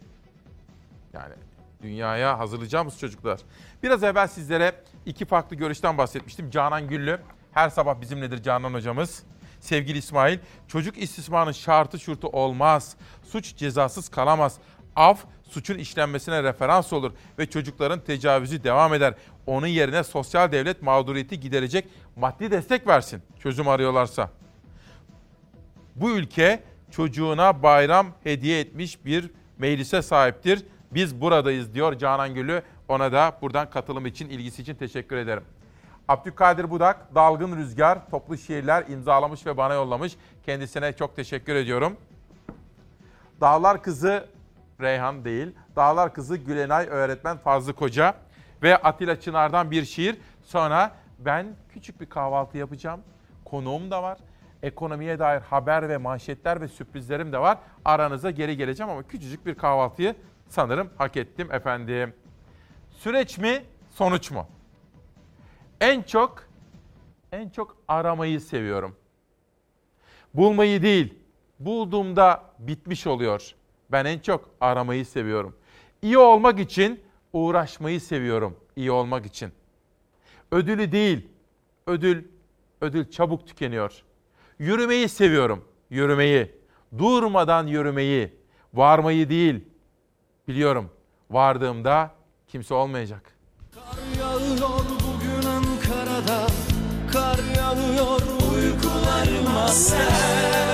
[1.13, 1.35] yani
[1.83, 3.41] dünyaya hazırlayacağımız çocuklar.
[3.83, 4.73] Biraz evvel sizlere
[5.07, 6.51] iki farklı görüşten bahsetmiştim.
[6.51, 7.21] Canan Güllü
[7.53, 9.23] her sabah bizimledir Canan hocamız.
[9.61, 12.97] Sevgili İsmail, çocuk istismarının şartı şurtu olmaz.
[13.25, 14.59] Suç cezasız kalamaz.
[14.99, 19.15] Af suçun işlenmesine referans olur ve çocukların tecavüzü devam eder.
[19.47, 24.31] Onun yerine sosyal devlet mağduriyeti giderecek maddi destek versin çözüm arıyorlarsa.
[25.97, 30.67] Bu ülke çocuğuna bayram hediye etmiş bir meclise sahiptir.
[30.91, 32.63] Biz buradayız diyor Canan Gülü.
[32.89, 35.45] Ona da buradan katılım için, ilgisi için teşekkür ederim.
[36.09, 40.17] Abdülkadir Budak, Dalgın Rüzgar, toplu şiirler imzalamış ve bana yollamış.
[40.47, 41.97] Kendisine çok teşekkür ediyorum.
[43.41, 44.38] Dağlar Kızı
[44.81, 48.15] Reyhan değil, Dağlar Kızı Gülenay öğretmen Fazlı Koca
[48.63, 50.17] ve Atilla Çınar'dan bir şiir.
[50.45, 53.01] Sonra ben küçük bir kahvaltı yapacağım.
[53.45, 54.19] Konuğum da var.
[54.63, 57.59] Ekonomiye dair haber ve manşetler ve sürprizlerim de var.
[57.85, 60.15] Aranıza geri geleceğim ama küçücük bir kahvaltıyı
[60.49, 62.15] sanırım hak ettim efendim.
[62.91, 64.47] Süreç mi, sonuç mu?
[65.81, 66.49] En çok
[67.33, 68.97] en çok aramayı seviyorum.
[70.35, 71.15] Bulmayı değil,
[71.59, 73.55] bulduğumda bitmiş oluyor.
[73.93, 75.57] Ben en çok aramayı seviyorum.
[76.03, 77.01] İyi olmak için
[77.33, 78.57] uğraşmayı seviyorum.
[78.77, 79.53] İyi olmak için.
[80.53, 81.29] Ödülü değil,
[81.87, 82.25] ödül
[82.81, 84.03] ödül çabuk tükeniyor.
[84.59, 85.65] Yürümeyi seviyorum.
[85.91, 86.53] Yürümeyi,
[86.99, 88.33] durmadan yürümeyi,
[88.75, 89.65] varmayı değil.
[90.49, 90.91] Biliyorum.
[91.31, 92.11] Vardığımda
[92.49, 93.23] kimse olmayacak.
[93.75, 96.47] Kar yağıyor bugün Ankara'da
[97.13, 98.21] Kar yağıyor
[98.53, 100.68] uykularıma sen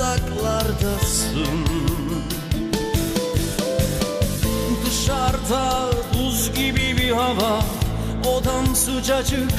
[0.00, 1.66] Uzaklardasın.
[4.86, 7.64] Dışarıda buz gibi bir hava
[8.24, 9.50] Odam sıcacık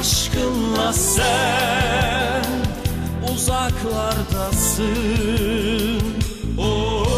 [0.00, 2.44] aşkınla sen
[3.34, 4.86] Uzaklardasın.
[6.58, 7.09] Oh,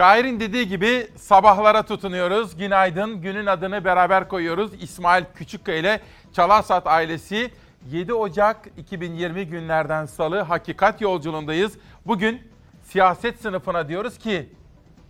[0.00, 2.56] Şairin dediği gibi sabahlara tutunuyoruz.
[2.56, 3.20] Günaydın.
[3.20, 4.70] Günün adını beraber koyuyoruz.
[4.82, 6.00] İsmail Küçükkaya ile
[6.32, 7.50] Çalarsat ailesi
[7.90, 11.72] 7 Ocak 2020 günlerden salı hakikat yolculuğundayız.
[12.06, 12.40] Bugün
[12.82, 14.48] siyaset sınıfına diyoruz ki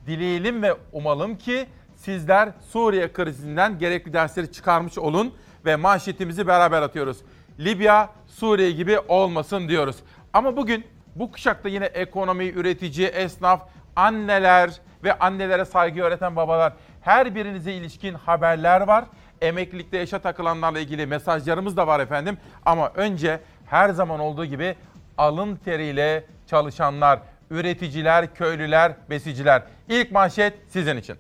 [0.07, 5.35] dileyelim ve umalım ki sizler Suriye krizinden gerekli dersleri çıkarmış olun
[5.65, 7.17] ve manşetimizi beraber atıyoruz.
[7.61, 9.97] Libya Suriye gibi olmasın diyoruz.
[10.33, 10.85] Ama bugün
[11.17, 13.69] bu kuşakta yine ekonomi, üretici, esnaf,
[14.01, 14.71] anneler
[15.05, 19.05] ve annelere saygı öğreten babalar her birinize ilişkin haberler var.
[19.41, 22.39] Emeklilikte yaşa takılanlarla ilgili mesajlarımız da var efendim.
[22.67, 24.77] Ama önce her zaman olduğu gibi
[25.19, 27.19] alın teriyle çalışanlar,
[27.51, 29.63] üreticiler, köylüler, besiciler.
[29.89, 31.17] İlk manşet sizin için.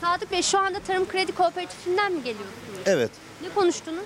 [0.00, 2.80] Sadık Bey şu anda Tarım Kredi Kooperatifinden mi geliyorsunuz?
[2.86, 3.10] Evet.
[3.42, 4.04] Ne konuştunuz?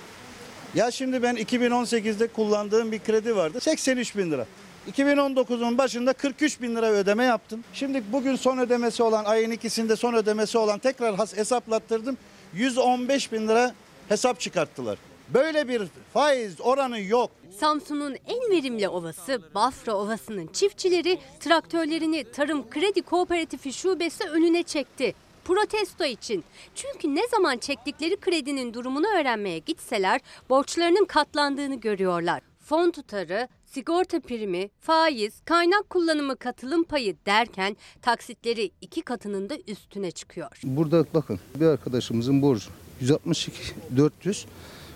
[0.75, 3.59] Ya şimdi ben 2018'de kullandığım bir kredi vardı.
[3.59, 4.45] 83 bin lira.
[4.91, 7.63] 2019'un başında 43 bin lira ödeme yaptım.
[7.73, 12.17] Şimdi bugün son ödemesi olan ayın ikisinde son ödemesi olan tekrar hesaplattırdım.
[12.53, 13.73] 115 bin lira
[14.09, 14.97] hesap çıkarttılar.
[15.33, 15.81] Böyle bir
[16.13, 17.31] faiz oranı yok.
[17.59, 25.13] Samsun'un en verimli ovası Bafra Ovası'nın çiftçileri traktörlerini Tarım Kredi Kooperatifi şubesi önüne çekti.
[25.45, 26.43] Protesto için.
[26.75, 32.41] Çünkü ne zaman çektikleri kredinin durumunu öğrenmeye gitseler borçlarının katlandığını görüyorlar.
[32.59, 40.11] Fon tutarı, sigorta primi, faiz, kaynak kullanımı katılım payı derken taksitleri iki katının da üstüne
[40.11, 40.47] çıkıyor.
[40.63, 42.69] Burada bakın bir arkadaşımızın borcu
[43.01, 43.61] 162
[43.97, 44.45] 400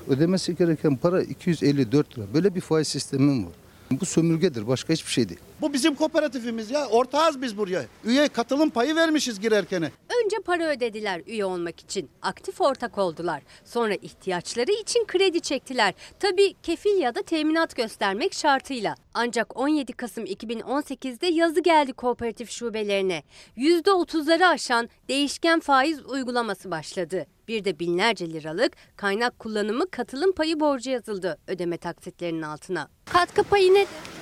[0.07, 2.25] ödemesi gereken para 254 lira.
[2.33, 3.53] Böyle bir faiz sistemi mi var?
[3.91, 5.39] Bu sömürgedir başka hiçbir şey değil.
[5.61, 6.87] Bu bizim kooperatifimiz ya.
[6.87, 7.85] Ortağız biz buraya.
[8.03, 9.91] Üye katılım payı vermişiz girerkene.
[10.25, 12.09] Önce para ödediler üye olmak için.
[12.21, 13.41] Aktif ortak oldular.
[13.65, 15.93] Sonra ihtiyaçları için kredi çektiler.
[16.19, 18.95] Tabii kefil ya da teminat göstermek şartıyla.
[19.13, 23.23] Ancak 17 Kasım 2018'de yazı geldi kooperatif şubelerine.
[23.57, 27.25] %30'ları aşan değişken faiz uygulaması başladı.
[27.47, 32.89] Bir de binlerce liralık kaynak kullanımı katılım payı borcu yazıldı ödeme taksitlerinin altına.
[33.05, 34.18] Katkı payı nedir?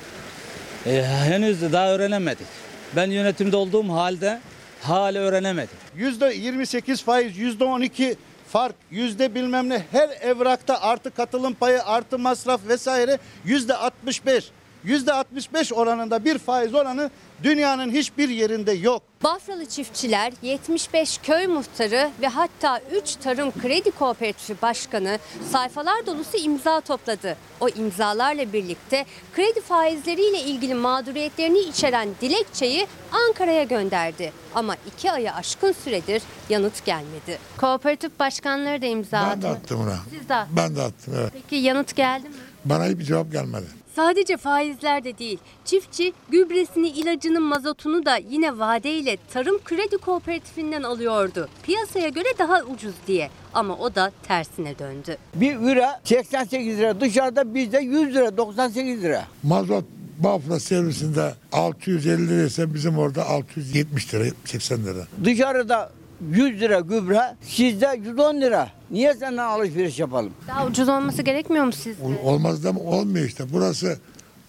[0.86, 2.48] E, henüz daha öğrenemedik.
[2.96, 4.40] Ben yönetimde olduğum halde
[4.82, 5.78] hala öğrenemedim.
[5.96, 8.16] Yüzde 28 faiz, yüzde 12
[8.48, 14.46] fark, yüzde bilmem ne her evrakta artı katılım payı, artı masraf vesaire yüzde 65.
[14.88, 17.12] Yüzde 65 oranında bir faiz oranı
[17.44, 19.04] dünyanın hiçbir yerinde yok.
[19.24, 25.20] Bafralı çiftçiler, 75 köy muhtarı ve hatta 3 tarım kredi kooperatifi başkanı
[25.52, 27.38] sayfalar dolusu imza topladı.
[27.60, 29.06] O imzalarla birlikte
[29.36, 34.34] kredi faizleriyle ilgili mağduriyetlerini içeren dilekçeyi Ankara'ya gönderdi.
[34.56, 37.40] Ama iki ayı aşkın süredir yanıt gelmedi.
[37.58, 39.58] Kooperatif başkanları da imza Ben de attı.
[39.60, 39.98] attım ona.
[40.20, 40.58] Siz de attınız.
[40.58, 41.32] Ben de attım evet.
[41.34, 42.36] Peki yanıt geldi mi?
[42.66, 43.66] Bana hiçbir cevap gelmedi.
[43.98, 45.40] Sadece faizler de değil.
[45.66, 51.50] Çiftçi gübresini, ilacını, mazotunu da yine vadeyle Tarım Kredi Kooperatifinden alıyordu.
[51.64, 53.30] Piyasaya göre daha ucuz diye.
[53.54, 55.18] Ama o da tersine döndü.
[55.36, 59.28] Bir lira 88 lira dışarıda bizde 100 lira 98 lira.
[59.44, 59.86] Mazot
[60.20, 65.08] Bafra servisinde 650 liraysa bizim orada 670 lira 80 lira.
[65.24, 65.92] Dışarıda
[66.22, 68.70] 100 lira gübre sizde 110 lira.
[68.92, 70.34] Niye senden alışveriş yapalım?
[70.48, 72.04] Daha ucuz olması gerekmiyor mu sizce?
[72.04, 72.80] Ol- Olmaz da mı?
[72.80, 73.44] Olmuyor işte.
[73.54, 74.00] Burası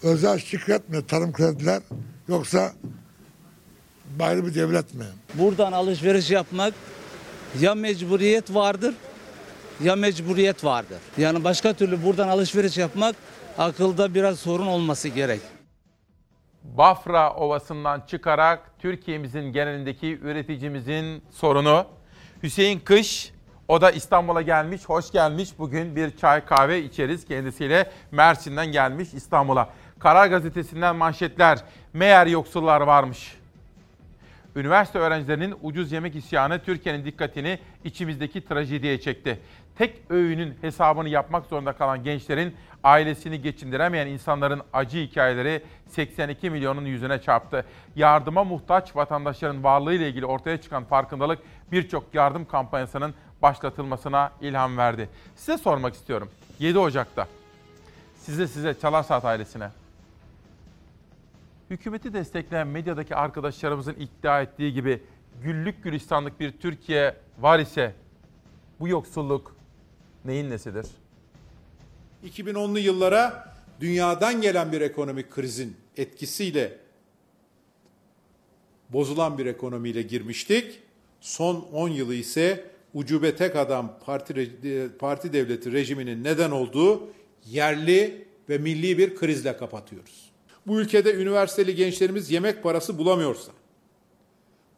[0.03, 1.81] özel şirket mi tarım krediler
[2.27, 2.71] yoksa
[4.19, 5.05] ayrı bir devlet mi?
[5.33, 6.73] Buradan alışveriş yapmak
[7.59, 8.95] ya mecburiyet vardır
[9.83, 10.97] ya mecburiyet vardır.
[11.17, 13.15] Yani başka türlü buradan alışveriş yapmak
[13.57, 15.41] akılda biraz sorun olması gerek.
[16.63, 21.85] Bafra Ovası'ndan çıkarak Türkiye'mizin genelindeki üreticimizin sorunu.
[22.43, 23.33] Hüseyin Kış,
[23.67, 25.49] o da İstanbul'a gelmiş, hoş gelmiş.
[25.59, 27.91] Bugün bir çay kahve içeriz kendisiyle.
[28.11, 29.69] Mersin'den gelmiş İstanbul'a.
[29.99, 31.59] Karar Gazetesi'nden manşetler.
[31.93, 33.35] Meğer yoksullar varmış.
[34.55, 39.39] Üniversite öğrencilerinin ucuz yemek isyanı Türkiye'nin dikkatini içimizdeki trajediye çekti.
[39.77, 47.21] Tek öğünün hesabını yapmak zorunda kalan gençlerin ailesini geçindiremeyen insanların acı hikayeleri 82 milyonun yüzüne
[47.21, 47.65] çarptı.
[47.95, 51.39] Yardıma muhtaç vatandaşların varlığıyla ilgili ortaya çıkan farkındalık
[51.71, 55.09] birçok yardım kampanyasının başlatılmasına ilham verdi.
[55.35, 56.29] Size sormak istiyorum.
[56.59, 57.27] 7 Ocak'ta
[58.17, 59.69] size size Çalar Saat ailesine
[61.69, 65.03] hükümeti destekleyen medyadaki arkadaşlarımızın iddia ettiği gibi
[65.43, 67.95] güllük gülistanlık bir Türkiye var ise
[68.79, 69.55] bu yoksulluk
[70.25, 70.85] neyin nesidir?
[72.25, 76.77] 2010'lu yıllara dünyadan gelen bir ekonomik krizin etkisiyle
[78.89, 80.79] bozulan bir ekonomiyle girmiştik.
[81.21, 87.07] Son 10 yılı ise ucube tek adam parti, re- parti devleti rejiminin neden olduğu
[87.45, 90.29] yerli ve milli bir krizle kapatıyoruz.
[90.67, 93.51] Bu ülkede üniversiteli gençlerimiz yemek parası bulamıyorsa,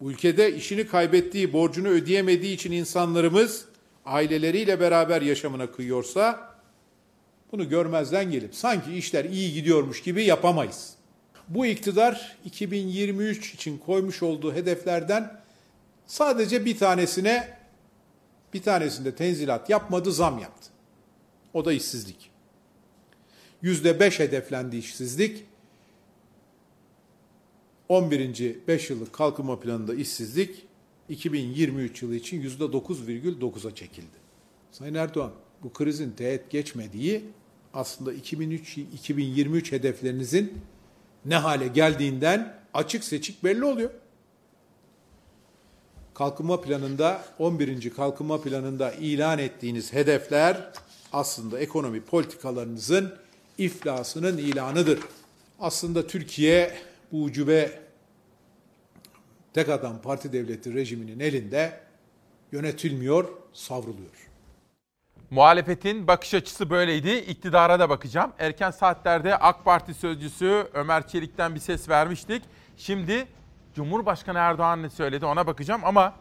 [0.02, 3.66] bu ülkede işini kaybettiği, borcunu ödeyemediği için insanlarımız
[4.06, 6.51] aileleriyle beraber yaşamına kıyıyorsa,
[7.52, 10.94] bunu görmezden gelip sanki işler iyi gidiyormuş gibi yapamayız.
[11.48, 15.42] Bu iktidar 2023 için koymuş olduğu hedeflerden
[16.06, 17.58] sadece bir tanesine
[18.54, 20.70] bir tanesinde tenzilat yapmadı, zam yaptı.
[21.54, 22.32] O da işsizlik.
[23.62, 25.46] Yüzde beş hedeflendi işsizlik.
[27.90, 28.68] 11.
[28.68, 30.68] 5 yıllık kalkınma planında işsizlik
[31.10, 34.18] 2023 yılı için yüzde 9,9'a çekildi.
[34.72, 35.32] Sayın Erdoğan,
[35.64, 37.24] bu krizin teğet geçmediği
[37.74, 40.62] aslında 2003 2023 hedeflerinizin
[41.26, 43.90] ne hale geldiğinden açık seçik belli oluyor.
[46.14, 47.94] Kalkınma planında 11.
[47.94, 50.72] kalkınma planında ilan ettiğiniz hedefler
[51.14, 53.14] aslında ekonomi politikalarınızın
[53.58, 55.00] iflasının ilanıdır.
[55.60, 56.78] Aslında Türkiye
[57.12, 57.80] bu ucube
[59.54, 61.80] tek adam parti devleti rejiminin elinde
[62.52, 64.31] yönetilmiyor, savruluyor.
[65.32, 67.10] Muhalefetin bakış açısı böyleydi.
[67.10, 68.32] İktidara da bakacağım.
[68.40, 72.44] Erken saatlerde AK Parti sözcüsü Ömer Çelik'ten bir ses vermiştik.
[72.78, 73.28] Şimdi
[73.76, 76.14] Cumhurbaşkanı Erdoğan ne söyledi ona bakacağım ama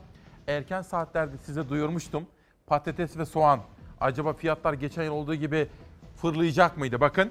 [0.47, 2.27] erken saatlerde size duyurmuştum.
[2.67, 3.61] Patates ve soğan
[4.01, 5.69] acaba fiyatlar geçen yıl olduğu gibi
[6.17, 7.01] fırlayacak mıydı?
[7.01, 7.31] Bakın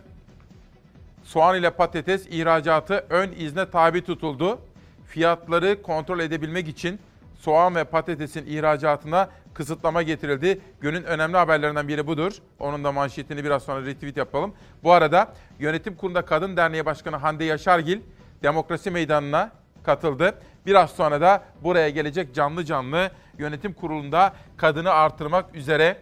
[1.23, 4.59] soğan ile patates ihracatı ön izne tabi tutuldu.
[5.05, 6.99] Fiyatları kontrol edebilmek için
[7.39, 9.29] soğan ve patatesin ihracatına
[9.59, 10.61] kısıtlama getirildi.
[10.81, 12.33] Günün önemli haberlerinden biri budur.
[12.59, 14.53] Onun da manşetini biraz sonra retweet yapalım.
[14.83, 17.99] Bu arada Yönetim Kurulu'nda Kadın Derneği Başkanı Hande Yaşargil
[18.43, 19.51] Demokrasi Meydanı'na
[19.83, 20.35] katıldı.
[20.65, 25.97] Biraz sonra da buraya gelecek canlı canlı yönetim kurulunda kadını artırmak üzere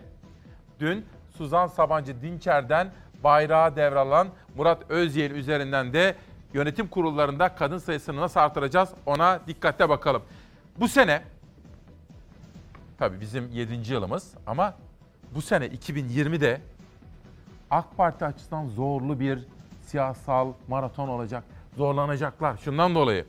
[0.80, 1.06] dün
[1.38, 2.92] Suzan Sabancı Dinçer'den
[3.24, 6.16] bayrağı devralan Murat Özyeğin üzerinden de
[6.54, 10.22] yönetim kurullarında kadın sayısını nasıl artıracağız ona dikkatle bakalım.
[10.80, 11.22] Bu sene
[12.98, 13.94] tabii bizim 7.
[13.94, 14.74] yılımız ama
[15.36, 16.62] bu sene 2020'de
[17.72, 19.48] AK Parti açısından zorlu bir
[19.86, 21.44] siyasal maraton olacak.
[21.78, 23.26] Zorlanacaklar şundan dolayı.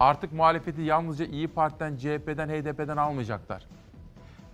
[0.00, 3.66] Artık muhalefeti yalnızca İyi Parti'den, CHP'den, HDP'den almayacaklar.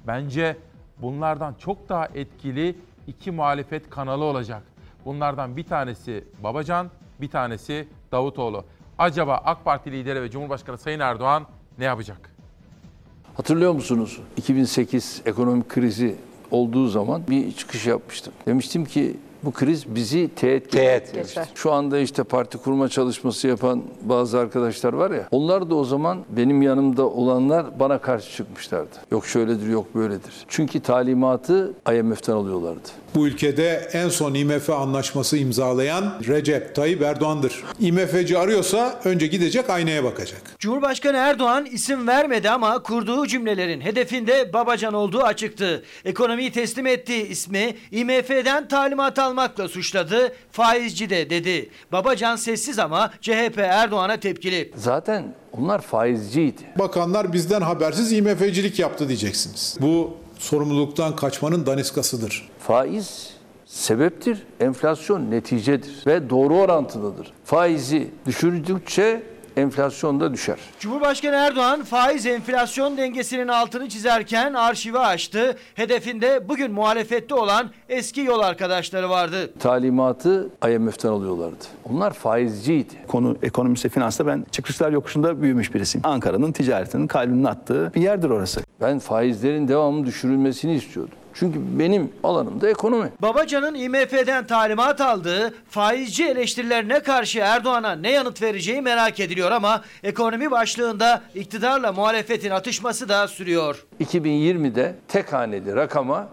[0.07, 0.57] Bence
[0.99, 2.77] bunlardan çok daha etkili
[3.07, 4.63] iki muhalefet kanalı olacak.
[5.05, 8.65] Bunlardan bir tanesi Babacan, bir tanesi Davutoğlu.
[8.99, 11.47] Acaba AK Parti lideri ve Cumhurbaşkanı Sayın Erdoğan
[11.79, 12.30] ne yapacak?
[13.41, 14.21] Hatırlıyor musunuz?
[14.37, 16.15] 2008 ekonomik krizi
[16.51, 18.33] olduğu zaman bir çıkış yapmıştım.
[18.47, 21.49] Demiştim ki bu kriz bizi teğet, teğet geçer.
[21.55, 25.29] Şu anda işte parti kurma çalışması yapan bazı arkadaşlar var ya.
[25.31, 28.97] Onlar da o zaman benim yanımda olanlar bana karşı çıkmışlardı.
[29.11, 30.45] Yok şöyledir yok böyledir.
[30.49, 32.89] Çünkü talimatı IMF'den alıyorlardı.
[33.15, 37.65] Bu ülkede en son IMF anlaşması imzalayan Recep Tayyip Erdoğan'dır.
[37.81, 40.43] IMF'ci arıyorsa önce gidecek aynaya bakacak.
[40.59, 45.85] Cumhurbaşkanı Erdoğan isim vermedi ama kurduğu cümlelerin hedefinde Babacan olduğu açıktı.
[46.05, 50.33] Ekonomiyi teslim ettiği ismi IMF'den talimat almakla suçladı.
[50.53, 51.71] Faizci de dedi.
[51.93, 54.73] Babacan sessiz ama CHP Erdoğan'a tepkili.
[54.77, 56.63] Zaten onlar faizciydi.
[56.79, 59.77] Bakanlar bizden habersiz IMF'cilik yaptı diyeceksiniz.
[59.81, 62.49] Bu sorumluluktan kaçmanın daniskasıdır.
[62.59, 63.31] Faiz
[63.67, 67.33] sebeptir, enflasyon neticedir ve doğru orantılıdır.
[67.45, 69.23] Faizi düşürdükçe
[69.61, 70.57] enflasyon da düşer.
[70.81, 75.57] Cumhurbaşkanı Erdoğan faiz enflasyon dengesinin altını çizerken arşivi açtı.
[75.75, 79.53] Hedefinde bugün muhalefette olan eski yol arkadaşları vardı.
[79.59, 81.65] Talimatı IMF'den alıyorlardı.
[81.91, 82.95] Onlar faizciydi.
[83.09, 86.07] Konu ekonomisi finansta ben çıkışlar yokuşunda büyümüş birisiyim.
[86.07, 88.61] Ankara'nın ticaretinin kalbinin attığı bir yerdir orası.
[88.81, 91.15] Ben faizlerin devamlı düşürülmesini istiyordum.
[91.35, 93.13] Çünkü benim alanım da ekonomi.
[93.23, 100.51] Babacan'ın IMF'den talimat aldığı faizci eleştirilerine karşı Erdoğan'a ne yanıt vereceği merak ediliyor ama ekonomi
[100.51, 103.87] başlığında iktidarla muhalefetin atışması da sürüyor.
[104.01, 106.29] 2020'de tek haneli rakama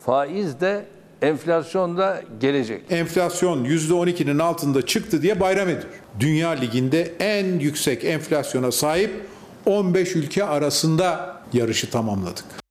[0.00, 0.84] faiz de
[1.22, 2.82] enflasyon da gelecek.
[2.90, 5.92] Enflasyon %12'nin altında çıktı diye bayram ediyor.
[6.20, 9.10] Dünya Ligi'nde en yüksek enflasyona sahip
[9.66, 12.63] 15 ülke arasında yarışı tamamladık.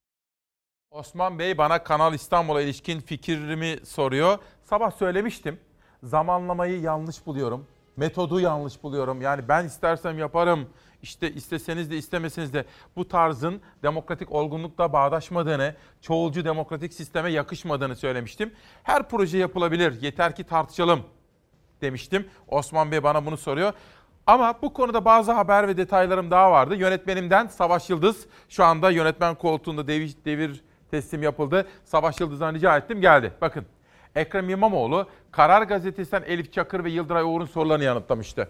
[0.93, 4.37] Osman Bey bana Kanal İstanbul'a ilişkin fikrimi soruyor.
[4.63, 5.59] Sabah söylemiştim.
[6.03, 7.67] Zamanlamayı yanlış buluyorum.
[7.97, 9.21] Metodu yanlış buluyorum.
[9.21, 10.69] Yani ben istersem yaparım.
[11.01, 12.65] İşte isteseniz de istemeseniz de
[12.95, 18.53] bu tarzın demokratik olgunlukla bağdaşmadığını, çoğulcu demokratik sisteme yakışmadığını söylemiştim.
[18.83, 20.01] Her proje yapılabilir.
[20.01, 21.03] Yeter ki tartışalım
[21.81, 22.27] demiştim.
[22.47, 23.73] Osman Bey bana bunu soruyor.
[24.27, 26.75] Ama bu konuda bazı haber ve detaylarım daha vardı.
[26.75, 30.63] Yönetmenimden Savaş Yıldız şu anda yönetmen koltuğunda devir, devir
[30.93, 31.67] teslim yapıldı.
[31.85, 33.33] Savaş Yıldız'dan rica ettim geldi.
[33.41, 33.65] Bakın
[34.15, 38.49] Ekrem İmamoğlu Karar Gazetesi'nden Elif Çakır ve Yıldıray Uğur'un sorularını yanıtlamıştı.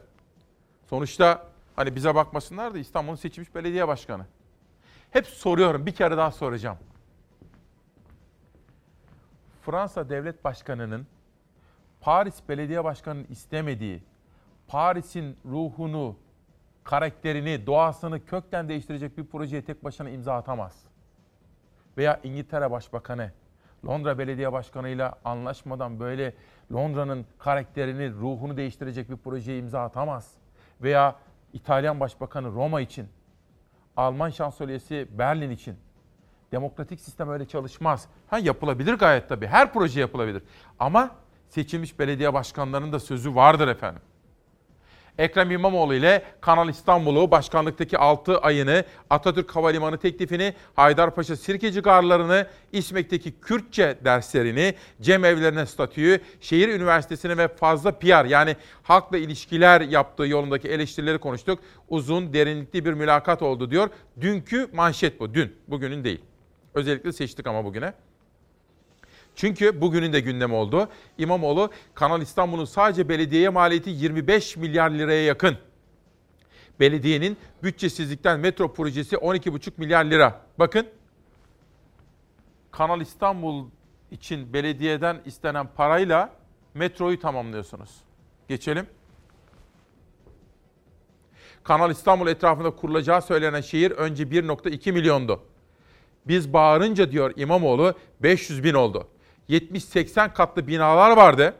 [0.89, 4.25] Sonuçta hani bize bakmasınlar da İstanbul'un seçilmiş belediye başkanı.
[5.11, 6.77] Hep soruyorum bir kere daha soracağım.
[9.61, 11.07] Fransa Devlet Başkanı'nın
[12.01, 14.03] Paris Belediye Başkanı'nın istemediği
[14.67, 16.15] Paris'in ruhunu,
[16.83, 20.92] karakterini, doğasını kökten değiştirecek bir projeye tek başına imza atamaz.
[21.97, 23.31] Veya İngiltere Başbakanı
[23.85, 26.33] Londra Belediye Başkanı ile anlaşmadan böyle
[26.73, 30.31] Londra'nın karakterini, ruhunu değiştirecek bir projeye imza atamaz.
[30.81, 31.15] Veya
[31.53, 33.07] İtalyan Başbakanı Roma için,
[33.97, 35.75] Alman Şansölyesi Berlin için.
[36.51, 38.07] Demokratik sistem öyle çalışmaz.
[38.27, 39.47] Ha yapılabilir gayet tabii.
[39.47, 40.43] Her proje yapılabilir.
[40.79, 41.11] Ama
[41.49, 44.01] seçilmiş belediye başkanlarının da sözü vardır efendim.
[45.17, 53.39] Ekrem İmamoğlu ile Kanal İstanbul'u başkanlıktaki 6 ayını, Atatürk Havalimanı teklifini, Haydarpaşa Sirkeci Garlarını, İSMEK'teki
[53.39, 61.17] Kürtçe derslerini, cemevlerine statüyü, şehir üniversitesini ve fazla PR yani halkla ilişkiler yaptığı yolundaki eleştirileri
[61.17, 61.59] konuştuk.
[61.89, 63.89] Uzun, derinlikli bir mülakat oldu diyor.
[64.21, 66.21] Dünkü manşet bu, dün, bugünün değil.
[66.73, 67.93] Özellikle seçtik ama bugüne.
[69.35, 70.89] Çünkü bugünün de gündemi oldu.
[71.17, 75.57] İmamoğlu Kanal İstanbul'un sadece belediyeye maliyeti 25 milyar liraya yakın.
[76.79, 80.41] Belediyenin bütçesizlikten metro projesi 12,5 milyar lira.
[80.59, 80.87] Bakın
[82.71, 83.65] Kanal İstanbul
[84.11, 86.29] için belediyeden istenen parayla
[86.73, 87.89] metroyu tamamlıyorsunuz.
[88.47, 88.87] Geçelim.
[91.63, 95.41] Kanal İstanbul etrafında kurulacağı söylenen şehir önce 1.2 milyondu.
[96.27, 99.07] Biz bağırınca diyor İmamoğlu 500 bin oldu.
[99.49, 101.55] 70-80 katlı binalar vardı.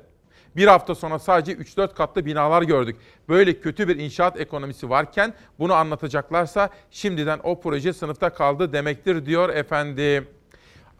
[0.56, 2.98] Bir hafta sonra sadece 3-4 katlı binalar gördük.
[3.30, 9.50] Böyle kötü bir inşaat ekonomisi varken bunu anlatacaklarsa şimdiden o proje sınıfta kaldı demektir diyor
[9.50, 10.28] efendim.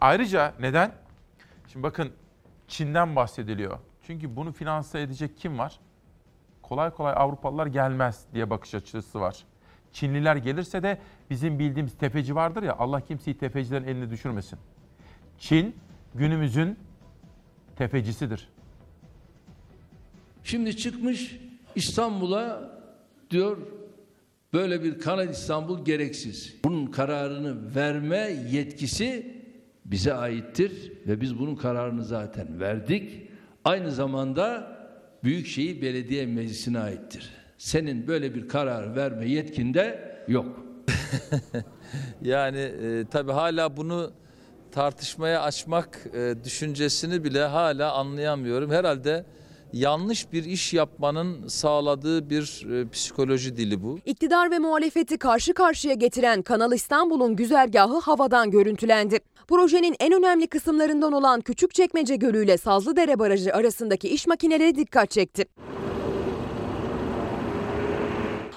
[0.00, 0.92] Ayrıca neden?
[1.72, 2.12] Şimdi bakın
[2.68, 3.78] Çin'den bahsediliyor.
[4.06, 5.80] Çünkü bunu finanse edecek kim var?
[6.62, 9.44] Kolay kolay Avrupalılar gelmez diye bakış açısı var.
[9.92, 10.98] Çinliler gelirse de
[11.30, 14.58] bizim bildiğimiz tefeci vardır ya Allah kimseyi tefecilerin eline düşürmesin.
[15.38, 15.76] Çin
[16.14, 16.76] günümüzün
[17.76, 18.48] tefecisidir.
[20.44, 21.38] Şimdi çıkmış
[21.74, 22.70] İstanbul'a
[23.30, 23.56] diyor
[24.52, 26.54] böyle bir Kanal İstanbul gereksiz.
[26.64, 29.34] Bunun kararını verme yetkisi
[29.84, 33.28] bize aittir ve biz bunun kararını zaten verdik.
[33.64, 34.74] Aynı zamanda
[35.24, 37.30] Büyükşehir Belediye Meclisi'ne aittir.
[37.58, 40.64] Senin böyle bir karar verme yetkinde yok.
[42.22, 44.12] Yani e, tabii hala bunu
[44.74, 48.70] tartışmaya açmak e, düşüncesini bile hala anlayamıyorum.
[48.70, 49.24] Herhalde
[49.72, 53.98] yanlış bir iş yapmanın sağladığı bir e, psikoloji dili bu.
[54.06, 59.18] İktidar ve muhalefeti karşı karşıya getiren Kanal İstanbul'un güzergahı havadan görüntülendi.
[59.48, 65.44] Projenin en önemli kısımlarından olan Küçükçekmece Gölü ile Sazlıdere Barajı arasındaki iş makineleri dikkat çekti.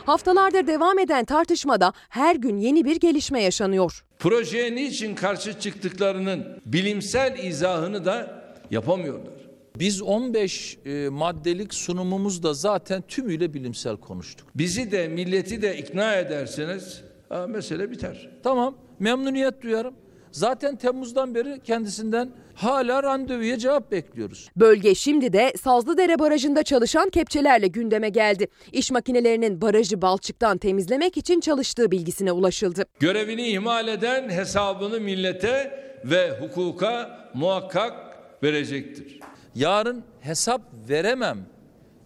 [0.07, 4.03] Haftalardır devam eden tartışmada her gün yeni bir gelişme yaşanıyor.
[4.19, 9.33] Projeye niçin karşı çıktıklarının bilimsel izahını da yapamıyorlar.
[9.75, 14.47] Biz 15 e, maddelik sunumumuzda zaten tümüyle bilimsel konuştuk.
[14.55, 18.29] Bizi de milleti de ikna ederseniz ha, mesele biter.
[18.43, 19.93] Tamam memnuniyet duyarım.
[20.31, 24.49] Zaten Temmuz'dan beri kendisinden hala randevuya cevap bekliyoruz.
[24.55, 28.47] Bölge şimdi de Sazlıdere Barajı'nda çalışan kepçelerle gündeme geldi.
[28.71, 32.85] İş makinelerinin barajı balçıktan temizlemek için çalıştığı bilgisine ulaşıldı.
[32.99, 37.93] Görevini ihmal eden hesabını millete ve hukuka muhakkak
[38.43, 39.19] verecektir.
[39.55, 41.37] Yarın hesap veremem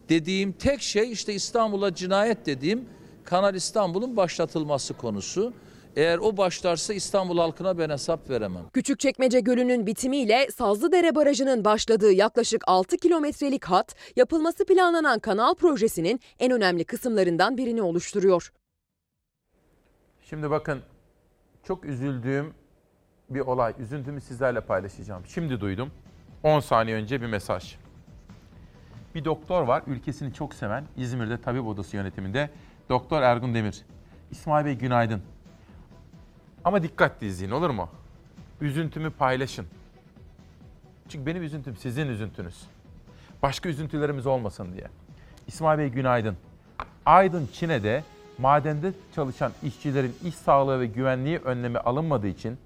[0.09, 2.85] dediğim tek şey işte İstanbul'a cinayet dediğim
[3.23, 5.53] Kanal İstanbul'un başlatılması konusu.
[5.95, 8.69] Eğer o başlarsa İstanbul halkına ben hesap veremem.
[8.73, 16.51] Küçükçekmece Gölü'nün bitimiyle Sazlıdere Barajı'nın başladığı yaklaşık 6 kilometrelik hat yapılması planlanan kanal projesinin en
[16.51, 18.51] önemli kısımlarından birini oluşturuyor.
[20.29, 20.81] Şimdi bakın
[21.63, 22.53] çok üzüldüğüm
[23.29, 23.73] bir olay.
[23.79, 25.23] Üzüntümü sizlerle paylaşacağım.
[25.27, 25.91] Şimdi duydum.
[26.43, 27.75] 10 saniye önce bir mesaj.
[29.15, 32.49] Bir doktor var, ülkesini çok seven, İzmir'de tabip odası yönetiminde.
[32.89, 33.85] Doktor Ergun Demir.
[34.31, 35.21] İsmail Bey günaydın.
[36.65, 37.89] Ama dikkatli izleyin olur mu?
[38.61, 39.65] Üzüntümü paylaşın.
[41.09, 42.61] Çünkü benim üzüntüm sizin üzüntünüz.
[43.41, 44.87] Başka üzüntülerimiz olmasın diye.
[45.47, 46.37] İsmail Bey günaydın.
[47.05, 48.03] Aydın Çin'de
[48.37, 52.57] madende çalışan işçilerin iş sağlığı ve güvenliği önlemi alınmadığı için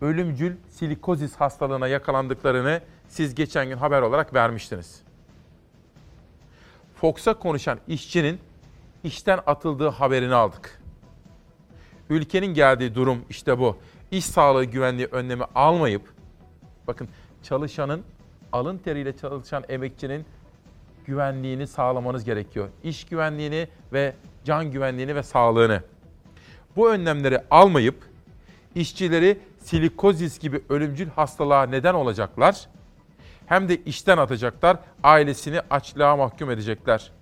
[0.00, 5.02] ölümcül silikozis hastalığına yakalandıklarını siz geçen gün haber olarak vermiştiniz.
[6.96, 8.40] Fox'a konuşan işçinin
[9.04, 10.79] işten atıldığı haberini aldık.
[12.10, 13.76] Ülkenin geldiği durum işte bu.
[14.10, 16.02] İş sağlığı güvenliği önlemi almayıp,
[16.86, 17.08] bakın
[17.42, 18.02] çalışanın,
[18.52, 20.26] alın teriyle çalışan emekçinin
[21.06, 22.68] güvenliğini sağlamanız gerekiyor.
[22.82, 24.14] İş güvenliğini ve
[24.44, 25.82] can güvenliğini ve sağlığını.
[26.76, 27.96] Bu önlemleri almayıp
[28.74, 32.68] işçileri silikozis gibi ölümcül hastalığa neden olacaklar.
[33.46, 37.12] Hem de işten atacaklar, ailesini açlığa mahkum edecekler.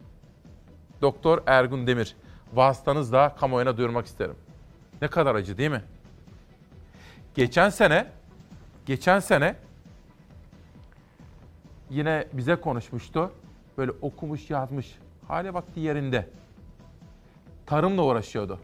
[1.02, 2.16] Doktor Ergun Demir,
[2.54, 4.36] vasıtanızla kamuoyuna duyurmak isterim.
[5.02, 5.82] Ne kadar acı değil mi?
[7.34, 8.06] Geçen sene,
[8.86, 9.56] geçen sene
[11.90, 13.32] yine bize konuşmuştu.
[13.78, 14.98] Böyle okumuş, yazmış.
[15.28, 16.28] Hale vakti yerinde.
[17.66, 18.60] Tarımla uğraşıyordu.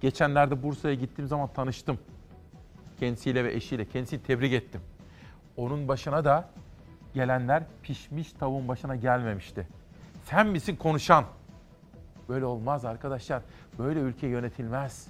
[0.00, 1.98] Geçenlerde Bursa'ya gittiğim zaman tanıştım.
[3.00, 3.88] Kendisiyle ve eşiyle.
[3.88, 4.80] Kendisini tebrik ettim.
[5.56, 6.48] Onun başına da
[7.14, 9.68] gelenler pişmiş tavuğun başına gelmemişti.
[10.24, 11.24] Sen misin konuşan?
[12.28, 13.42] Böyle olmaz arkadaşlar.
[13.78, 15.06] Böyle ülke yönetilmez.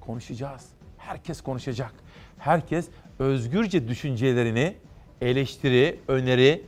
[0.00, 0.68] Konuşacağız.
[0.98, 1.92] Herkes konuşacak.
[2.38, 4.76] Herkes özgürce düşüncelerini,
[5.20, 6.66] eleştiri, öneri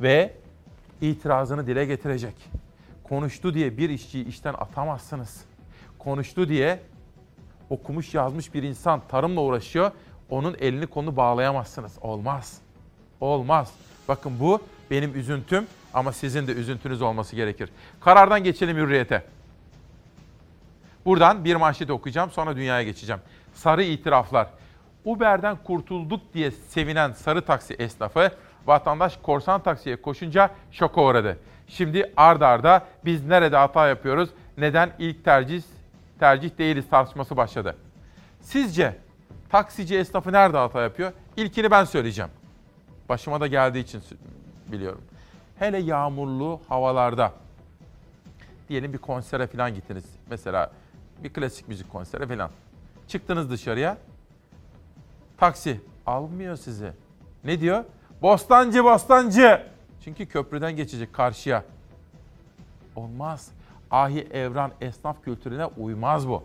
[0.00, 0.34] ve
[1.00, 2.34] itirazını dile getirecek.
[3.04, 5.44] Konuştu diye bir işçiyi işten atamazsınız.
[5.98, 6.80] Konuştu diye
[7.70, 9.90] okumuş yazmış bir insan tarımla uğraşıyor.
[10.30, 11.92] Onun elini kolunu bağlayamazsınız.
[12.00, 12.58] Olmaz.
[13.20, 13.72] Olmaz.
[14.08, 14.60] Bakın bu
[14.90, 17.70] benim üzüntüm ama sizin de üzüntünüz olması gerekir.
[18.00, 19.24] Karardan geçelim hürriyete.
[21.04, 23.20] Buradan bir manşet okuyacağım sonra dünyaya geçeceğim.
[23.54, 24.48] Sarı itiraflar.
[25.04, 28.30] Uber'den kurtulduk diye sevinen sarı taksi esnafı
[28.66, 31.38] vatandaş korsan taksiye koşunca şoka uğradı.
[31.68, 35.62] Şimdi ard arda biz nerede hata yapıyoruz, neden ilk tercih
[36.20, 37.76] tercih değiliz tartışması başladı.
[38.40, 38.96] Sizce
[39.48, 41.12] taksici esnafı nerede hata yapıyor?
[41.36, 42.30] İlkini ben söyleyeceğim.
[43.08, 44.02] Başıma da geldiği için
[44.72, 45.00] biliyorum.
[45.58, 47.32] Hele yağmurlu havalarda
[48.68, 50.04] diyelim bir konsere falan gittiniz.
[50.30, 50.72] Mesela
[51.24, 52.50] bir klasik müzik konseri falan.
[53.08, 53.98] Çıktınız dışarıya.
[55.38, 56.92] Taksi almıyor sizi.
[57.44, 57.84] Ne diyor?
[58.22, 59.62] Bostancı bostancı.
[60.04, 61.64] Çünkü köprüden geçecek karşıya.
[62.96, 63.50] Olmaz.
[63.90, 66.44] Ahi evran esnaf kültürüne uymaz bu.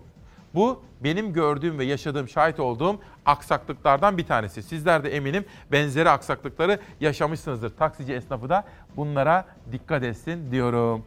[0.56, 4.64] Bu benim gördüğüm ve yaşadığım, şahit olduğum aksaklıklardan bir tanesi.
[4.64, 7.70] Sizler de eminim benzeri aksaklıkları yaşamışsınızdır.
[7.78, 8.64] Taksici esnafı da
[8.98, 11.06] bunlara dikkat etsin diyorum.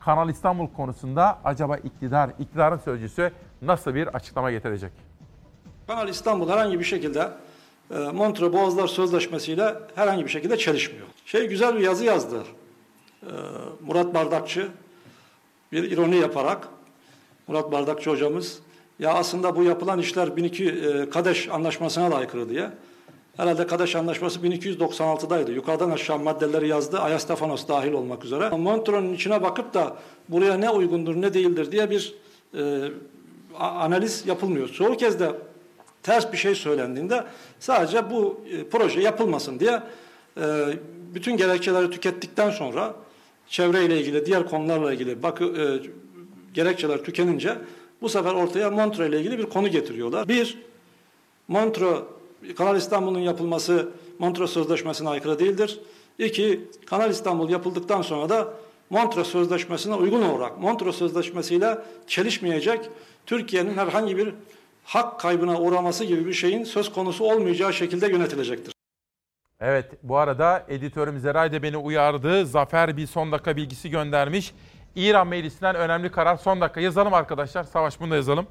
[0.00, 3.32] Kanal İstanbul konusunda acaba iktidar, iktidarın sözcüsü
[3.62, 4.92] nasıl bir açıklama getirecek?
[5.86, 7.30] Kanal İstanbul herhangi bir şekilde
[7.90, 11.06] e, Montre Boğazlar Sözleşmesi ile herhangi bir şekilde çelişmiyor.
[11.26, 12.44] Şey güzel bir yazı yazdı.
[13.22, 13.30] E,
[13.80, 14.68] Murat Bardakçı
[15.72, 16.68] bir ironi yaparak
[17.48, 18.58] Murat Bardakçı hocamız
[18.98, 22.70] ya aslında bu yapılan işler 1200 e, Kadeş Anlaşması'na da aykırı diye.
[23.36, 25.52] Herhalde Kadeş Anlaşması 1296'daydı.
[25.52, 26.98] Yukarıdan aşağı maddeleri yazdı.
[27.00, 28.48] Ayastefanos dahil olmak üzere.
[28.50, 29.96] Montreux'un içine bakıp da
[30.28, 32.14] buraya ne uygundur ne değildir diye bir
[32.58, 32.88] e,
[33.58, 34.68] analiz yapılmıyor.
[34.68, 35.32] Çoğu kez de
[36.02, 37.24] ters bir şey söylendiğinde
[37.60, 39.82] sadece bu e, proje yapılmasın diye
[40.40, 40.66] e,
[41.14, 42.94] bütün gerekçeleri tükettikten sonra
[43.46, 45.64] çevreyle ilgili diğer konularla ilgili bakı e,
[46.54, 47.58] gerekçeler tükenince
[48.02, 50.28] bu sefer ortaya Montreux ile ilgili bir konu getiriyorlar.
[50.28, 50.58] Bir,
[51.48, 52.02] Montreux,
[52.56, 55.80] Kanal İstanbul'un yapılması Montreux Sözleşmesi'ne aykırı değildir.
[56.18, 58.54] İki, Kanal İstanbul yapıldıktan sonra da
[58.90, 62.80] Montreux Sözleşmesi'ne uygun olarak Montreux Sözleşmesi'yle çelişmeyecek
[63.26, 64.34] Türkiye'nin herhangi bir
[64.84, 68.74] hak kaybına uğraması gibi bir şeyin söz konusu olmayacağı şekilde yönetilecektir.
[69.60, 72.46] Evet bu arada editörüm Zeray da beni uyardı.
[72.46, 74.54] Zafer bir son dakika bilgisi göndermiş.
[74.96, 77.64] İran Meclisi'nden önemli karar son dakika yazalım arkadaşlar.
[77.64, 78.46] Savaş bunu da yazalım.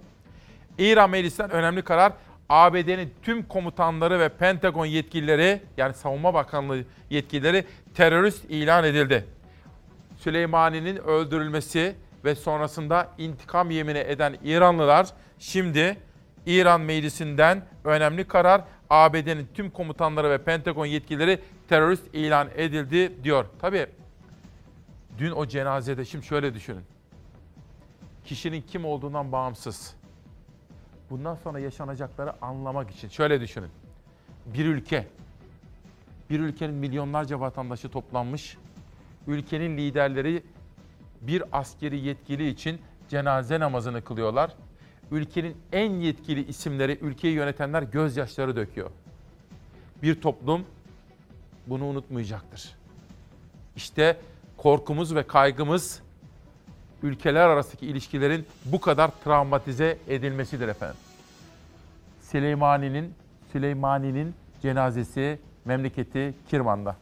[0.78, 2.14] İran Meclisi'nden önemli karar
[2.49, 7.65] ABD'nin tüm komutanları ve Pentagon yetkilileri yani Savunma Bakanlığı yetkilileri
[7.95, 9.26] terörist ilan edildi.
[10.18, 11.95] Süleymani'nin öldürülmesi
[12.26, 15.07] ve sonrasında intikam yemini eden İranlılar
[15.40, 15.98] şimdi
[16.45, 21.40] İran Meclisi'nden önemli karar ABD'nin tüm komutanları ve Pentagon yetkilileri
[21.70, 23.45] terörist ilan edildi diyor.
[23.61, 23.88] Tabii
[25.18, 26.84] dün o cenazede şimdi şöyle düşünün.
[28.26, 29.95] Kişinin kim olduğundan bağımsız.
[31.10, 33.69] Bundan sonra yaşanacakları anlamak için şöyle düşünün.
[34.45, 35.07] Bir ülke,
[36.30, 38.57] bir ülkenin milyonlarca vatandaşı toplanmış.
[39.27, 40.44] Ülkenin liderleri
[41.22, 44.52] bir askeri yetkili için cenaze namazını kılıyorlar.
[45.11, 48.90] Ülkenin en yetkili isimleri, ülkeyi yönetenler gözyaşları döküyor.
[50.03, 50.65] Bir toplum
[51.68, 52.76] bunu unutmayacaktır.
[53.76, 54.18] İşte
[54.62, 56.01] korkumuz ve kaygımız
[57.02, 60.97] ülkeler arasındaki ilişkilerin bu kadar travmatize edilmesidir efendim.
[62.22, 63.14] Süleymani'nin
[63.52, 66.97] Süleymani'nin cenazesi memleketi Kirman'da.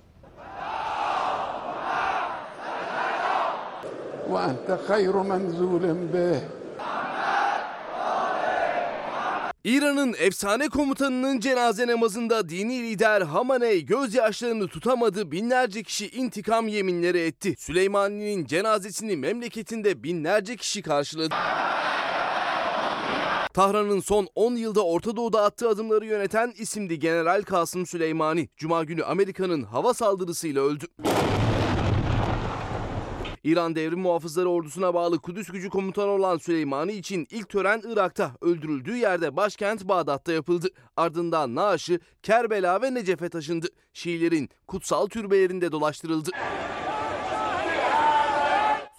[4.33, 6.41] وأنت خير منزول به
[9.64, 17.56] İran'ın efsane komutanının cenaze namazında dini lider Hamaney gözyaşlarını tutamadı binlerce kişi intikam yeminleri etti.
[17.58, 21.36] Süleymani'nin cenazesini memleketinde binlerce kişi karşıladı.
[23.54, 28.50] Tahran'ın son 10 yılda Orta Doğu'da attığı adımları yöneten isimdi General Kasım Süleymani.
[28.58, 30.86] Cuma günü Amerika'nın hava saldırısıyla öldü.
[33.44, 38.98] İran Devrim Muhafızları Ordusu'na bağlı Kudüs Gücü Komutanı olan Süleymani için ilk tören Irak'ta, öldürüldüğü
[38.98, 40.68] yerde başkent Bağdat'ta yapıldı.
[40.98, 43.68] Ardından naaşı Kerbela ve Necef'e taşındı.
[43.94, 46.30] Şiilerin kutsal türbelerinde dolaştırıldı.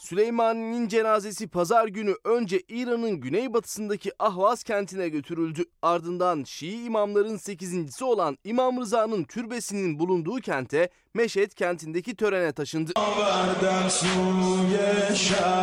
[0.03, 5.65] Süleymani'nin cenazesi pazar günü önce İran'ın güneybatısındaki Ahvaz kentine götürüldü.
[5.83, 12.93] Ardından Şii imamların 8.si olan İmam Rıza'nın türbesinin bulunduğu kente Meşet kentindeki törene taşındı.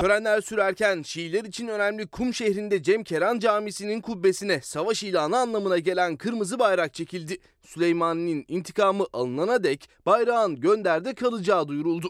[0.02, 6.18] Törenler sürerken Şiiler için önemli Kum şehrinde Cem Keran Camisi'nin kubbesine savaş ilanı anlamına gelen
[6.18, 7.38] kırmızı bayrak çekildi.
[7.64, 12.10] Süleymani'nin intikamı alınana dek bayrağın gönderde kalacağı duyuruldu.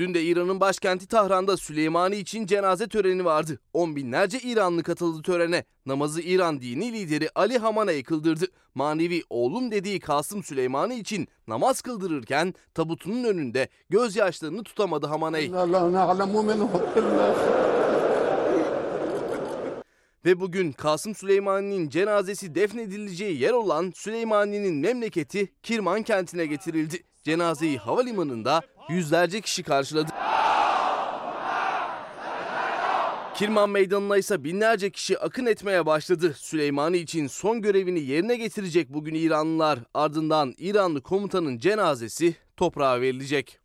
[0.00, 3.60] Dün de İran'ın başkenti Tahran'da Süleymani için cenaze töreni vardı.
[3.72, 5.64] On binlerce İranlı katıldı törene.
[5.86, 8.46] Namazı İran dini lideri Ali Hamana'yı kıldırdı.
[8.74, 15.52] Manevi oğlum dediği Kasım Süleymani için namaz kıldırırken tabutunun önünde gözyaşlarını tutamadı Hamana'yı.
[20.24, 27.02] Ve bugün Kasım Süleymani'nin cenazesi defnedileceği yer olan Süleymani'nin memleketi Kirman kentine getirildi.
[27.24, 30.10] Cenazeyi havalimanında yüzlerce kişi karşıladı.
[33.34, 36.34] Kirman Meydanı'na ise binlerce kişi akın etmeye başladı.
[36.36, 39.78] Süleymani için son görevini yerine getirecek bugün İranlılar.
[39.94, 43.58] Ardından İranlı komutanın cenazesi toprağa verilecek.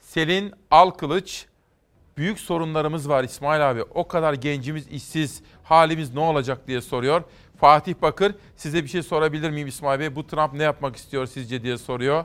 [0.00, 1.46] Selin Alkılıç,
[2.16, 3.82] büyük sorunlarımız var İsmail abi.
[3.82, 7.22] O kadar gencimiz işsiz, halimiz ne olacak diye soruyor.
[7.60, 10.16] Fatih Bakır, size bir şey sorabilir miyim İsmail Bey?
[10.16, 12.24] Bu Trump ne yapmak istiyor sizce diye soruyor.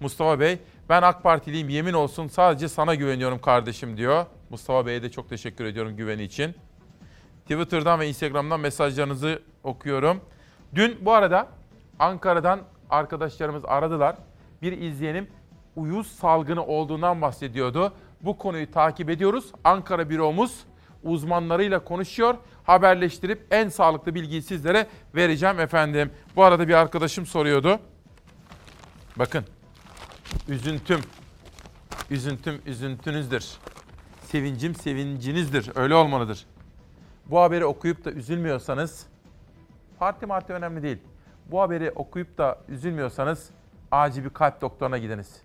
[0.00, 0.58] Mustafa Bey,
[0.88, 4.26] ben AK Partiliyim yemin olsun sadece sana güveniyorum kardeşim diyor.
[4.50, 6.54] Mustafa Bey'e de çok teşekkür ediyorum güveni için.
[7.42, 10.20] Twitter'dan ve Instagram'dan mesajlarınızı okuyorum.
[10.74, 11.48] Dün bu arada
[11.98, 12.60] Ankara'dan
[12.90, 14.16] arkadaşlarımız aradılar.
[14.62, 15.28] Bir izleyenim
[15.76, 17.92] uyuz salgını olduğundan bahsediyordu.
[18.20, 19.52] Bu konuyu takip ediyoruz.
[19.64, 20.64] Ankara büromuz
[21.02, 22.34] uzmanlarıyla konuşuyor.
[22.64, 26.10] Haberleştirip en sağlıklı bilgiyi sizlere vereceğim efendim.
[26.36, 27.78] Bu arada bir arkadaşım soruyordu.
[29.16, 29.44] Bakın.
[30.48, 31.00] Üzüntüm.
[32.10, 33.52] Üzüntüm üzüntünüzdür.
[34.22, 35.70] Sevincim sevincinizdir.
[35.74, 36.46] Öyle olmalıdır.
[37.26, 39.06] Bu haberi okuyup da üzülmüyorsanız
[39.98, 40.98] parti marti önemli değil.
[41.46, 43.50] Bu haberi okuyup da üzülmüyorsanız
[43.90, 45.42] acil bir kalp doktoruna gidiniz.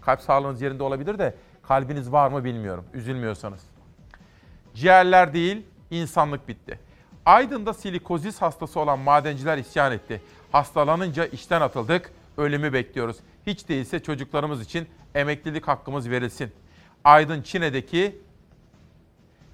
[0.00, 2.84] Kalp sağlığınız yerinde olabilir de kalbiniz var mı bilmiyorum.
[2.94, 3.60] Üzülmüyorsanız.
[4.74, 6.78] Ciğerler değil, insanlık bitti.
[7.26, 10.22] Aydın'da silikozis hastası olan madenciler isyan etti.
[10.52, 13.16] Hastalanınca işten atıldık, ölümü bekliyoruz.
[13.50, 16.52] Hiç değilse çocuklarımız için emeklilik hakkımız verilsin.
[17.04, 18.18] Aydın Çin'deki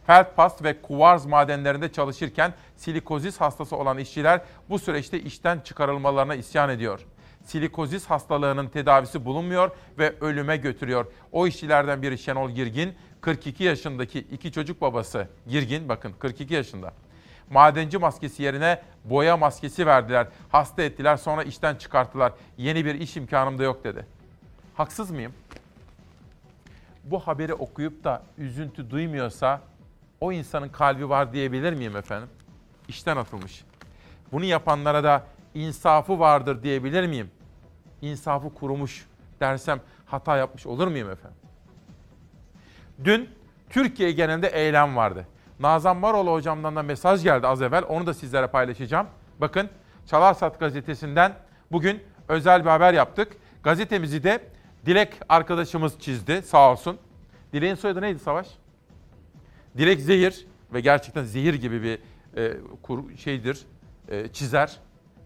[0.07, 4.41] Feldpass ve kuvarz madenlerinde çalışırken silikozis hastası olan işçiler
[4.71, 7.01] bu süreçte işten çıkarılmalarına isyan ediyor.
[7.45, 11.07] Silikozis hastalığının tedavisi bulunmuyor ve ölüme götürüyor.
[11.33, 16.93] O işçilerden biri Şenol Girgin, 42 yaşındaki iki çocuk babası Girgin bakın 42 yaşında.
[17.51, 20.27] Madenci maskesi yerine boya maskesi verdiler.
[20.49, 22.33] Hasta ettiler sonra işten çıkarttılar.
[22.59, 24.07] Yeni bir iş imkanım da yok dedi.
[24.75, 25.35] Haksız mıyım?
[27.05, 29.61] Bu haberi okuyup da üzüntü duymuyorsa
[30.21, 32.29] o insanın kalbi var diyebilir miyim efendim?
[32.89, 33.65] İşten atılmış.
[34.33, 35.23] Bunu yapanlara da
[35.55, 37.31] insafı vardır diyebilir miyim?
[38.03, 39.07] İnsafı kurumuş
[39.41, 41.39] dersem hata yapmış olur muyum efendim?
[43.05, 43.31] Dün
[43.71, 45.27] Türkiye genelinde eylem vardı.
[45.61, 47.85] Nazan Maroğlu hocamdan da mesaj geldi az evvel.
[47.89, 49.07] Onu da sizlere paylaşacağım.
[49.41, 49.69] Bakın
[50.07, 51.33] Çalarsat gazetesinden
[51.73, 53.37] bugün özel bir haber yaptık.
[53.63, 54.41] Gazetemizi de
[54.87, 56.99] Dilek arkadaşımız çizdi sağ olsun.
[57.53, 58.49] Dilek'in soyadı neydi Savaş?
[59.77, 61.99] Dilek zehir ve gerçekten zehir gibi bir
[62.37, 63.67] e, kur, şeydir,
[64.09, 64.77] e, çizer,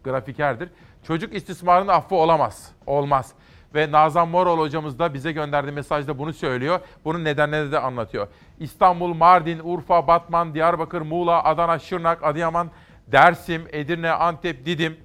[0.04, 0.70] grafikerdir.
[1.02, 3.32] Çocuk istismarının affı olamaz, olmaz.
[3.74, 6.80] Ve Nazan Moroğlu hocamız da bize gönderdiği mesajda bunu söylüyor.
[7.04, 8.28] Bunun nedenlerini de anlatıyor.
[8.58, 12.70] İstanbul, Mardin, Urfa, Batman, Diyarbakır, Muğla, Adana, Şırnak, Adıyaman,
[13.06, 14.96] Dersim, Edirne, Antep, Didim.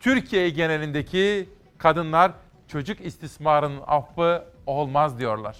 [0.00, 1.48] Türkiye genelindeki
[1.78, 2.32] kadınlar
[2.68, 5.56] çocuk istismarının affı olmaz diyorlar.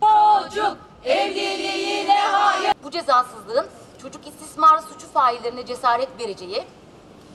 [0.00, 2.74] Çocuk evliliğine hayır.
[2.84, 3.66] Bu cezasızlığın
[4.02, 6.64] çocuk istismarı suçu faillerine cesaret vereceği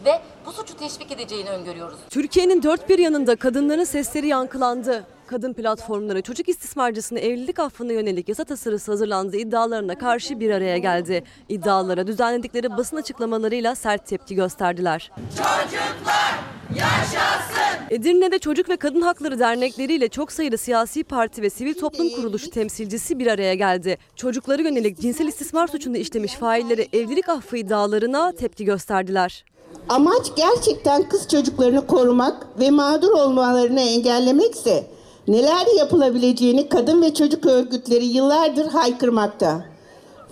[0.05, 1.99] ve bu suçu teşvik edeceğini öngörüyoruz.
[2.09, 5.03] Türkiye'nin dört bir yanında kadınların sesleri yankılandı.
[5.27, 11.23] Kadın platformları çocuk istismarcısına evlilik affına yönelik yasa tasarısı hazırlandığı iddialarına karşı bir araya geldi.
[11.49, 15.11] İddialara düzenledikleri basın açıklamalarıyla sert tepki gösterdiler.
[15.37, 16.39] Çocuklar
[16.75, 17.61] yaşasın.
[17.89, 23.19] Edirne'de Çocuk ve Kadın Hakları Dernekleriyle çok sayıda siyasi parti ve sivil toplum kuruluşu temsilcisi
[23.19, 23.97] bir araya geldi.
[24.15, 29.45] Çocukları yönelik cinsel istismar suçunu işlemiş failleri evlilik affı iddialarına tepki gösterdiler.
[29.89, 34.87] Amaç gerçekten kız çocuklarını korumak ve mağdur olmalarını engellemekse
[35.27, 39.65] neler yapılabileceğini kadın ve çocuk örgütleri yıllardır haykırmakta.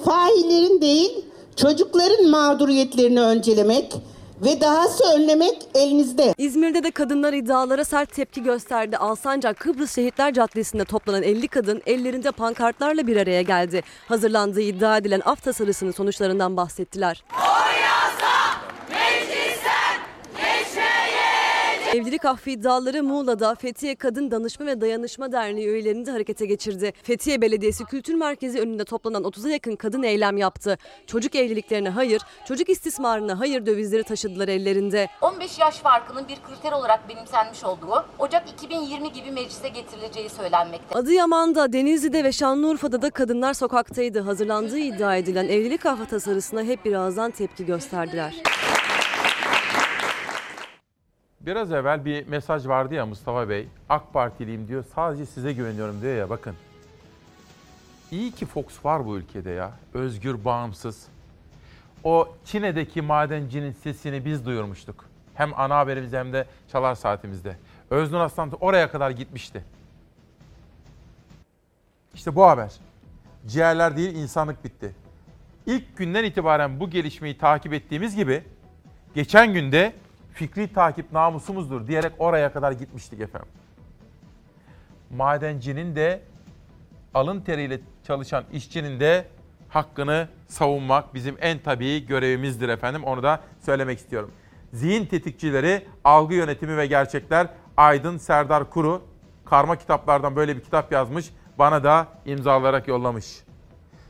[0.06, 1.26] Faillerin değil,
[1.56, 3.95] çocukların mağduriyetlerini öncelemek
[4.45, 6.34] ve dahası önlemek elinizde.
[6.38, 8.98] İzmir'de de kadınlar iddialara sert tepki gösterdi.
[8.98, 13.84] Alsancak Kıbrıs Şehitler Caddesi'nde toplanan 50 kadın ellerinde pankartlarla bir araya geldi.
[14.07, 17.24] Hazırlandığı iddia edilen af tasarısının sonuçlarından bahsettiler.
[21.94, 26.94] Evlilik affı iddiaları Muğla'da Fethiye Kadın Danışma ve Dayanışma Derneği üyelerini de harekete geçirdi.
[27.03, 30.78] Fethiye Belediyesi Kültür Merkezi önünde toplanan 30'a yakın kadın eylem yaptı.
[31.07, 35.07] Çocuk evliliklerine hayır, çocuk istismarına hayır dövizleri taşıdılar ellerinde.
[35.22, 40.99] 15 yaş farkının bir kriter olarak benimsenmiş olduğu Ocak 2020 gibi meclise getirileceği söylenmekte.
[40.99, 44.20] Adıyaman'da, Denizli'de ve Şanlıurfa'da da kadınlar sokaktaydı.
[44.20, 48.34] Hazırlandığı iddia edilen evlilik affı tasarısına hep birazdan tepki gösterdiler.
[51.41, 53.68] Biraz evvel bir mesaj vardı ya Mustafa Bey.
[53.90, 54.84] AK Partiliyim diyor.
[54.95, 56.56] Sadece size güveniyorum diyor ya bakın.
[58.11, 59.72] İyi ki Fox var bu ülkede ya.
[59.94, 61.07] Özgür, bağımsız.
[62.03, 65.06] O Çin'deki madencinin sesini biz duyurmuştuk.
[65.36, 67.56] Hem ana haberimizde hem de çalar saatimizde.
[67.90, 69.64] Öznur Aslan oraya kadar gitmişti.
[72.14, 72.72] İşte bu haber.
[73.48, 74.95] ciğerler değil insanlık bitti.
[75.66, 78.44] İlk günden itibaren bu gelişmeyi takip ettiğimiz gibi
[79.16, 79.94] geçen günde
[80.40, 83.49] fikri takip namusumuzdur diyerek oraya kadar gitmiştik efendim.
[85.10, 86.22] Madencinin de
[87.14, 89.26] alın teriyle çalışan işçinin de
[89.70, 93.03] hakkını savunmak bizim en tabii görevimizdir efendim.
[93.03, 94.32] Onu da söylemek istiyorum.
[94.74, 97.48] Zihin tetikçileri, algı yönetimi ve gerçekler
[97.78, 99.02] Aydın Serdar Kuru
[99.45, 101.30] karma kitaplardan böyle bir kitap yazmış.
[101.57, 103.44] Bana da imzalayarak yollamış.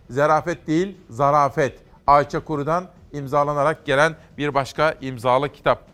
[0.10, 1.80] Zerafet değil, zarafet.
[2.08, 5.90] Ayça Kuru'dan imzalanarak gelen bir başka imzalı kitap.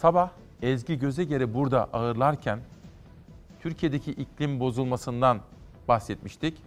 [0.00, 0.30] Sabah
[0.62, 2.58] Ezgi Gözeger'i burada ağırlarken
[3.62, 5.40] Türkiye'deki iklim bozulmasından
[5.88, 6.62] bahsetmiştik.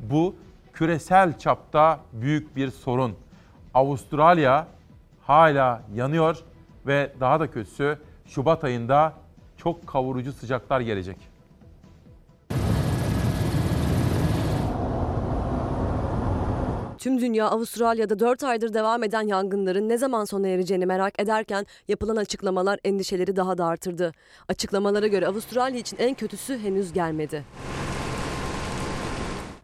[0.00, 0.34] Bu
[0.72, 3.14] küresel çapta büyük bir sorun.
[3.74, 4.66] Avustralya
[5.22, 6.44] hala yanıyor
[6.86, 9.12] ve daha da kötüsü Şubat ayında
[9.56, 11.16] çok kavurucu sıcaklar gelecek.
[17.06, 22.16] Tüm dünya Avustralya'da 4 aydır devam eden yangınların ne zaman sona ereceğini merak ederken yapılan
[22.16, 24.12] açıklamalar endişeleri daha da artırdı.
[24.48, 27.44] Açıklamalara göre Avustralya için en kötüsü henüz gelmedi.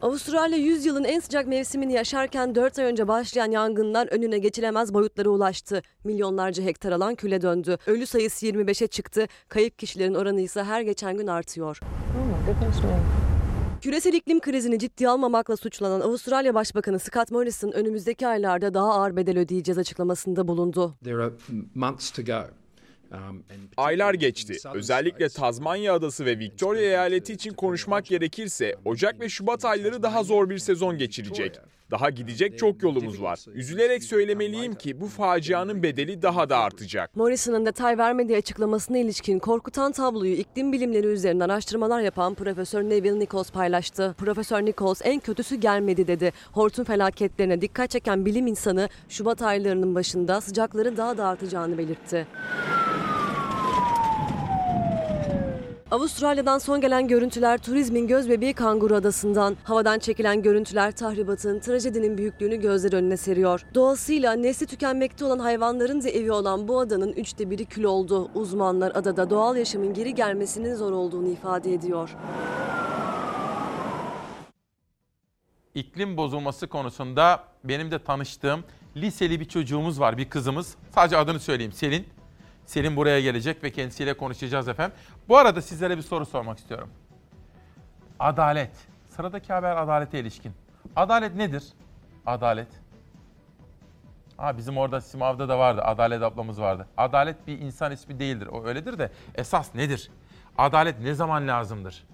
[0.02, 5.28] Avustralya 100 yılın en sıcak mevsimini yaşarken 4 ay önce başlayan yangınlar önüne geçilemez boyutlara
[5.28, 5.82] ulaştı.
[6.04, 7.78] Milyonlarca hektar alan küle döndü.
[7.86, 9.26] Ölü sayısı 25'e çıktı.
[9.48, 11.80] Kayıp kişilerin oranı ise her geçen gün artıyor.
[13.82, 19.38] Küresel iklim krizini ciddiye almamakla suçlanan Avustralya Başbakanı Scott Morrison önümüzdeki aylarda daha ağır bedel
[19.38, 20.94] ödeyeceğiz açıklamasında bulundu.
[23.12, 23.42] Um,
[23.76, 24.56] Aylar geçti.
[24.74, 30.50] Özellikle Tazmanya Adası ve Victoria eyaleti için konuşmak gerekirse Ocak ve Şubat ayları daha zor
[30.50, 31.58] bir sezon geçirecek.
[31.92, 33.40] Daha gidecek çok yolumuz var.
[33.54, 37.16] Üzülerek söylemeliyim ki bu facianın bedeli daha da artacak.
[37.16, 43.50] Morrison'ın detay vermediği açıklamasına ilişkin korkutan tabloyu iklim bilimleri üzerinde araştırmalar yapan Profesör Neville Nichols
[43.50, 44.14] paylaştı.
[44.18, 46.32] Profesör Nichols en kötüsü gelmedi dedi.
[46.52, 52.26] Hortum felaketlerine dikkat çeken bilim insanı Şubat aylarının başında sıcakları daha da artacağını belirtti.
[55.92, 59.56] Avustralya'dan son gelen görüntüler turizmin gözbebeği Kanguru Adası'ndan.
[59.64, 63.66] Havadan çekilen görüntüler tahribatın, trajedinin büyüklüğünü gözler önüne seriyor.
[63.74, 68.30] Doğasıyla nesli tükenmekte olan hayvanların da evi olan bu adanın üçte biri kül oldu.
[68.34, 72.10] Uzmanlar adada doğal yaşamın geri gelmesinin zor olduğunu ifade ediyor.
[75.74, 78.64] İklim bozulması konusunda benim de tanıştığım
[78.96, 80.76] liseli bir çocuğumuz var, bir kızımız.
[80.94, 82.06] Sadece adını söyleyeyim, Selin.
[82.72, 84.96] Selin buraya gelecek ve kendisiyle konuşacağız efendim.
[85.28, 86.88] Bu arada sizlere bir soru sormak istiyorum.
[88.18, 88.70] Adalet.
[89.16, 90.52] Sıradaki haber adalete ilişkin.
[90.96, 91.64] Adalet nedir?
[92.26, 92.68] Adalet.
[94.36, 95.82] Ha, bizim orada Simav'da da vardı.
[95.82, 96.86] Adalet ablamız vardı.
[96.96, 98.46] Adalet bir insan ismi değildir.
[98.46, 100.10] O öyledir de esas nedir?
[100.58, 102.04] Adalet ne zaman lazımdır?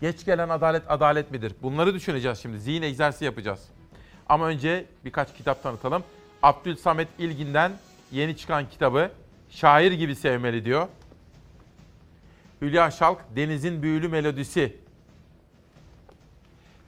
[0.00, 1.54] Geç gelen adalet adalet midir?
[1.62, 2.58] Bunları düşüneceğiz şimdi.
[2.58, 3.68] Zihin egzersizi yapacağız.
[4.28, 6.02] Ama önce birkaç kitap tanıtalım.
[6.42, 7.72] Abdül Samet İlgin'den
[8.12, 9.10] yeni çıkan kitabı
[9.56, 10.88] Şair gibi sevmeli diyor.
[12.62, 14.76] Hülya Şalk Denizin Büyülü Melodisi.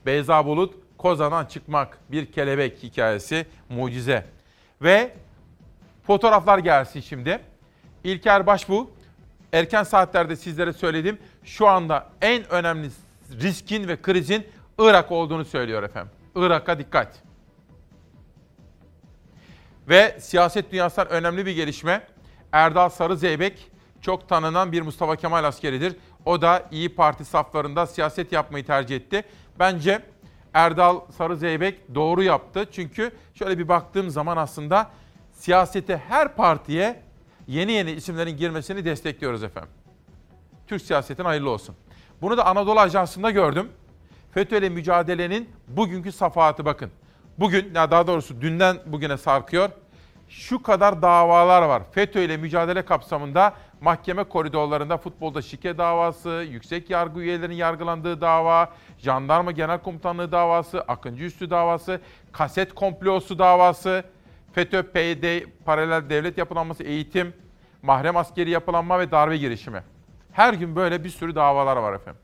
[0.05, 4.25] Beyza Bulut Kozan'dan çıkmak bir kelebek hikayesi mucize.
[4.81, 5.13] Ve
[6.07, 7.39] fotoğraflar gelsin şimdi.
[8.03, 8.91] İlker Başbu
[9.53, 11.17] erken saatlerde sizlere söyledim.
[11.43, 12.89] Şu anda en önemli
[13.41, 14.47] riskin ve krizin
[14.79, 16.11] Irak olduğunu söylüyor efendim.
[16.35, 17.23] Irak'a dikkat.
[19.89, 22.07] Ve siyaset dünyasından önemli bir gelişme.
[22.51, 23.71] Erdal Sarı Zeybek
[24.01, 25.95] çok tanınan bir Mustafa Kemal askeridir.
[26.25, 29.23] O da İyi Parti saflarında siyaset yapmayı tercih etti.
[29.59, 30.01] Bence
[30.53, 32.65] Erdal Sarı Zeybek doğru yaptı.
[32.71, 34.89] Çünkü şöyle bir baktığım zaman aslında
[35.31, 37.01] siyasete her partiye
[37.47, 39.71] yeni yeni isimlerin girmesini destekliyoruz efendim.
[40.67, 41.75] Türk siyasetine hayırlı olsun.
[42.21, 43.69] Bunu da Anadolu Ajansı'nda gördüm.
[44.31, 46.91] FETÖ'yle mücadelenin bugünkü safahatı bakın.
[47.37, 49.69] Bugün, ya daha doğrusu dünden bugüne sarkıyor
[50.29, 51.83] şu kadar davalar var.
[51.91, 59.51] FETÖ ile mücadele kapsamında mahkeme koridorlarında futbolda şike davası, yüksek yargı üyelerinin yargılandığı dava, jandarma
[59.51, 62.01] genel komutanlığı davası, Akıncı Üstü davası,
[62.31, 64.03] kaset komplosu davası,
[64.53, 67.33] FETÖ, PYD, paralel devlet yapılanması, eğitim,
[67.81, 69.83] mahrem askeri yapılanma ve darbe girişimi.
[70.31, 72.21] Her gün böyle bir sürü davalar var efendim.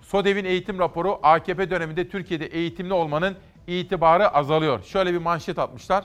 [0.00, 4.82] SODEV'in eğitim raporu AKP döneminde Türkiye'de eğitimli olmanın itibarı azalıyor.
[4.82, 6.04] Şöyle bir manşet atmışlar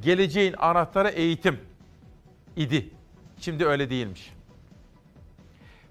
[0.00, 1.60] geleceğin anahtarı eğitim
[2.56, 2.90] idi.
[3.40, 4.32] Şimdi öyle değilmiş.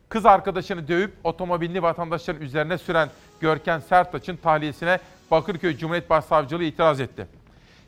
[0.09, 3.09] Kız arkadaşını dövüp otomobilini vatandaşların üzerine süren
[3.39, 4.99] Görken Sertaç'ın tahliyesine
[5.31, 7.27] Bakırköy Cumhuriyet Başsavcılığı itiraz etti.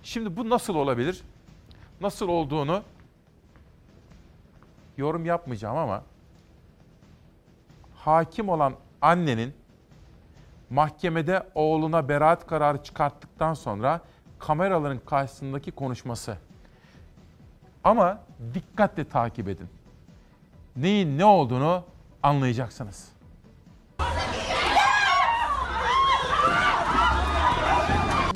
[0.04, 1.22] Şimdi bu nasıl olabilir?
[2.02, 2.84] Nasıl olduğunu
[4.98, 6.04] yorum yapmayacağım ama
[7.96, 9.54] hakim olan annenin
[10.70, 14.02] mahkemede oğluna beraat kararı çıkarttıktan sonra
[14.42, 16.38] kameraların karşısındaki konuşması.
[17.84, 18.20] Ama
[18.54, 19.68] dikkatle takip edin.
[20.76, 21.84] Neyin ne olduğunu
[22.24, 23.10] anlayacaksınız.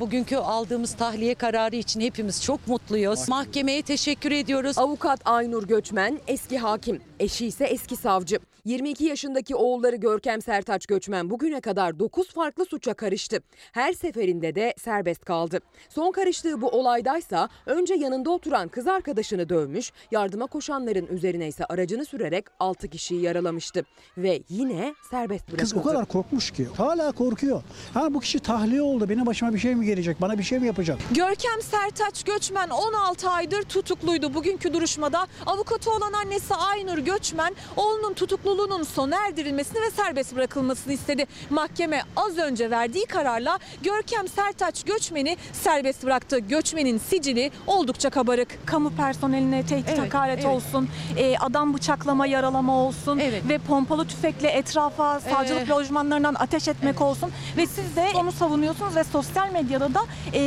[0.00, 3.28] Bugünkü aldığımız tahliye kararı için hepimiz çok mutluyuz.
[3.28, 4.78] Mahkemeye teşekkür ediyoruz.
[4.78, 8.38] Avukat Aynur Göçmen eski hakim, eşi ise eski savcı.
[8.66, 13.40] 22 yaşındaki oğulları Görkem Sertaç Göçmen bugüne kadar 9 farklı suça karıştı.
[13.72, 15.60] Her seferinde de serbest kaldı.
[15.88, 22.04] Son karıştığı bu olaydaysa önce yanında oturan kız arkadaşını dövmüş, yardıma koşanların üzerine ise aracını
[22.04, 23.84] sürerek 6 kişiyi yaralamıştı.
[24.18, 25.62] Ve yine serbest bırakıldı.
[25.62, 26.66] Kız o kadar korkmuş ki.
[26.76, 27.62] Hala korkuyor.
[27.94, 29.08] Ha bu kişi tahliye oldu.
[29.08, 30.20] Benim başıma bir şey mi gelecek?
[30.20, 30.98] Bana bir şey mi yapacak?
[31.10, 34.34] Görkem Sertaç Göçmen 16 aydır tutukluydu.
[34.34, 38.14] Bugünkü duruşmada avukatı olan annesi Aynur Göçmen oğlunun
[38.56, 41.26] tutukluluğunun sona erdirilmesini ve serbest bırakılmasını istedi.
[41.50, 46.38] Mahkeme az önce verdiği kararla Görkem Sertaç Göçmen'i serbest bıraktı.
[46.38, 48.66] Göçmen'in sicili oldukça kabarık.
[48.66, 50.46] Kamu personeline tehdit Evet, hakaret evet.
[50.46, 53.18] olsun, e, adam bıçaklama yaralama olsun
[53.48, 55.70] ve pompalı tüfekle etrafa savcılık Evet.
[55.70, 60.00] lojmanlarından ateş etmek olsun ve siz de onu savunuyorsunuz ve sosyal medyada da
[60.32, 60.40] e,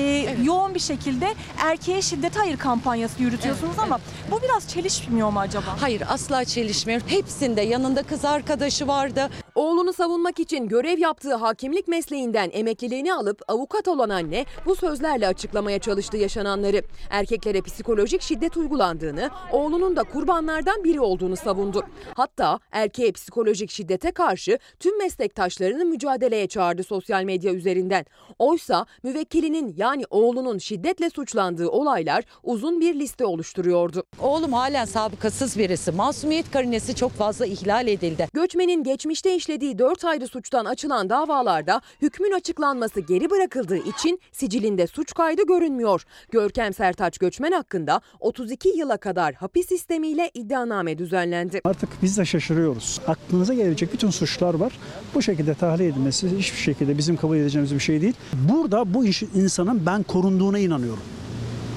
[0.43, 3.99] yoğun bir şekilde erkeğe şiddet hayır kampanyası yürütüyorsunuz ama
[4.31, 5.75] bu biraz çelişmiyor mu acaba?
[5.79, 7.01] Hayır asla çelişmiyor.
[7.07, 9.29] Hepsinde yanında kız arkadaşı vardı.
[9.55, 15.79] Oğlunu savunmak için görev yaptığı hakimlik mesleğinden emekliliğini alıp avukat olan anne bu sözlerle açıklamaya
[15.79, 16.81] çalıştı yaşananları.
[17.09, 21.83] Erkeklere psikolojik şiddet uygulandığını, oğlunun da kurbanlardan biri olduğunu savundu.
[22.13, 28.05] Hatta erkeğe psikolojik şiddete karşı tüm meslektaşlarını mücadeleye çağırdı sosyal medya üzerinden.
[28.39, 34.03] Oysa müvekkilinin yani oğlunun şiddetle suçlandığı olaylar uzun bir liste oluşturuyordu.
[34.21, 35.91] Oğlum halen sabıkasız birisi.
[35.91, 38.27] Masumiyet karinesi çok fazla ihlal edildi.
[38.33, 45.13] Göçmenin geçmişte işlediği 4 ayrı suçtan açılan davalarda hükmün açıklanması geri bırakıldığı için sicilinde suç
[45.13, 46.03] kaydı görünmüyor.
[46.31, 51.61] Görkem Sertaç Göçmen hakkında 32 yıla kadar hapis sistemiyle iddianame düzenlendi.
[51.63, 52.99] Artık biz de şaşırıyoruz.
[53.07, 54.79] Aklınıza gelebilecek bütün suçlar var.
[55.15, 58.13] Bu şekilde tahliye edilmesi hiçbir şekilde bizim kabul edeceğimiz bir şey değil.
[58.33, 61.03] Burada bu iş- insanın ben korunduğuna inanıyorum.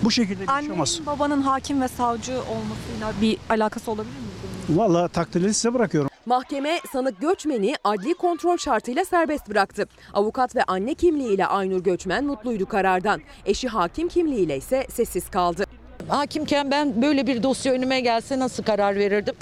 [0.04, 0.90] Bu şekilde bir yaşamaz.
[1.00, 4.31] Annenin babanın hakim ve savcı olmasıyla bir alakası olabilir mi?
[4.68, 6.10] Valla takdirleri size bırakıyorum.
[6.26, 9.86] Mahkeme sanık Göçmen'i adli kontrol şartıyla serbest bıraktı.
[10.14, 13.20] Avukat ve anne kimliğiyle Aynur Göçmen mutluydu karardan.
[13.46, 15.64] Eşi hakim kimliğiyle ise sessiz kaldı.
[16.08, 19.34] Hakimken ben böyle bir dosya önüme gelse nasıl karar verirdim?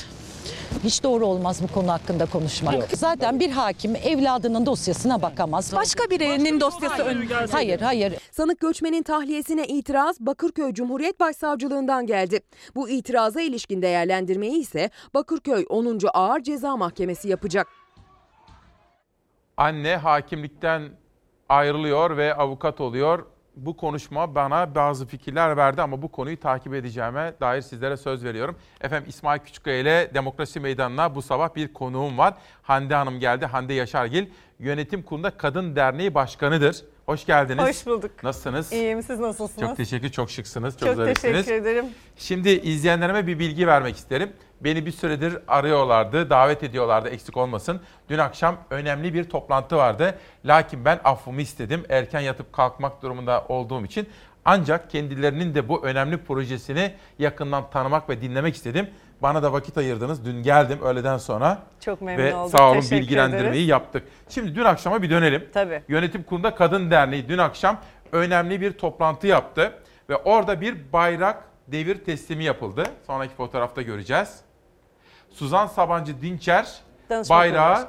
[0.84, 2.74] Hiç doğru olmaz bu konu hakkında konuşmak.
[2.92, 5.72] Zaten bir hakim evladının dosyasına bakamaz.
[5.76, 7.28] Başka birinin dosyası ön.
[7.50, 8.14] Hayır, hayır.
[8.30, 12.40] Sanık göçmenin tahliyesine itiraz Bakırköy Cumhuriyet Başsavcılığından geldi.
[12.74, 15.98] Bu itiraza ilişkin değerlendirmeyi ise Bakırköy 10.
[16.14, 17.66] Ağır Ceza Mahkemesi yapacak.
[19.56, 20.90] Anne hakimlikten
[21.48, 23.26] ayrılıyor ve avukat oluyor.
[23.60, 28.56] Bu konuşma bana bazı fikirler verdi ama bu konuyu takip edeceğime dair sizlere söz veriyorum.
[28.80, 32.34] Efendim İsmail Küçükkaya ile Demokrasi Meydanı'na bu sabah bir konuğum var.
[32.62, 33.46] Hande Hanım geldi.
[33.46, 34.26] Hande Yaşargil
[34.58, 36.84] Yönetim Kurulu'nda Kadın Derneği Başkanı'dır.
[37.06, 37.64] Hoş geldiniz.
[37.64, 38.10] Hoş bulduk.
[38.22, 38.72] Nasılsınız?
[38.72, 39.68] İyiyim siz nasılsınız?
[39.68, 41.46] Çok teşekkür, çok şıksınız, çok, Çok zarifsiniz.
[41.46, 41.84] teşekkür ederim.
[42.16, 44.32] Şimdi izleyenlerime bir bilgi vermek isterim.
[44.60, 47.80] Beni bir süredir arıyorlardı, davet ediyorlardı eksik olmasın.
[48.08, 50.18] Dün akşam önemli bir toplantı vardı.
[50.44, 51.84] Lakin ben affımı istedim.
[51.88, 54.08] Erken yatıp kalkmak durumunda olduğum için.
[54.44, 58.90] Ancak kendilerinin de bu önemli projesini yakından tanımak ve dinlemek istedim.
[59.22, 60.24] Bana da vakit ayırdınız.
[60.24, 61.58] Dün geldim öğleden sonra.
[61.80, 62.58] Çok memnun ve oldum.
[62.58, 63.68] sağ olun Teşekkür bilgilendirmeyi ederiz.
[63.68, 64.02] yaptık.
[64.28, 65.48] Şimdi dün akşama bir dönelim.
[65.54, 65.82] Tabii.
[65.88, 67.80] Yönetim Kurulu'nda Kadın Derneği dün akşam
[68.12, 69.72] önemli bir toplantı yaptı.
[70.08, 72.84] Ve orada bir bayrak devir teslimi yapıldı.
[73.06, 74.40] Sonraki fotoğrafta göreceğiz.
[75.30, 76.80] Suzan Sabancı Dinçer
[77.10, 77.88] Danışma bayrağı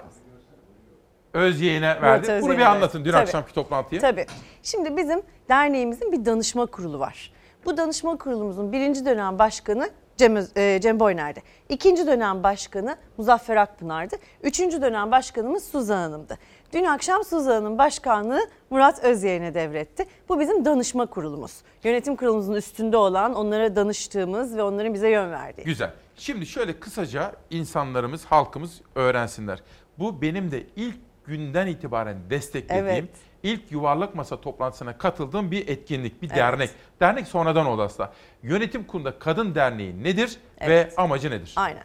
[1.33, 2.27] Özyeğin'e verdi.
[2.27, 3.21] Bunu Özyeğin'e bir anlatın dün Tabii.
[3.21, 4.01] akşamki toplantıyı.
[4.01, 4.25] Tabii.
[4.63, 7.31] Şimdi bizim derneğimizin bir danışma kurulu var.
[7.65, 11.43] Bu danışma kurulumuzun birinci dönem başkanı Cem, e, Cem Boyner'di.
[11.69, 14.15] İkinci dönem başkanı Muzaffer Akpınar'dı.
[14.43, 16.37] Üçüncü dönem başkanımız Suzan Hanım'dı.
[16.73, 18.39] Dün akşam Suzan Hanım başkanlığı
[18.69, 20.05] Murat Özyeğin'e devretti.
[20.29, 21.51] Bu bizim danışma kurulumuz.
[21.83, 25.63] Yönetim kurulumuzun üstünde olan, onlara danıştığımız ve onların bize yön verdiği.
[25.63, 25.91] Güzel.
[26.21, 29.59] Şimdi şöyle kısaca insanlarımız, halkımız öğrensinler.
[29.99, 30.95] Bu benim de ilk
[31.25, 33.09] günden itibaren desteklediğim, Evet.
[33.43, 36.37] ilk yuvarlak masa toplantısına katıldığım bir etkinlik, bir Evet.
[36.37, 36.69] dernek.
[36.99, 38.13] Dernek sonradan oldu aslında.
[38.43, 41.53] Yönetim kurulunda kadın derneği nedir ve amacı nedir?
[41.55, 41.83] Aynen.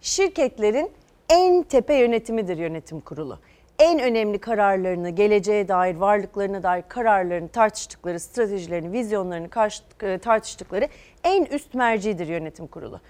[0.00, 0.90] Şirketlerin
[1.28, 3.38] en tepe yönetimidir yönetim kurulu.
[3.78, 9.48] En önemli kararlarını, geleceğe dair, varlıklarına dair kararlarını tartıştıkları, stratejilerini, vizyonlarını
[10.02, 10.88] e, tartıştıkları
[11.24, 13.00] en üst mercidir yönetim kurulu.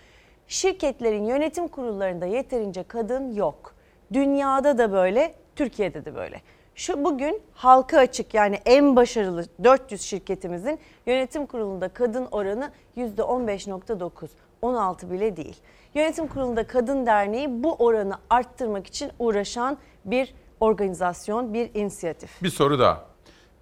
[0.48, 3.74] Şirketlerin yönetim kurullarında yeterince kadın yok.
[4.12, 6.43] Dünyada da böyle, Türkiye'de de böyle.
[6.74, 14.28] Şu bugün halka açık yani en başarılı 400 şirketimizin yönetim kurulunda kadın oranı %15.9.
[14.62, 15.56] 16 bile değil.
[15.94, 22.43] Yönetim kurulunda kadın derneği bu oranı arttırmak için uğraşan bir organizasyon, bir inisiyatif.
[22.43, 23.06] Bir soru daha.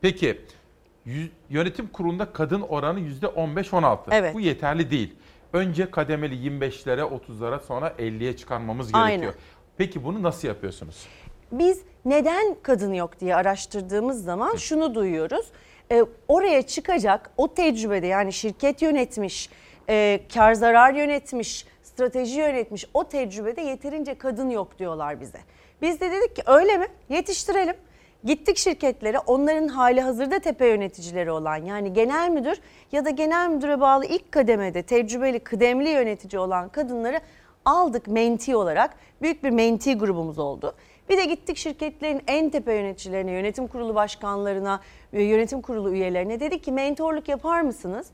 [0.01, 0.40] Peki
[1.51, 3.98] yönetim kurulunda kadın oranı %15-16.
[4.11, 4.35] Evet.
[4.35, 5.15] Bu yeterli değil.
[5.55, 9.10] Önce kademeli 25'lere 30'lara sonra 50'ye çıkarmamız gerekiyor.
[9.10, 9.35] Aynen.
[9.76, 11.06] Peki bunu nasıl yapıyorsunuz?
[11.52, 15.47] Biz neden kadın yok diye araştırdığımız zaman şunu duyuyoruz.
[15.93, 19.51] Ee, oraya çıkacak o tecrübede yani şirket yönetmiş,
[19.89, 25.39] e, kar zarar yönetmiş, strateji yönetmiş o tecrübede yeterince kadın yok diyorlar bize.
[25.82, 26.86] Biz de dedik ki öyle mi?
[27.09, 27.76] Yetiştirelim.
[28.25, 32.61] Gittik şirketlere onların hali hazırda tepe yöneticileri olan yani genel müdür
[32.93, 37.21] ya da genel müdüre bağlı ilk kademede tecrübeli kıdemli yönetici olan kadınları
[37.65, 38.95] aldık menti olarak.
[39.23, 40.75] Büyük bir menti grubumuz oldu.
[41.09, 44.81] Bir de gittik şirketlerin en tepe yöneticilerine, yönetim kurulu başkanlarına,
[45.13, 48.07] e, yönetim kurulu üyelerine dedik ki mentorluk yapar mısınız?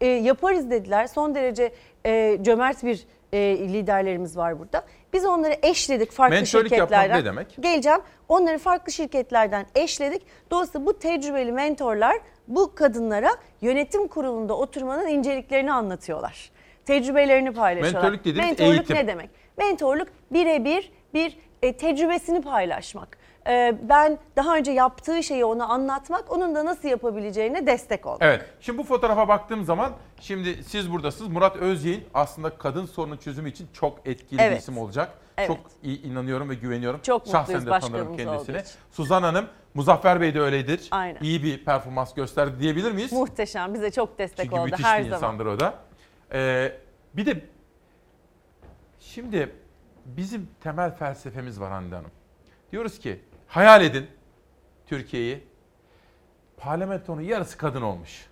[0.00, 1.06] E, yaparız dediler.
[1.06, 1.72] Son derece
[2.06, 4.84] e, cömert bir e, liderlerimiz var burada.
[5.14, 7.20] Biz onları eşledik farklı yapmak şirketlerden.
[7.20, 7.56] ne demek?
[7.60, 8.00] Geleceğim.
[8.28, 10.22] Onları farklı şirketlerden eşledik.
[10.50, 12.16] Dolayısıyla bu tecrübeli mentorlar
[12.48, 13.30] bu kadınlara
[13.60, 16.50] yönetim kurulunda oturmanın inceliklerini anlatıyorlar.
[16.86, 18.02] Tecrübelerini paylaşıyorlar.
[18.02, 18.96] Mentorluk dediğiniz Mentorluk eğitim.
[18.96, 19.30] ne demek?
[19.58, 23.18] Mentorluk birebir bir e, tecrübesini paylaşmak.
[23.46, 28.22] E, ben daha önce yaptığı şeyi ona anlatmak, onun da nasıl yapabileceğine destek olmak.
[28.22, 28.44] Evet.
[28.60, 31.30] Şimdi bu fotoğrafa baktığım zaman şimdi siz buradasınız.
[31.30, 34.60] Murat Özyeğin aslında kadın sorunu çözümü için çok etkili bir Evet.
[34.60, 35.12] isim olacak.
[35.38, 35.48] Evet.
[35.48, 37.00] Çok iyi inanıyorum ve güveniyorum.
[37.02, 38.56] Çok Şahsen mutluyuz de başkanımız tanırım olduğu kendisini.
[38.56, 38.80] için.
[38.90, 40.88] Suzan Hanım, Muzaffer Bey de öyledir.
[40.90, 41.20] Aynen.
[41.22, 43.12] İyi bir performans gösterdi diyebilir miyiz?
[43.12, 45.16] Muhteşem, bize çok destek Çünkü oldu müthiş her bir zaman.
[45.18, 45.74] insandır o da.
[46.32, 46.72] Ee,
[47.14, 47.40] bir de
[49.00, 49.52] şimdi
[50.06, 52.10] bizim temel felsefemiz var Hande Hanım.
[52.72, 53.20] Diyoruz ki
[53.54, 54.06] hayal edin
[54.86, 55.44] Türkiye'yi.
[56.56, 58.26] Parlamentonun yarısı kadın olmuş.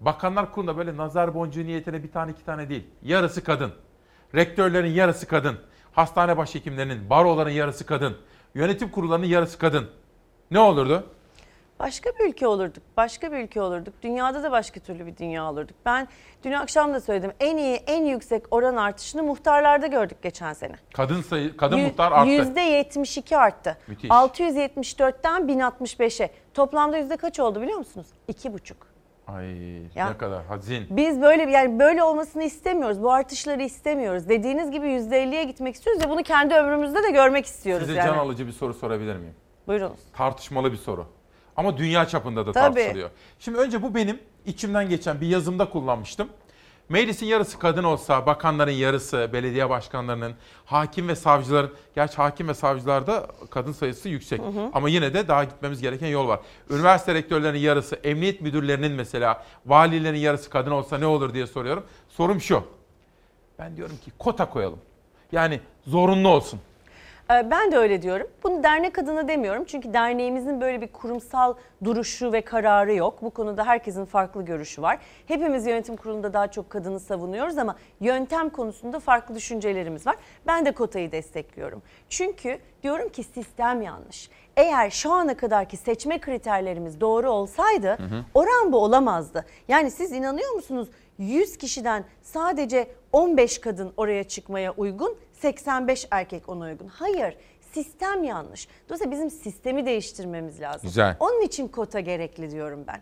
[0.00, 2.86] Bakanlar kurulunda böyle nazar boncuğu niyetine bir tane iki tane değil.
[3.02, 3.72] Yarısı kadın.
[4.34, 5.58] Rektörlerin yarısı kadın.
[5.92, 8.16] Hastane başhekimlerinin, baroların yarısı kadın.
[8.54, 9.90] Yönetim kurullarının yarısı kadın.
[10.50, 11.06] Ne olurdu?
[11.80, 12.82] Başka bir ülke olurduk.
[12.96, 13.94] Başka bir ülke olurduk.
[14.02, 15.76] Dünyada da başka türlü bir dünya olurduk.
[15.86, 16.08] Ben
[16.44, 17.32] dün akşam da söyledim.
[17.40, 20.74] En iyi, en yüksek oran artışını muhtarlarda gördük geçen sene.
[20.94, 22.30] Kadın sayı, kadın Yü- muhtar arttı.
[22.30, 23.76] %72 arttı.
[23.88, 24.10] Müthiş.
[24.10, 26.30] 674'ten 1065'e.
[26.54, 28.06] Toplamda yüzde kaç oldu biliyor musunuz?
[28.28, 28.74] 2,5.
[29.26, 29.46] Ay
[29.94, 30.10] Ya.
[30.10, 30.86] ne kadar hazin.
[30.90, 33.02] Biz böyle yani böyle olmasını istemiyoruz.
[33.02, 34.28] Bu artışları istemiyoruz.
[34.28, 38.06] Dediğiniz gibi %50'ye gitmek istiyoruz ve bunu kendi ömrümüzde de görmek istiyoruz Size yani.
[38.06, 39.34] can alıcı bir soru sorabilir miyim?
[39.66, 40.00] Buyurunuz.
[40.16, 41.06] Tartışmalı bir soru.
[41.58, 42.74] Ama dünya çapında da Tabii.
[42.74, 43.10] tartışılıyor.
[43.38, 46.28] Şimdi önce bu benim içimden geçen bir yazımda kullanmıştım.
[46.88, 53.26] Meclisin yarısı kadın olsa, bakanların yarısı, belediye başkanlarının, hakim ve savcıların, gerçi hakim ve savcılarda
[53.50, 54.40] kadın sayısı yüksek.
[54.40, 54.70] Hı hı.
[54.72, 56.40] Ama yine de daha gitmemiz gereken yol var.
[56.70, 61.84] Üniversite rektörlerinin yarısı, emniyet müdürlerinin mesela, valilerin yarısı kadın olsa ne olur diye soruyorum.
[62.08, 62.62] Sorum şu.
[63.58, 64.78] Ben diyorum ki kota koyalım.
[65.32, 66.60] Yani zorunlu olsun.
[67.30, 68.26] Ee, Ben de öyle diyorum.
[68.42, 69.64] Bunu dernek adına demiyorum.
[69.64, 73.22] Çünkü derneğimizin böyle bir kurumsal duruşu ve kararı yok.
[73.22, 74.98] Bu konuda herkesin farklı görüşü var.
[75.26, 80.16] Hepimiz yönetim kurulunda daha çok kadını savunuyoruz ama yöntem konusunda farklı düşüncelerimiz var.
[80.46, 81.82] Ben de kotayı destekliyorum.
[82.08, 84.30] Çünkü diyorum ki sistem yanlış.
[84.56, 88.24] Eğer şu ana kadarki seçme kriterlerimiz doğru olsaydı Hı hı.
[88.34, 89.44] oran bu olamazdı.
[89.68, 90.88] Yani siz inanıyor musunuz
[91.18, 96.86] 100 kişiden sadece 15 kadın oraya çıkmaya uygun, 85 erkek ona uygun.
[96.88, 97.36] Hayır,
[97.72, 98.68] sistem yanlış.
[98.88, 100.80] Dolayısıyla bizim sistemi değiştirmemiz lazım.
[100.82, 101.16] Güzel.
[101.20, 103.00] Onun için kota gerekli diyorum ben.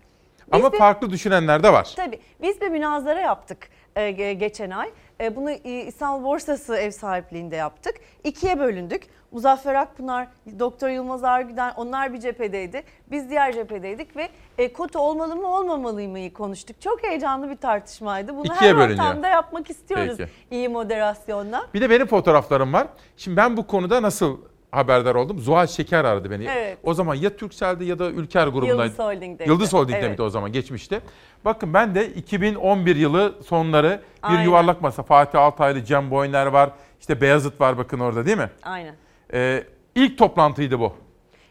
[0.53, 1.93] Ama bir- farklı düşünenler de var.
[1.97, 2.21] Tabii.
[2.43, 4.91] Biz bir münazara yaptık e, ge- geçen ay.
[5.21, 7.95] E, bunu e, İstanbul Borsası ev sahipliğinde yaptık.
[8.25, 9.03] İkiye bölündük.
[9.33, 10.29] Muzaffer Akpınar,
[10.59, 12.83] Doktor Yılmaz Argüden onlar bir cephedeydi.
[13.11, 14.29] Biz diğer cephedeydik ve
[14.59, 16.81] e, kota olmalı mı olmamalı mı konuştuk.
[16.81, 18.37] Çok heyecanlı bir tartışmaydı.
[18.37, 19.05] Bunu İkiye her bölünüyor.
[19.05, 20.31] ortamda yapmak istiyoruz Peki.
[20.51, 21.67] iyi moderasyonla.
[21.75, 22.87] Bir de benim fotoğraflarım var.
[23.17, 24.39] Şimdi ben bu konuda nasıl
[24.77, 25.39] haberdar oldum?
[25.39, 26.45] Zuhal Şeker aradı beni.
[26.45, 26.79] Evet.
[26.83, 28.83] O zaman ya Turkcell'de ya da Ülker grubundaydı.
[28.83, 29.51] Yıldız Holding'deydi.
[29.51, 30.21] Yıldız Holding'de Evet.
[30.21, 31.01] o zaman geçmişti.
[31.45, 34.43] Bakın ben de 2011 yılı sonları bir Aynen.
[34.45, 35.03] yuvarlak masa.
[35.03, 36.71] Fatih Altaylı, Cem Boyner var.
[37.01, 38.51] İşte Beyazıt var bakın orada değil mi?
[38.63, 38.95] Aynen.
[39.33, 40.93] Ee, ilk toplantıydı bu.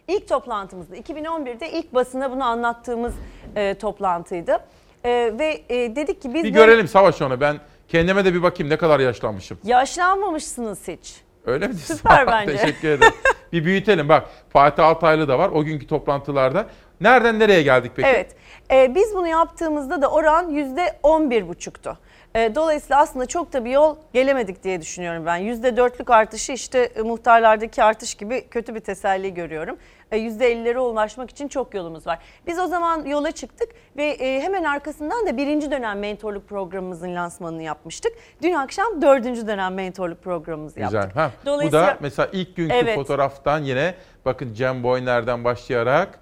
[0.08, 3.14] İlk toplantımızda 2011'de ilk basına bunu anlattığımız
[3.56, 4.60] e, toplantıydı.
[5.04, 7.42] E, ve e, dedik ki biz Bir görelim Savaş onu.
[7.42, 9.58] Ben kendime de bir bakayım ne kadar yaşlanmışım.
[9.64, 11.25] Yaşlanmamışsınız hiç.
[11.46, 11.96] Öyle mi diyorsun?
[11.96, 12.58] Süper bence.
[12.58, 13.14] Teşekkür ederim.
[13.52, 14.26] bir büyütelim bak.
[14.50, 16.66] Fatih Altaylı da var o günkü toplantılarda.
[17.02, 18.08] Nereden nereye geldik peki?
[18.08, 18.36] Evet.
[18.72, 21.98] Ee, biz bunu yaptığımızda da oran yüzde on bir buçuktu.
[22.36, 25.42] E, Dolayısıyla aslında çok da bir yol gelemedik diye düşünüyorum ben.
[25.42, 29.78] %4'lük artışı işte e, muhtarlardaki artış gibi kötü bir teselli görüyorum.
[30.12, 32.20] E, %50'lere ulaşmak için çok yolumuz var.
[32.48, 37.64] Biz o zaman yola çıktık ve e, hemen arkasından da birinci dönem mentorluk programımızın lansmanını
[37.64, 38.14] yapmıştık.
[38.42, 40.94] Dün akşam dördüncü dönem mentorluk programımızı Güzel.
[40.94, 41.16] yaptık.
[41.16, 42.96] Ha, bu da mesela ilk günkü Evet.
[42.96, 43.94] fotoğraftan yine
[44.26, 46.20] bakın Cem Boyner'den başlayarak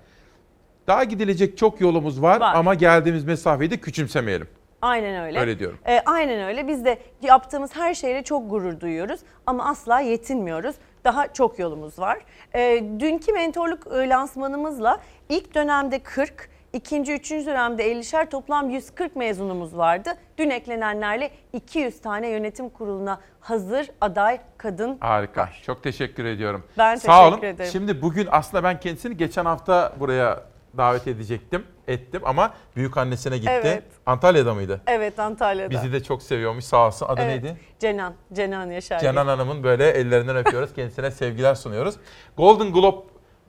[0.88, 2.56] daha gidilecek çok yolumuz var, Var.
[2.56, 4.48] ama geldiğimiz mesafeyi de küçümsemeyelim.
[4.82, 5.40] Aynen öyle.
[5.40, 5.78] Öyle diyorum.
[5.88, 6.68] E, aynen öyle.
[6.68, 10.76] Biz de yaptığımız her şeyle çok gurur duyuyoruz ama asla yetinmiyoruz.
[11.04, 12.20] Daha çok yolumuz var.
[12.56, 15.00] E, dünkü mentorluk e, lansmanımızla
[15.30, 20.10] ilk dönemde 40, ikinci, üçüncü dönemde 50'şer toplam 140 mezunumuz vardı.
[20.38, 25.50] Dün eklenenlerle 200 tane yönetim kuruluna hazır aday kadın Harika.
[25.66, 26.64] Çok teşekkür ediyorum.
[26.78, 27.54] Ben Sağ teşekkür olun.
[27.54, 27.72] ederim.
[27.72, 30.44] Şimdi bugün aslında ben kendisini geçen hafta buraya
[30.78, 31.64] davet edecektim.
[31.88, 33.52] Ettim ama büyük annesine gitti.
[33.54, 33.84] Evet.
[34.06, 34.82] Antalya'da mıydı?
[34.88, 35.70] Evet Antalya'da.
[35.70, 37.06] Bizi de çok seviyormuş sağ olsun.
[37.10, 37.58] Adı Evet, neydi?
[37.80, 38.14] Cenan.
[38.34, 39.00] Cenan Yaşar.
[39.00, 40.74] Cenan Hanım'ın böyle ellerinden öpüyoruz.
[40.74, 41.96] Kendisine sevgiler sunuyoruz.
[42.38, 42.98] Golden Globe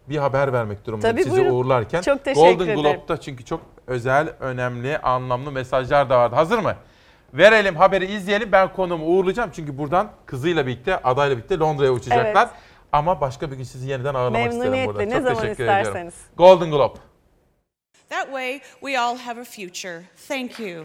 [0.08, 1.54] bir haber vermek durumundayım Tabii, sizi buyurun.
[1.54, 2.00] uğurlarken.
[2.02, 2.80] Çok teşekkür Golden ederim.
[2.82, 6.34] Globe'da çünkü çok özel, önemli, anlamlı mesajlar da vardı.
[6.34, 6.74] Hazır mı?
[7.34, 8.52] Verelim haberi izleyelim.
[8.52, 9.50] Ben konuğumu uğurlayacağım.
[9.52, 12.42] Çünkü buradan kızıyla birlikte, adayla birlikte Londra'ya uçacaklar.
[12.46, 12.54] Evet.
[12.92, 15.02] Ama başka bir gün sizi yeniden ağırlamak isterim Memnuniyetle, burada.
[15.02, 15.82] ne Çok zaman teşekkür ediyorum.
[15.82, 16.14] isterseniz.
[16.36, 16.98] Golden Globe.
[18.08, 20.02] That way, we all have a future.
[20.28, 20.84] Thank you.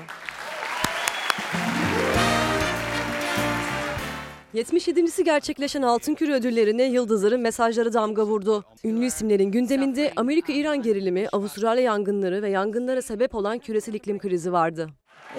[4.53, 8.63] 77.si gerçekleşen Altın Küre ödüllerine Yıldızların mesajları damga vurdu.
[8.83, 14.89] Ünlü isimlerin gündeminde Amerika-İran gerilimi, Avustralya yangınları ve yangınlara sebep olan küresel iklim krizi vardı.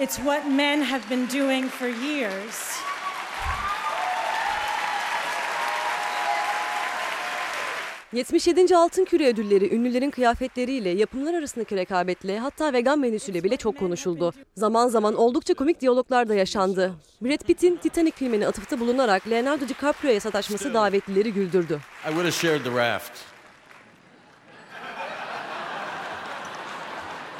[0.01, 2.90] It's what men have been doing for years.
[8.13, 8.75] ...77.
[8.75, 14.33] Altın Küre ödülleri ünlülerin kıyafetleriyle, yapımlar arasındaki rekabetle hatta vegan menüsüyle bile çok konuşuldu.
[14.55, 16.93] Zaman zaman oldukça komik diyaloglar da yaşandı.
[17.21, 21.79] Brad Pitt'in Titanic filmine atıfta bulunarak Leonardo DiCaprio'ya sataşması davetlileri güldürdü.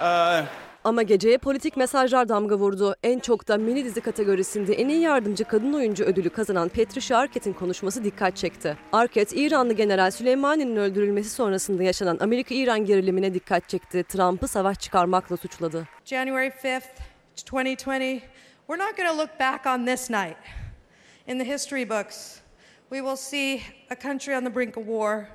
[0.01, 2.95] Uh, Ama geceye politik mesajlar damga vurdu.
[3.03, 7.53] En çok da mini dizi kategorisinde en iyi yardımcı kadın oyuncu ödülü kazanan Patricia Arquette'in
[7.53, 8.77] konuşması dikkat çekti.
[8.91, 14.03] Arquette, İranlı General Süleymani'nin öldürülmesi sonrasında yaşanan Amerika-İran gerilimine dikkat çekti.
[14.03, 15.87] Trump'ı savaş çıkarmakla suçladı.
[16.05, 16.81] January 5th,
[17.37, 18.21] 2020,
[18.67, 20.37] we're not going to look back on this night
[21.27, 22.39] in the history books.
[22.89, 25.27] We will see a country on the brink of war,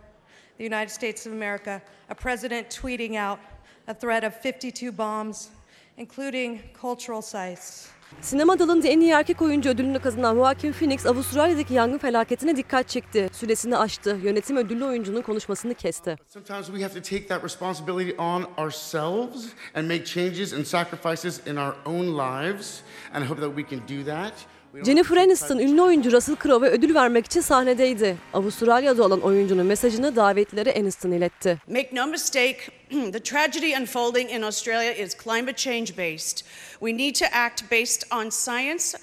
[0.59, 3.39] the United States of America, a president tweeting out
[3.86, 5.48] a threat of 52 bombs,
[5.96, 7.96] including cultural sites.
[8.20, 13.28] Sinema dalında en iyi erkek oyuncu ödülünü kazanan Joaquin Phoenix, Avustralya'daki yangın felaketine dikkat çekti.
[13.32, 14.18] Süresini aştı.
[14.22, 16.16] Yönetim ödüllü oyuncunun konuşmasını kesti.
[16.28, 21.56] Sometimes we have to take that responsibility on ourselves and make changes and sacrifices in
[21.56, 22.80] our own lives.
[23.12, 24.32] And I hope that we can do that.
[24.76, 28.16] We don't Jennifer Aniston ünlü oyuncu Russell Crowe'e ödül vermek için sahnedeydi.
[28.34, 31.58] Avustralya'da olan oyuncunun mesajını davetlilere Aniston iletti.
[31.68, 32.58] Make no mistake,
[33.12, 36.44] the tragedy unfolding in Australia is climate change based.
[36.80, 38.98] We need to act based on science,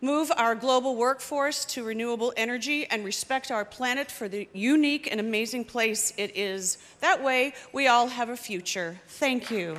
[0.00, 5.20] move our global workforce to renewable energy, and respect our planet for the unique and
[5.20, 6.78] amazing place it is.
[7.00, 9.00] That way, we all have a future.
[9.20, 9.76] Thank you.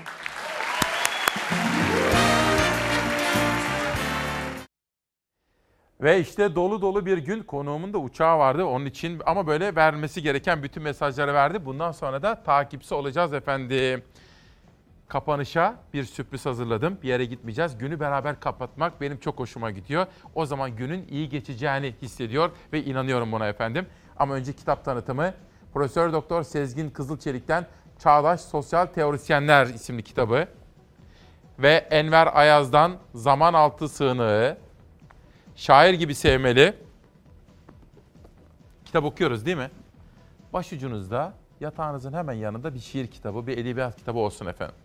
[6.03, 10.21] Ve işte dolu dolu bir gün konuğumun da uçağı vardı onun için ama böyle vermesi
[10.21, 11.65] gereken bütün mesajları verdi.
[11.65, 14.03] Bundan sonra da takipçisi olacağız efendim.
[15.07, 16.97] Kapanışa bir sürpriz hazırladım.
[17.03, 17.77] Bir yere gitmeyeceğiz.
[17.77, 20.05] Günü beraber kapatmak benim çok hoşuma gidiyor.
[20.35, 23.85] O zaman günün iyi geçeceğini hissediyor ve inanıyorum buna efendim.
[24.17, 25.33] Ama önce kitap tanıtımı
[25.73, 27.67] Profesör Doktor Sezgin Kızılçelik'ten
[27.99, 30.47] Çağdaş Sosyal Teorisyenler isimli kitabı
[31.59, 34.57] ve Enver Ayaz'dan Zaman Altı Sığınağı,
[35.55, 36.73] Şair gibi sevmeli.
[38.85, 39.71] Kitap okuyoruz değil mi?
[40.53, 44.75] Başucunuzda yatağınızın hemen yanında bir şiir kitabı, bir edebiyat kitabı olsun efendim.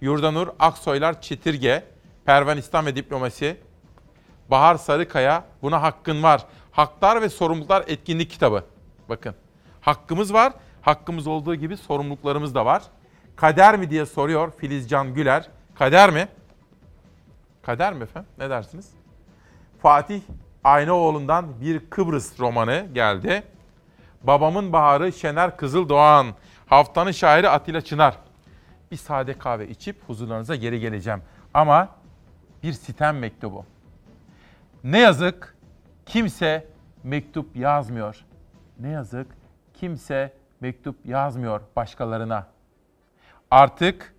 [0.00, 1.84] Yurdanur Aksoylar Çetirge,
[2.24, 3.56] Pervanistan ve Diplomasi,
[4.50, 6.46] Bahar Sarıkaya, Buna Hakkın Var.
[6.72, 8.64] Haklar ve Sorumluluklar Etkinlik Kitabı.
[9.08, 9.34] Bakın,
[9.80, 10.52] hakkımız var,
[10.82, 12.82] hakkımız olduğu gibi sorumluluklarımız da var.
[13.36, 15.48] Kader mi diye soruyor Filizcan Güler.
[15.74, 16.28] Kader mi?
[17.62, 18.30] Kader mi efendim?
[18.38, 19.01] Ne dersiniz?
[19.82, 20.20] Fatih
[20.64, 23.42] Aynaoğlu'ndan bir Kıbrıs romanı geldi.
[24.22, 26.26] Babamın Baharı Şener Kızıldoğan.
[26.66, 28.16] Haftanın şairi Atilla Çınar.
[28.90, 31.22] Bir sade kahve içip huzurlarınıza geri geleceğim.
[31.54, 31.88] Ama
[32.62, 33.64] bir sitem mektubu.
[34.84, 35.56] Ne yazık
[36.06, 36.66] kimse
[37.02, 38.24] mektup yazmıyor.
[38.80, 39.26] Ne yazık
[39.74, 42.46] kimse mektup yazmıyor başkalarına.
[43.50, 44.14] Artık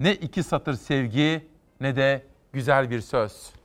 [0.00, 1.48] ne iki satır sevgi
[1.80, 2.22] ne de
[2.52, 3.55] güzel bir söz.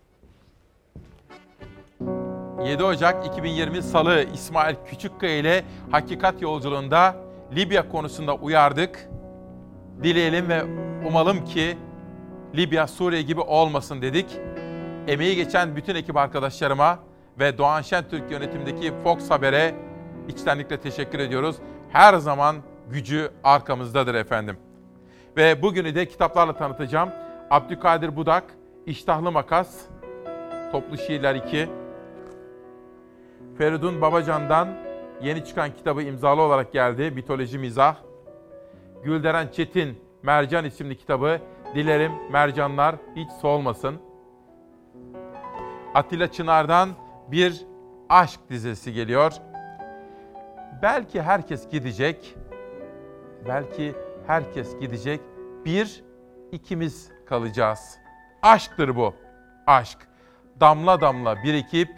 [2.66, 7.16] 7 Ocak 2020 Salı İsmail Küçükkaya ile Hakikat Yolculuğunda
[7.56, 9.10] Libya konusunda uyardık.
[10.04, 10.64] Dileyelim ve
[11.08, 11.78] umalım ki
[12.56, 14.26] Libya Suriye gibi olmasın dedik.
[15.08, 17.00] Emeği geçen bütün ekip arkadaşlarıma
[17.40, 19.76] ve Doğan Şentürk yönetimdeki Fox Haber'e
[20.28, 21.56] içtenlikle teşekkür ediyoruz.
[21.90, 22.56] Her zaman
[22.90, 24.58] gücü arkamızdadır efendim.
[25.38, 27.10] Ve bugünü de kitaplarla tanıtacağım.
[27.50, 28.44] Abdülkadir Budak,
[28.86, 29.78] İştahlı Makas,
[30.72, 31.81] Toplu Şiirler 2.
[33.58, 34.68] Feridun Babacan'dan
[35.22, 37.12] yeni çıkan kitabı imzalı olarak geldi.
[37.12, 37.96] Mitoloji Mizah.
[39.04, 41.40] Gülderen Çetin, Mercan isimli kitabı.
[41.76, 43.96] Dilerim mercanlar hiç solmasın.
[45.94, 46.90] Atilla Çınar'dan
[47.32, 47.66] bir
[48.10, 49.34] aşk dizisi geliyor.
[50.82, 52.36] Belki herkes gidecek.
[53.48, 53.96] Belki
[54.28, 55.22] herkes gidecek.
[55.66, 56.04] Bir,
[56.52, 57.98] ikimiz kalacağız.
[58.42, 59.14] Aşktır bu.
[59.68, 59.98] Aşk.
[60.60, 61.90] Damla damla birikip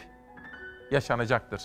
[0.94, 1.62] yaşanacaktır.